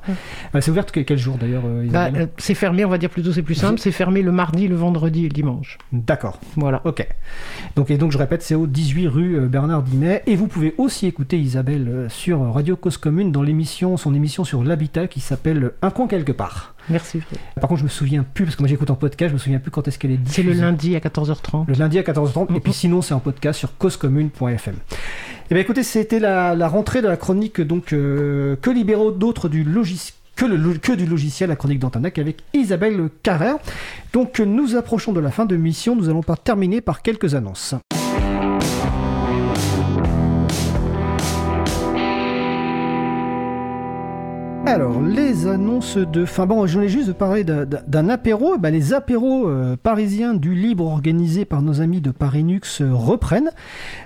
[0.54, 3.10] Euh, c'est ouvert que- quel jour d'ailleurs euh, Bah, euh, c'est fermé, on va dire
[3.10, 3.78] plutôt, c'est plus simple.
[3.78, 5.78] C'est fermé le mardi, le vendredi et le dimanche.
[5.92, 6.38] D'accord.
[6.56, 6.80] Voilà.
[6.84, 7.06] Ok.
[7.76, 10.22] Donc, et donc je répète, c'est au 18 rue euh, Bernard Dimet.
[10.26, 14.44] Et vous pouvez aussi écouter Isabelle euh, sur Radio Cause Commune dans l'émission, son émission
[14.44, 16.74] sur l'habitat qui s'appelle Un coin quelque part.
[16.88, 17.20] Merci.
[17.60, 19.58] Par contre, je me souviens plus, parce que moi j'écoute en podcast, je me souviens
[19.60, 20.62] plus quand est-ce qu'elle est C'est le diffusée.
[20.64, 21.66] lundi à 14h30.
[21.68, 22.48] Le lundi à 14h30.
[22.48, 22.56] Mm-hmm.
[22.56, 24.74] Et puis sinon, c'est en podcast sur causecommune.fm.
[25.50, 29.48] Eh bien écoutez, c'était la, la rentrée de la chronique donc euh, Que libéraux d'autres
[29.48, 33.56] du logiciel que, le, lo- que du logiciel, la chronique d'Antanac avec Isabelle Carrère.
[34.14, 37.74] Donc nous approchons de la fin de mission, nous allons pas terminer par quelques annonces.
[44.72, 46.46] Alors, les annonces de fin.
[46.46, 48.54] Bon, je voulais juste parler d'un- apéro.
[48.54, 52.90] Eh ben, les apéros euh, parisiens du libre organisés par nos amis de Parinux euh,
[52.92, 53.50] reprennent.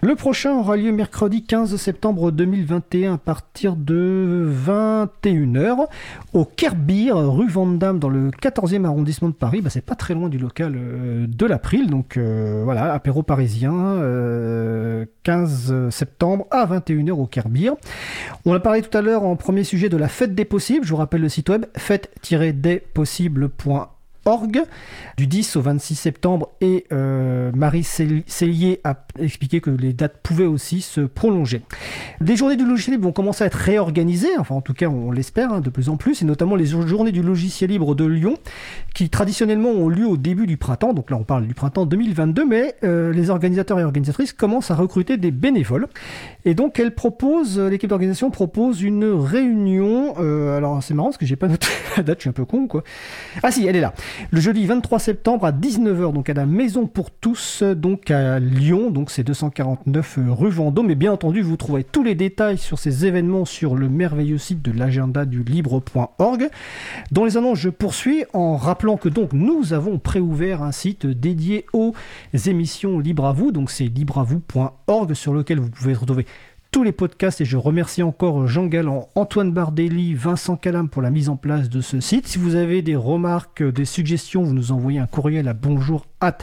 [0.02, 5.86] Le prochain aura lieu mercredi 15 septembre 2021 à partir de 21h
[6.32, 9.60] au Kerbier, rue Vandamme, dans le 14e arrondissement de Paris.
[9.60, 11.90] Bah, c'est pas très loin du local euh, de l'April.
[11.90, 17.70] Donc voilà, apéro parisien, euh, 15 septembre à 21h au Kerbier.
[18.46, 20.96] On a parlé tout à l'heure en premier sujet de la fête des Je vous
[20.96, 21.64] rappelle le site web
[24.24, 24.62] fête-despossibles.org
[25.16, 30.18] du 10 au 26 septembre et euh, Marie Cell- Cellier a expliqué que les dates
[30.22, 31.62] pouvaient aussi se prolonger.
[32.20, 35.10] Les journées du logiciel libre vont commencer à être réorganisées, enfin en tout cas on
[35.10, 38.34] l'espère hein, de plus en plus, et notamment les journées du logiciel libre de Lyon
[38.94, 42.44] qui traditionnellement ont lieu au début du printemps, donc là on parle du printemps 2022,
[42.44, 45.86] mais euh, les organisateurs et organisatrices commencent à recruter des bénévoles.
[46.44, 51.26] Et donc elle propose, euh, l'équipe d'organisation propose une réunion, alors c'est marrant parce que
[51.26, 52.82] j'ai pas noté la date, je suis un peu con quoi.
[53.42, 53.94] Ah si, elle est là.
[54.30, 58.90] Le jeudi 23 septembre à 19h, donc à la Maison pour tous, donc à Lyon,
[58.90, 60.90] donc c'est 249 rue Vendôme.
[60.90, 64.62] Et bien entendu, vous trouverez tous les détails sur ces événements sur le merveilleux site
[64.62, 66.48] de l'agenda du libre.org.
[67.10, 71.66] Dans les annonces, je poursuis en rappelant que donc nous avons préouvert un site dédié
[71.72, 71.94] aux
[72.46, 76.26] émissions Libre à vous, donc c'est libreavou.org sur lequel vous pouvez retrouver
[76.74, 81.10] tous les podcasts et je remercie encore Jean Galland, Antoine Bardelli, Vincent Calam pour la
[81.10, 82.26] mise en place de ce site.
[82.26, 86.38] Si vous avez des remarques, des suggestions, vous nous envoyez un courriel à bonjour at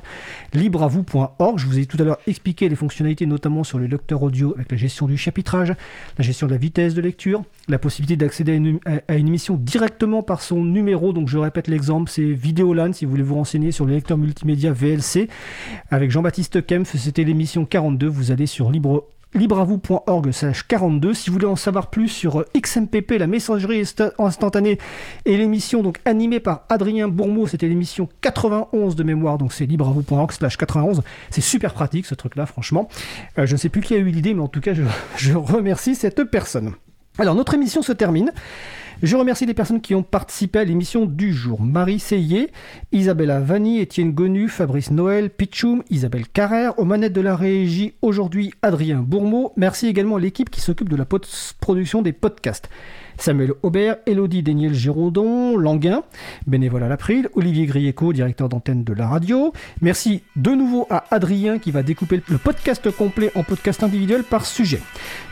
[0.54, 1.60] libreavou.org.
[1.60, 4.72] Je vous ai tout à l'heure expliqué les fonctionnalités notamment sur le lecteur audio avec
[4.72, 5.74] la gestion du chapitrage,
[6.18, 10.42] la gestion de la vitesse de lecture, la possibilité d'accéder à une, émission directement par
[10.42, 11.12] son numéro.
[11.12, 14.72] Donc je répète l'exemple, c'est Vidéolan si vous voulez vous renseigner sur le lecteur multimédia
[14.72, 15.28] VLC.
[15.90, 18.08] Avec Jean-Baptiste Kempf, c'était l'émission 42.
[18.08, 20.32] Vous allez sur libre libreavou.org
[20.68, 24.78] 42 si vous voulez en savoir plus sur euh, XMPP la messagerie insta- instantanée
[25.26, 30.32] et l'émission donc animée par Adrien Bourmeau c'était l'émission 91 de mémoire donc c'est libreavou.org
[30.32, 32.90] 91 c'est super pratique ce truc là franchement.
[33.38, 34.74] Euh, je ne sais plus qui a eu l'idée mais en tout cas
[35.16, 36.74] je remercie cette personne.
[37.18, 38.32] Alors notre émission se termine
[39.02, 41.62] je remercie les personnes qui ont participé à l'émission du jour.
[41.62, 42.52] Marie Seyé,
[42.92, 48.54] Isabella Vanni, Étienne Gonu, Fabrice Noël, Pichoum, Isabelle Carrère, aux manettes de la régie aujourd'hui
[48.62, 49.54] Adrien Bourmeau.
[49.58, 52.70] Merci également à l'équipe qui s'occupe de la post-production des podcasts.
[53.22, 56.04] Samuel Aubert, Elodie Daniel Giraudon, Languin,
[56.48, 59.54] bénévole à l'April, Olivier Grieco, directeur d'antenne de la radio.
[59.82, 64.46] Merci de nouveau à Adrien qui va découper le podcast complet en podcast individuel par
[64.46, 64.82] sujet.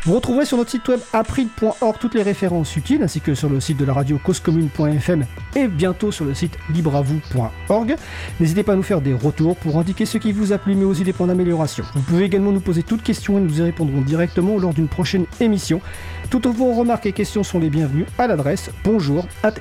[0.03, 3.59] Vous retrouverez sur notre site web april.org toutes les références utiles ainsi que sur le
[3.59, 5.25] site de la radio causecommune.fm
[5.55, 7.95] et bientôt sur le site libreavou.org.
[8.39, 10.85] N'hésitez pas à nous faire des retours pour indiquer ce qui vous a plu mais
[10.85, 11.83] aussi des points d'amélioration.
[11.95, 15.25] Vous pouvez également nous poser toutes questions et nous y répondrons directement lors d'une prochaine
[15.39, 15.81] émission.
[16.29, 19.53] Toutes vos remarques et questions sont les bienvenues à l'adresse bonjour at.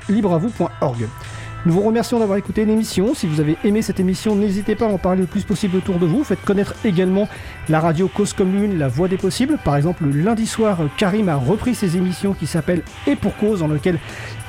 [1.65, 3.15] Nous vous remercions d'avoir écouté l'émission.
[3.15, 5.97] Si vous avez aimé cette émission, n'hésitez pas à en parler le plus possible autour
[5.97, 6.23] de vous.
[6.23, 7.27] Faites connaître également
[7.69, 9.57] la radio Cause Commune, la voix des possibles.
[9.65, 13.59] Par exemple, le lundi soir, Karim a repris ses émissions qui s'appellent Et pour cause,
[13.61, 13.97] dans lequel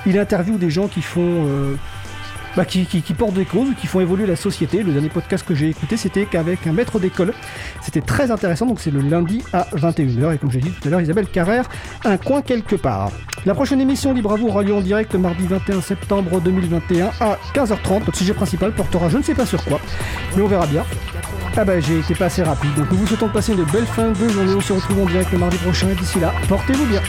[0.05, 1.47] il interviewe des gens qui font...
[1.47, 1.75] euh,
[2.57, 2.85] bah, qui,
[3.17, 4.83] portent des causes qui font évoluer la société.
[4.83, 7.33] Le dernier podcast que j'ai écouté, c'était qu'avec un maître d'école.
[7.83, 10.35] C'était très intéressant, donc c'est le lundi à 21h.
[10.35, 11.69] Et comme j'ai dit tout à l'heure, Isabelle Carrère,
[12.05, 13.11] un coin quelque part.
[13.47, 17.39] La prochaine émission Libre à vous aura lieu en direct mardi 21 septembre 2021 à
[17.55, 18.01] 15h30.
[18.01, 19.81] Notre sujet principal portera je ne sais pas sur quoi,
[20.37, 20.85] mais on verra bien.
[21.57, 23.87] Ah bah j'ai été pas assez rapide, donc nous vous souhaitons de passer une belle
[23.87, 24.55] fin de journée.
[24.55, 27.01] On se retrouve en direct le mardi prochain et d'ici là, portez-vous bien.